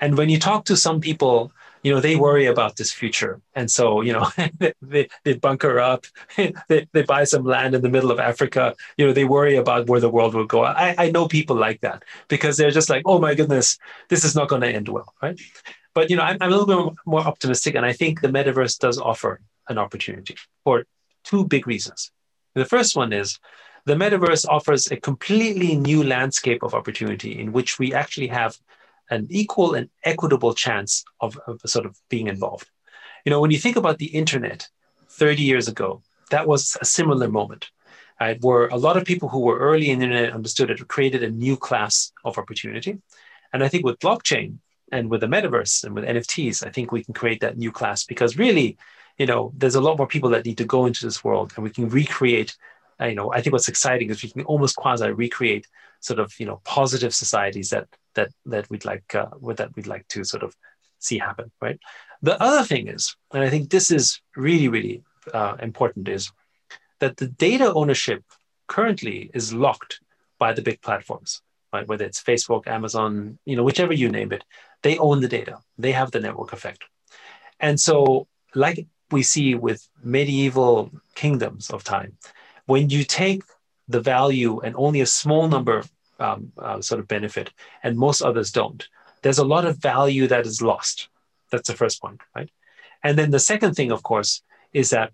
And 0.00 0.16
when 0.16 0.30
you 0.30 0.38
talk 0.38 0.64
to 0.66 0.76
some 0.76 1.00
people 1.00 1.52
you 1.82 1.92
know, 1.92 2.00
they 2.00 2.16
worry 2.16 2.46
about 2.46 2.76
this 2.76 2.92
future. 2.92 3.40
And 3.54 3.70
so, 3.70 4.02
you 4.02 4.12
know, 4.12 4.28
they, 4.82 5.08
they 5.24 5.34
bunker 5.34 5.80
up, 5.80 6.06
they, 6.36 6.86
they 6.92 7.02
buy 7.02 7.24
some 7.24 7.44
land 7.44 7.74
in 7.74 7.82
the 7.82 7.88
middle 7.88 8.10
of 8.10 8.20
Africa, 8.20 8.74
you 8.96 9.06
know, 9.06 9.12
they 9.12 9.24
worry 9.24 9.56
about 9.56 9.88
where 9.88 10.00
the 10.00 10.10
world 10.10 10.34
will 10.34 10.46
go. 10.46 10.64
I, 10.64 10.94
I 10.98 11.10
know 11.10 11.26
people 11.26 11.56
like 11.56 11.80
that 11.80 12.04
because 12.28 12.56
they're 12.56 12.70
just 12.70 12.90
like, 12.90 13.02
oh 13.06 13.18
my 13.18 13.34
goodness, 13.34 13.78
this 14.08 14.24
is 14.24 14.34
not 14.34 14.48
going 14.48 14.62
to 14.62 14.68
end 14.68 14.88
well, 14.88 15.14
right? 15.22 15.40
But, 15.94 16.10
you 16.10 16.16
know, 16.16 16.22
I'm, 16.22 16.36
I'm 16.40 16.52
a 16.52 16.56
little 16.56 16.86
bit 16.86 16.96
more 17.06 17.20
optimistic. 17.20 17.74
And 17.74 17.84
I 17.84 17.92
think 17.92 18.20
the 18.20 18.28
metaverse 18.28 18.78
does 18.78 18.98
offer 18.98 19.40
an 19.68 19.78
opportunity 19.78 20.36
for 20.64 20.84
two 21.24 21.46
big 21.46 21.66
reasons. 21.66 22.12
The 22.54 22.64
first 22.64 22.96
one 22.96 23.12
is 23.12 23.38
the 23.86 23.94
metaverse 23.94 24.46
offers 24.48 24.90
a 24.90 24.96
completely 24.96 25.76
new 25.76 26.04
landscape 26.04 26.62
of 26.62 26.74
opportunity 26.74 27.40
in 27.40 27.52
which 27.52 27.78
we 27.78 27.94
actually 27.94 28.28
have 28.28 28.58
an 29.10 29.26
equal 29.30 29.74
and 29.74 29.88
equitable 30.04 30.54
chance 30.54 31.04
of, 31.20 31.38
of 31.46 31.60
sort 31.66 31.86
of 31.86 31.96
being 32.08 32.28
involved. 32.28 32.68
You 33.24 33.30
know, 33.30 33.40
when 33.40 33.50
you 33.50 33.58
think 33.58 33.76
about 33.76 33.98
the 33.98 34.06
internet 34.06 34.68
30 35.10 35.42
years 35.42 35.68
ago, 35.68 36.02
that 36.30 36.46
was 36.46 36.76
a 36.80 36.84
similar 36.84 37.28
moment. 37.28 37.70
Right, 38.20 38.36
where 38.42 38.68
a 38.68 38.76
lot 38.76 38.98
of 38.98 39.06
people 39.06 39.30
who 39.30 39.40
were 39.40 39.58
early 39.58 39.88
in 39.88 39.98
the 39.98 40.04
internet 40.04 40.34
understood 40.34 40.70
it, 40.70 40.86
created 40.88 41.22
a 41.22 41.30
new 41.30 41.56
class 41.56 42.12
of 42.22 42.36
opportunity. 42.36 42.98
And 43.54 43.64
I 43.64 43.68
think 43.68 43.82
with 43.82 43.98
blockchain 43.98 44.58
and 44.92 45.08
with 45.08 45.22
the 45.22 45.26
metaverse 45.26 45.84
and 45.84 45.94
with 45.94 46.04
NFTs, 46.04 46.66
I 46.66 46.70
think 46.70 46.92
we 46.92 47.02
can 47.02 47.14
create 47.14 47.40
that 47.40 47.56
new 47.56 47.72
class 47.72 48.04
because 48.04 48.36
really, 48.36 48.76
you 49.16 49.24
know, 49.24 49.52
there's 49.56 49.74
a 49.74 49.80
lot 49.80 49.96
more 49.96 50.06
people 50.06 50.28
that 50.30 50.44
need 50.44 50.58
to 50.58 50.66
go 50.66 50.84
into 50.84 51.06
this 51.06 51.24
world 51.24 51.54
and 51.56 51.64
we 51.64 51.70
can 51.70 51.88
recreate 51.88 52.54
uh, 53.00 53.06
you 53.06 53.14
know, 53.14 53.32
I 53.32 53.40
think 53.40 53.52
what's 53.52 53.68
exciting 53.68 54.10
is 54.10 54.22
we 54.22 54.30
can 54.30 54.42
almost 54.42 54.76
quasi 54.76 55.10
recreate 55.10 55.66
sort 56.00 56.18
of, 56.18 56.38
you 56.38 56.46
know, 56.46 56.60
positive 56.64 57.14
societies 57.14 57.70
that 57.70 57.88
that 58.14 58.30
that 58.46 58.68
we'd 58.70 58.84
like 58.84 59.14
uh, 59.14 59.26
that 59.56 59.74
we'd 59.76 59.86
like 59.86 60.06
to 60.08 60.24
sort 60.24 60.42
of 60.42 60.54
see 60.98 61.18
happen, 61.18 61.50
right? 61.60 61.78
The 62.22 62.40
other 62.42 62.64
thing 62.64 62.88
is, 62.88 63.16
and 63.32 63.42
I 63.42 63.50
think 63.50 63.70
this 63.70 63.90
is 63.90 64.20
really 64.36 64.68
really 64.68 65.02
uh, 65.32 65.56
important, 65.60 66.08
is 66.08 66.32
that 67.00 67.16
the 67.16 67.28
data 67.28 67.72
ownership 67.72 68.22
currently 68.66 69.30
is 69.34 69.52
locked 69.52 70.00
by 70.38 70.52
the 70.52 70.62
big 70.62 70.80
platforms, 70.80 71.42
right? 71.72 71.86
Whether 71.86 72.04
it's 72.04 72.22
Facebook, 72.22 72.66
Amazon, 72.66 73.38
you 73.44 73.56
know, 73.56 73.64
whichever 73.64 73.92
you 73.92 74.08
name 74.08 74.32
it, 74.32 74.44
they 74.82 74.98
own 74.98 75.20
the 75.20 75.28
data. 75.28 75.58
They 75.78 75.92
have 75.92 76.10
the 76.10 76.20
network 76.20 76.52
effect, 76.52 76.84
and 77.58 77.78
so 77.80 78.26
like 78.54 78.86
we 79.10 79.22
see 79.22 79.54
with 79.54 79.88
medieval 80.02 80.90
kingdoms 81.14 81.70
of 81.70 81.84
time 81.84 82.16
when 82.66 82.88
you 82.90 83.04
take 83.04 83.42
the 83.88 84.00
value 84.00 84.60
and 84.60 84.74
only 84.76 85.00
a 85.00 85.06
small 85.06 85.48
number 85.48 85.82
um, 86.20 86.52
uh, 86.58 86.80
sort 86.80 87.00
of 87.00 87.08
benefit 87.08 87.50
and 87.82 87.96
most 87.96 88.22
others 88.22 88.50
don't, 88.52 88.88
there's 89.22 89.38
a 89.38 89.44
lot 89.44 89.64
of 89.64 89.78
value 89.78 90.26
that 90.26 90.46
is 90.46 90.62
lost. 90.62 91.08
That's 91.50 91.68
the 91.68 91.76
first 91.76 92.00
point, 92.00 92.20
right? 92.34 92.50
And 93.02 93.18
then 93.18 93.30
the 93.30 93.38
second 93.38 93.74
thing, 93.74 93.90
of 93.90 94.02
course, 94.02 94.42
is 94.72 94.90
that 94.90 95.12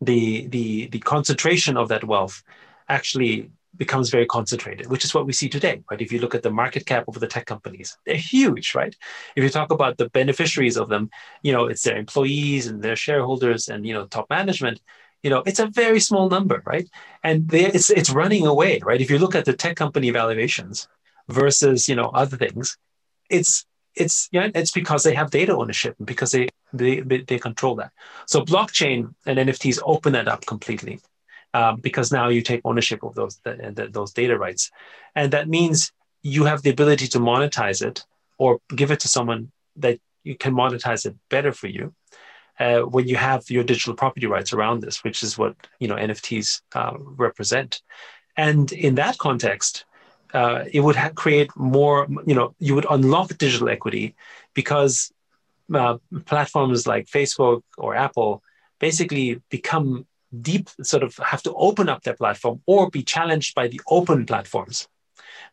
the 0.00 0.46
the 0.46 0.86
the 0.88 0.98
concentration 1.00 1.76
of 1.76 1.88
that 1.88 2.04
wealth 2.04 2.42
actually 2.88 3.50
becomes 3.76 4.10
very 4.10 4.26
concentrated, 4.26 4.90
which 4.90 5.04
is 5.04 5.14
what 5.14 5.26
we 5.26 5.32
see 5.32 5.48
today, 5.48 5.82
right? 5.90 6.00
If 6.00 6.12
you 6.12 6.18
look 6.18 6.34
at 6.34 6.42
the 6.42 6.50
market 6.50 6.86
cap 6.86 7.04
of 7.06 7.20
the 7.20 7.26
tech 7.26 7.46
companies, 7.46 7.96
they're 8.04 8.16
huge, 8.16 8.74
right? 8.74 8.94
If 9.36 9.44
you 9.44 9.50
talk 9.50 9.70
about 9.70 9.96
the 9.96 10.10
beneficiaries 10.10 10.76
of 10.76 10.88
them, 10.88 11.10
you 11.42 11.52
know, 11.52 11.66
it's 11.66 11.82
their 11.82 11.96
employees 11.96 12.66
and 12.66 12.82
their 12.82 12.96
shareholders 12.96 13.68
and 13.68 13.86
you 13.86 13.94
know 13.94 14.06
top 14.06 14.28
management 14.30 14.80
you 15.22 15.30
know 15.30 15.42
it's 15.46 15.58
a 15.60 15.66
very 15.66 16.00
small 16.00 16.28
number 16.28 16.62
right? 16.66 16.88
And 17.22 17.52
it's 17.52 17.90
it's 17.90 18.10
running 18.10 18.46
away 18.46 18.80
right? 18.82 19.00
If 19.00 19.10
you 19.10 19.18
look 19.18 19.34
at 19.34 19.44
the 19.44 19.52
tech 19.52 19.76
company 19.76 20.10
valuations 20.10 20.88
versus 21.28 21.88
you 21.88 21.94
know 21.94 22.08
other 22.08 22.36
things 22.36 22.76
it's 23.28 23.64
it's 23.94 24.28
yeah 24.32 24.48
it's 24.54 24.70
because 24.72 25.02
they 25.02 25.14
have 25.14 25.30
data 25.30 25.56
ownership 25.56 25.94
and 25.98 26.06
because 26.06 26.30
they 26.32 26.48
they 26.72 27.00
they 27.00 27.38
control 27.38 27.74
that. 27.76 27.92
So 28.26 28.42
blockchain 28.42 29.14
and 29.26 29.38
nfts 29.38 29.78
open 29.84 30.12
that 30.12 30.28
up 30.28 30.46
completely 30.46 31.00
um, 31.54 31.80
because 31.80 32.12
now 32.12 32.28
you 32.28 32.42
take 32.42 32.60
ownership 32.64 33.02
of 33.02 33.14
those 33.14 33.40
the, 33.44 33.72
the, 33.74 33.88
those 33.88 34.12
data 34.12 34.38
rights. 34.38 34.70
And 35.14 35.32
that 35.32 35.48
means 35.48 35.92
you 36.22 36.44
have 36.44 36.62
the 36.62 36.70
ability 36.70 37.08
to 37.08 37.18
monetize 37.18 37.84
it 37.84 38.04
or 38.38 38.60
give 38.74 38.90
it 38.90 39.00
to 39.00 39.08
someone 39.08 39.50
that 39.76 39.98
you 40.22 40.36
can 40.36 40.54
monetize 40.54 41.06
it 41.06 41.16
better 41.28 41.52
for 41.52 41.66
you 41.66 41.94
uh, 42.60 42.80
when 42.82 43.08
you 43.08 43.16
have 43.16 43.50
your 43.50 43.64
digital 43.64 43.94
property 43.94 44.26
rights 44.26 44.52
around 44.52 44.82
this, 44.82 45.02
which 45.02 45.22
is 45.22 45.38
what 45.38 45.56
you 45.80 45.88
know 45.88 45.96
NFTs 45.96 46.62
uh, 46.74 46.92
represent. 46.98 47.82
And 48.36 48.70
in 48.70 48.94
that 48.96 49.18
context, 49.18 49.84
uh, 50.34 50.64
it 50.70 50.80
would 50.80 50.96
ha- 50.96 51.10
create 51.14 51.50
more. 51.56 52.06
You 52.26 52.34
know, 52.34 52.54
you 52.58 52.74
would 52.74 52.86
unlock 52.88 53.36
digital 53.38 53.68
equity 53.68 54.14
because 54.54 55.10
uh, 55.74 55.96
platforms 56.26 56.86
like 56.86 57.06
Facebook 57.06 57.62
or 57.78 57.94
Apple 57.94 58.42
basically 58.78 59.40
become 59.50 60.06
deep, 60.42 60.68
sort 60.82 61.02
of 61.02 61.16
have 61.16 61.42
to 61.42 61.54
open 61.54 61.88
up 61.88 62.02
their 62.02 62.14
platform 62.14 62.60
or 62.66 62.90
be 62.90 63.02
challenged 63.02 63.54
by 63.54 63.68
the 63.68 63.80
open 63.88 64.26
platforms 64.26 64.88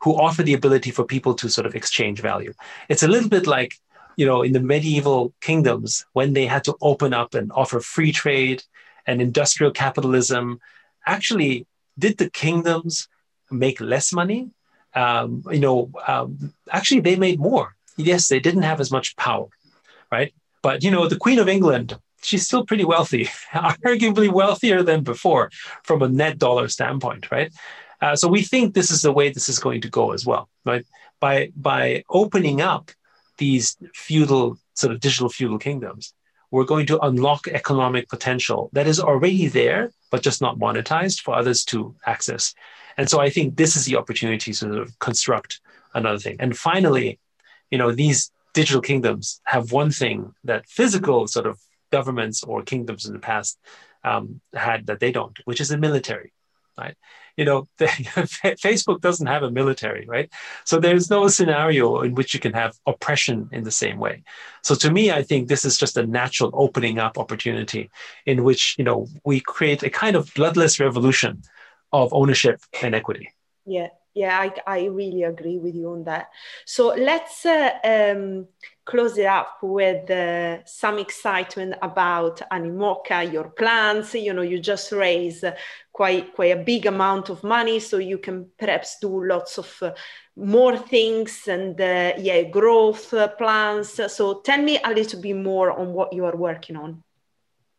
who 0.01 0.13
offer 0.15 0.43
the 0.43 0.53
ability 0.53 0.91
for 0.91 1.03
people 1.03 1.33
to 1.33 1.49
sort 1.49 1.65
of 1.65 1.75
exchange 1.75 2.21
value. 2.21 2.53
It's 2.89 3.03
a 3.03 3.07
little 3.07 3.29
bit 3.29 3.47
like, 3.47 3.73
you 4.17 4.25
know, 4.25 4.41
in 4.41 4.51
the 4.51 4.59
medieval 4.59 5.33
kingdoms 5.39 6.05
when 6.13 6.33
they 6.33 6.45
had 6.45 6.63
to 6.65 6.75
open 6.81 7.13
up 7.13 7.33
and 7.35 7.51
offer 7.53 7.79
free 7.79 8.11
trade 8.11 8.63
and 9.05 9.21
industrial 9.21 9.71
capitalism. 9.71 10.59
Actually, 11.05 11.65
did 11.97 12.17
the 12.17 12.29
kingdoms 12.29 13.07
make 13.49 13.79
less 13.79 14.11
money? 14.11 14.49
Um, 14.93 15.43
you 15.51 15.59
know, 15.59 15.91
um, 16.07 16.53
actually, 16.71 17.01
they 17.01 17.15
made 17.15 17.39
more. 17.39 17.75
Yes, 17.95 18.27
they 18.27 18.39
didn't 18.39 18.63
have 18.63 18.81
as 18.81 18.91
much 18.91 19.15
power, 19.15 19.47
right? 20.11 20.33
But 20.61 20.83
you 20.83 20.91
know, 20.91 21.07
the 21.07 21.17
Queen 21.17 21.39
of 21.39 21.47
England, 21.47 21.97
she's 22.21 22.45
still 22.45 22.65
pretty 22.65 22.83
wealthy, 22.85 23.25
arguably 23.53 24.29
wealthier 24.31 24.83
than 24.83 25.03
before 25.03 25.51
from 25.83 26.01
a 26.01 26.09
net 26.09 26.37
dollar 26.39 26.67
standpoint, 26.67 27.31
right? 27.31 27.51
Uh, 28.01 28.15
so 28.15 28.27
we 28.27 28.41
think 28.41 28.73
this 28.73 28.91
is 28.91 29.01
the 29.01 29.11
way 29.11 29.29
this 29.29 29.49
is 29.49 29.59
going 29.59 29.81
to 29.81 29.89
go 29.89 30.11
as 30.11 30.25
well, 30.25 30.49
right? 30.65 30.85
By 31.19 31.51
by 31.55 32.03
opening 32.09 32.61
up 32.61 32.91
these 33.37 33.77
feudal 33.93 34.57
sort 34.73 34.93
of 34.93 34.99
digital 34.99 35.29
feudal 35.29 35.57
kingdoms, 35.57 36.13
we're 36.51 36.65
going 36.65 36.85
to 36.87 36.99
unlock 36.99 37.47
economic 37.47 38.07
potential 38.09 38.69
that 38.73 38.87
is 38.87 38.99
already 38.99 39.47
there, 39.47 39.91
but 40.11 40.21
just 40.21 40.41
not 40.41 40.57
monetized 40.57 41.21
for 41.21 41.35
others 41.35 41.65
to 41.65 41.95
access. 42.05 42.53
And 42.97 43.09
so 43.09 43.19
I 43.19 43.29
think 43.29 43.55
this 43.55 43.75
is 43.75 43.85
the 43.85 43.97
opportunity 43.97 44.51
to 44.51 44.57
sort 44.57 44.77
of 44.77 44.97
construct 44.99 45.59
another 45.93 46.19
thing. 46.19 46.37
And 46.39 46.57
finally, 46.57 47.19
you 47.69 47.77
know, 47.77 47.91
these 47.91 48.31
digital 48.53 48.81
kingdoms 48.81 49.41
have 49.43 49.71
one 49.71 49.91
thing 49.91 50.33
that 50.43 50.67
physical 50.67 51.27
sort 51.27 51.45
of 51.45 51.59
governments 51.91 52.43
or 52.43 52.63
kingdoms 52.63 53.05
in 53.05 53.13
the 53.13 53.19
past 53.19 53.59
um, 54.03 54.41
had 54.53 54.87
that 54.87 54.99
they 54.99 55.11
don't, 55.11 55.37
which 55.45 55.61
is 55.61 55.71
a 55.71 55.77
military, 55.77 56.33
right? 56.77 56.95
You 57.37 57.45
know, 57.45 57.67
the, 57.77 57.85
Facebook 58.65 58.99
doesn't 59.01 59.27
have 59.27 59.43
a 59.43 59.51
military, 59.51 60.05
right? 60.07 60.29
So 60.65 60.79
there's 60.79 61.09
no 61.09 61.27
scenario 61.27 62.01
in 62.01 62.15
which 62.15 62.33
you 62.33 62.39
can 62.39 62.53
have 62.53 62.75
oppression 62.85 63.49
in 63.51 63.63
the 63.63 63.71
same 63.71 63.99
way. 63.99 64.23
So 64.63 64.75
to 64.75 64.91
me, 64.91 65.11
I 65.11 65.23
think 65.23 65.47
this 65.47 65.63
is 65.63 65.77
just 65.77 65.97
a 65.97 66.05
natural 66.05 66.51
opening 66.53 66.99
up 66.99 67.17
opportunity 67.17 67.89
in 68.25 68.43
which 68.43 68.75
you 68.77 68.83
know 68.83 69.07
we 69.23 69.39
create 69.39 69.83
a 69.83 69.89
kind 69.89 70.15
of 70.15 70.33
bloodless 70.33 70.79
revolution 70.79 71.43
of 71.93 72.13
ownership 72.13 72.59
and 72.81 72.95
equity. 72.95 73.29
Yeah, 73.65 73.89
yeah, 74.13 74.37
I, 74.39 74.53
I 74.65 74.85
really 74.85 75.23
agree 75.23 75.57
with 75.57 75.75
you 75.75 75.91
on 75.91 76.03
that. 76.05 76.29
So 76.65 76.87
let's 76.87 77.45
uh, 77.45 77.71
um, 77.83 78.47
close 78.87 79.17
it 79.17 79.25
up 79.25 79.57
with 79.61 80.09
uh, 80.09 80.63
some 80.65 80.97
excitement 80.97 81.75
about 81.81 82.41
Animoca, 82.51 83.31
your 83.31 83.49
plans. 83.49 84.15
You 84.15 84.33
know, 84.33 84.41
you 84.41 84.59
just 84.59 84.91
raised 84.91 85.43
quite 85.91 86.33
quite 86.33 86.57
a 86.57 86.63
big 86.63 86.85
amount 86.85 87.29
of 87.29 87.43
money, 87.43 87.79
so 87.79 87.97
you 87.97 88.17
can 88.17 88.49
perhaps 88.57 88.97
do 88.99 89.25
lots 89.25 89.57
of 89.57 89.69
uh, 89.81 89.91
more 90.35 90.77
things 90.77 91.47
and 91.47 91.79
uh, 91.81 92.13
yeah, 92.17 92.43
growth 92.43 93.13
uh, 93.13 93.27
plans. 93.27 93.99
So 94.07 94.39
tell 94.41 94.61
me 94.61 94.79
a 94.83 94.91
little 94.93 95.21
bit 95.21 95.35
more 95.35 95.71
on 95.71 95.93
what 95.93 96.13
you 96.13 96.25
are 96.25 96.35
working 96.35 96.77
on. 96.77 97.03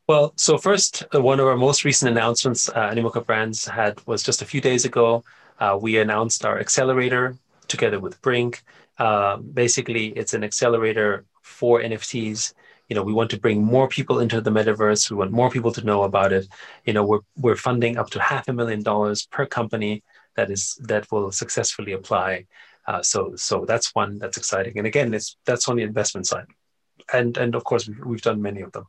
Well, 0.09 0.33
so 0.37 0.59
first, 0.59 1.05
uh, 1.15 1.21
one 1.21 1.41
of 1.41 1.47
our 1.47 1.57
most 1.57 1.85
recent 1.85 2.11
announcements 2.11 2.69
uh, 2.69 2.91
Animoca 2.91 3.25
Brands 3.25 3.67
had 3.67 4.01
was 4.07 4.23
just 4.23 4.43
a 4.43 4.47
few 4.47 4.61
days 4.61 4.85
ago. 4.85 5.25
Uh, 5.61 5.79
we 5.81 5.99
announced 5.99 6.45
our 6.45 6.59
accelerator 6.59 7.37
together 7.67 8.01
with 8.01 8.21
Brinc. 8.23 8.63
Uh, 8.99 9.37
basically, 9.37 10.09
it's 10.09 10.35
an 10.35 10.45
accelerator 10.45 11.25
for 11.43 11.81
NFTs. 11.81 12.55
You 12.89 12.97
know, 12.97 13.03
we 13.03 13.13
want 13.13 13.31
to 13.31 13.41
bring 13.41 13.63
more 13.63 13.89
people 13.89 14.21
into 14.21 14.41
the 14.41 14.51
metaverse. 14.51 15.11
We 15.11 15.17
want 15.17 15.31
more 15.31 15.51
people 15.51 15.73
to 15.73 15.85
know 15.85 16.03
about 16.03 16.33
it. 16.33 16.49
You 16.85 16.95
know, 16.95 17.05
we're 17.05 17.21
we're 17.37 17.57
funding 17.57 17.99
up 17.99 18.11
to 18.11 18.21
half 18.21 18.49
a 18.49 18.53
million 18.53 18.83
dollars 18.83 19.27
per 19.27 19.47
company 19.47 20.03
that 20.37 20.51
is 20.51 20.79
that 20.85 21.11
will 21.13 21.31
successfully 21.33 21.93
apply. 21.93 22.47
Uh, 22.87 23.03
so 23.03 23.35
so 23.37 23.65
that's 23.67 23.95
one 23.95 24.19
that's 24.19 24.39
exciting. 24.39 24.79
And 24.79 24.87
again, 24.87 25.13
it's 25.13 25.37
that's 25.45 25.69
on 25.69 25.77
the 25.77 25.83
investment 25.83 26.27
side, 26.27 26.47
and 27.13 27.37
and 27.37 27.55
of 27.55 27.65
course 27.65 27.87
we've, 27.87 28.05
we've 28.05 28.23
done 28.23 28.41
many 28.41 28.63
of 28.63 28.73
them. 28.73 28.87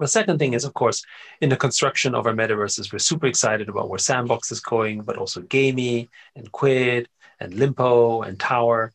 The 0.00 0.08
second 0.08 0.38
thing 0.38 0.54
is, 0.54 0.64
of 0.64 0.74
course, 0.74 1.04
in 1.40 1.50
the 1.50 1.56
construction 1.56 2.14
of 2.14 2.26
our 2.26 2.32
metaverses, 2.32 2.92
we're 2.92 2.98
super 2.98 3.26
excited 3.26 3.68
about 3.68 3.88
where 3.88 3.98
Sandbox 3.98 4.50
is 4.50 4.60
going, 4.60 5.02
but 5.02 5.18
also 5.18 5.42
Gamee 5.42 6.08
and 6.34 6.50
Quidd 6.50 7.08
and 7.38 7.52
Lympo 7.52 8.26
and 8.26 8.40
Tower. 8.40 8.92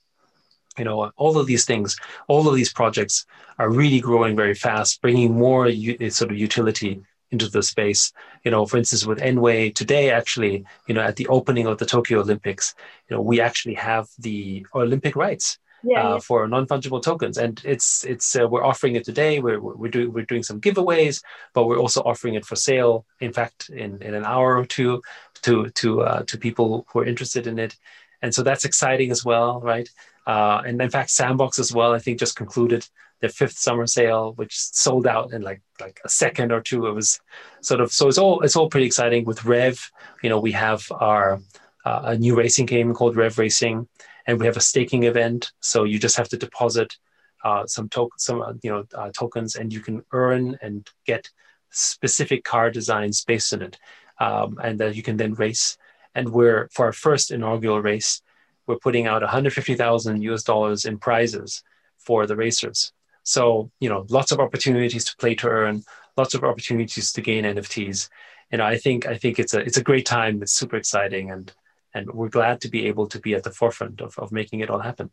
You 0.78 0.86
know, 0.86 1.12
all 1.18 1.38
of 1.38 1.48
these 1.48 1.66
things, 1.66 1.98
all 2.28 2.48
of 2.48 2.56
these 2.56 2.72
projects 2.72 3.26
are 3.60 3.70
really 3.70 4.00
growing 4.00 4.36
very 4.36 4.54
fast, 4.54 5.02
bringing 5.02 5.34
more 5.34 5.68
u- 5.68 6.10
sort 6.10 6.32
of 6.32 6.38
utility 6.38 7.02
into 7.32 7.50
the 7.50 7.64
space. 7.64 8.12
You 8.44 8.52
know, 8.52 8.66
for 8.66 8.78
instance, 8.78 9.06
with 9.06 9.20
nWay 9.20 9.74
today, 9.74 10.12
actually, 10.12 10.66
you 10.88 10.94
know, 10.94 11.02
at 11.02 11.16
the 11.16 11.28
opening 11.28 11.68
of 11.68 11.78
the 11.78 11.86
Tokyo 11.86 12.22
Olympics, 12.22 12.76
you 13.10 13.16
know, 13.16 13.22
we 13.22 13.42
actually 13.42 13.76
have 13.76 14.08
the 14.20 14.66
Olympic 14.74 15.16
rights 15.16 15.60
yeah, 15.84 16.04
uh, 16.04 16.14
yeah. 16.14 16.20
for 16.20 16.48
non-fungible 16.48 17.02
tokens 17.02 17.38
and 17.38 17.62
it's 17.64 18.04
it's 18.04 18.36
uh, 18.36 18.48
we're 18.48 18.64
offering 18.64 18.96
it 18.96 19.06
today 19.06 19.40
we're 19.40 19.60
we're 19.60 19.92
doing 19.92 20.12
we're 20.12 20.26
doing 20.26 20.44
some 20.44 20.60
giveaways 20.60 21.24
but 21.54 21.66
we're 21.66 21.78
also 21.78 22.02
offering 22.02 22.36
it 22.36 22.46
for 22.46 22.56
sale 22.56 23.06
in 23.20 23.32
fact 23.32 23.70
in 23.70 24.02
in 24.02 24.14
an 24.14 24.26
hour 24.26 24.58
or 24.58 24.66
two 24.66 25.02
to 25.42 25.70
to 25.72 26.02
uh, 26.02 26.24
to 26.24 26.38
people 26.38 26.86
who 26.92 27.00
are 27.00 27.06
interested 27.06 27.48
in 27.48 27.60
it 27.60 27.76
and 28.22 28.34
so 28.34 28.42
that's 28.42 28.66
exciting 28.66 29.12
as 29.12 29.24
well 29.24 29.62
right 29.62 29.90
uh, 30.28 30.62
and 30.66 30.80
in 30.82 30.90
fact 30.90 31.10
sandbox 31.10 31.58
as 31.58 31.74
well 31.74 31.94
i 31.94 32.00
think 32.00 32.20
just 32.20 32.36
concluded 32.36 32.88
their 33.20 33.30
fifth 33.30 33.58
summer 33.58 33.88
sale 33.88 34.34
which 34.36 34.56
sold 34.56 35.08
out 35.08 35.34
in 35.34 35.42
like 35.42 35.62
like 35.82 36.00
a 36.06 36.10
second 36.10 36.52
or 36.52 36.62
two 36.62 36.86
it 36.86 36.94
was 36.94 37.20
sort 37.62 37.82
of 37.82 37.92
so 37.92 38.08
it's 38.08 38.20
all 38.20 38.42
it's 38.42 38.56
all 38.56 38.70
pretty 38.70 38.86
exciting 38.86 39.26
with 39.26 39.40
REVV 39.40 39.80
you 40.22 40.30
know 40.30 40.40
we 40.40 40.52
have 40.52 40.84
our 40.92 41.40
uh, 41.84 42.02
a 42.04 42.18
new 42.18 42.36
racing 42.36 42.68
game 42.68 42.94
called 42.94 43.16
REVV 43.16 43.38
Racing 43.40 43.88
and 44.28 44.40
we 44.40 44.46
have 44.46 44.58
a 44.58 44.62
staking 44.62 45.04
event. 45.04 45.52
So 45.62 45.86
you 45.86 45.98
just 45.98 46.18
have 46.18 46.30
to 46.30 46.38
deposit 46.38 46.96
uh, 47.44 47.66
some 47.66 47.88
to- 47.90 48.10
some 48.18 48.42
uh, 48.42 48.54
you 48.62 48.70
know 48.70 48.84
uh, 48.94 49.10
tokens, 49.12 49.56
and 49.56 49.72
you 49.72 49.80
can 49.80 50.04
earn 50.12 50.58
and 50.62 50.88
get 51.06 51.30
specific 51.72 52.44
car 52.44 52.70
designs 52.70 53.24
based 53.24 53.54
on 53.54 53.62
it, 53.62 53.78
um, 54.20 54.60
and 54.62 54.80
that 54.80 54.96
you 54.96 55.04
can 55.04 55.18
then 55.18 55.34
race. 55.34 55.78
And 56.14 56.30
we're 56.30 56.68
for 56.74 56.88
our 56.88 56.94
first 56.94 57.32
inaugural 57.32 57.82
race, 57.82 58.22
we're 58.68 58.78
putting 58.78 59.08
out 59.08 59.22
150,000 59.22 60.22
US 60.22 60.44
dollars 60.44 60.86
in 60.86 60.98
prizes 60.98 61.64
for 61.98 62.28
the 62.28 62.36
racers. 62.36 62.94
So 63.24 63.72
you 63.80 63.90
know, 63.90 64.06
lots 64.10 64.32
of 64.32 64.40
opportunities 64.40 65.06
to 65.06 65.18
play 65.18 65.36
to 65.36 65.48
earn, 65.48 65.84
lots 66.16 66.34
of 66.34 66.44
opportunities 66.44 67.12
to 67.14 67.22
gain 67.22 67.44
NFTs. 67.44 68.10
And 68.52 68.62
I 68.62 68.78
think 68.78 69.06
I 69.06 69.18
think 69.18 69.40
it's 69.40 69.54
a 69.54 69.60
it's 69.60 69.78
a 69.78 69.84
great 69.84 70.06
time. 70.06 70.42
It's 70.42 70.54
super 70.54 70.78
exciting, 70.78 71.32
and 71.32 71.52
and 71.94 72.12
we're 72.12 72.30
glad 72.30 72.62
to 72.62 72.70
be 72.70 72.86
able 72.88 73.08
to 73.08 73.20
be 73.20 73.34
at 73.34 73.44
the 73.44 73.52
forefront 73.52 74.02
of, 74.02 74.18
of 74.20 74.32
making 74.32 74.60
it 74.60 74.70
all 74.70 74.80
happen 74.80 75.10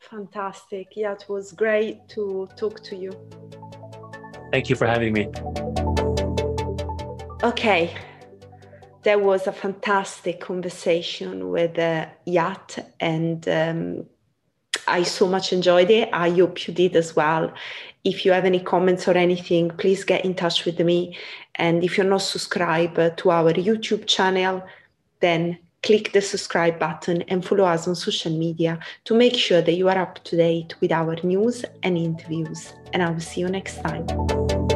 fantastic 0.00 0.88
yeah 0.96 1.12
it 1.12 1.24
was 1.28 1.52
great 1.52 2.08
to 2.08 2.48
talk 2.56 2.82
to 2.82 2.96
you 2.96 3.12
thank 4.52 4.68
you 4.68 4.76
for 4.76 4.86
having 4.86 5.12
me 5.12 5.28
okay 7.42 7.94
there 9.08 9.18
was 9.18 9.46
a 9.46 9.52
fantastic 9.52 10.38
conversation 10.38 11.48
with 11.48 11.78
uh, 11.78 12.04
Yat 12.26 12.92
and 13.00 13.48
um, 13.48 14.04
I 14.86 15.02
so 15.02 15.26
much 15.26 15.50
enjoyed 15.50 15.90
it. 15.90 16.10
I 16.12 16.28
hope 16.28 16.68
you 16.68 16.74
did 16.74 16.94
as 16.94 17.16
well. 17.16 17.50
If 18.04 18.26
you 18.26 18.32
have 18.32 18.44
any 18.44 18.60
comments 18.60 19.08
or 19.08 19.16
anything, 19.16 19.70
please 19.70 20.04
get 20.04 20.26
in 20.26 20.34
touch 20.34 20.66
with 20.66 20.78
me. 20.80 21.16
And 21.54 21.82
if 21.82 21.96
you're 21.96 22.06
not 22.06 22.20
subscribed 22.20 22.96
to 22.96 23.30
our 23.30 23.54
YouTube 23.54 24.06
channel, 24.06 24.62
then 25.20 25.58
click 25.82 26.12
the 26.12 26.20
subscribe 26.20 26.78
button 26.78 27.22
and 27.28 27.42
follow 27.42 27.64
us 27.64 27.88
on 27.88 27.94
social 27.94 28.36
media 28.36 28.78
to 29.04 29.14
make 29.14 29.36
sure 29.36 29.62
that 29.62 29.72
you 29.72 29.88
are 29.88 29.96
up 29.96 30.22
to 30.24 30.36
date 30.36 30.74
with 30.82 30.92
our 30.92 31.16
news 31.22 31.64
and 31.82 31.96
interviews. 31.96 32.74
And 32.92 33.02
I 33.02 33.08
will 33.08 33.20
see 33.20 33.40
you 33.40 33.48
next 33.48 33.80
time. 33.80 34.67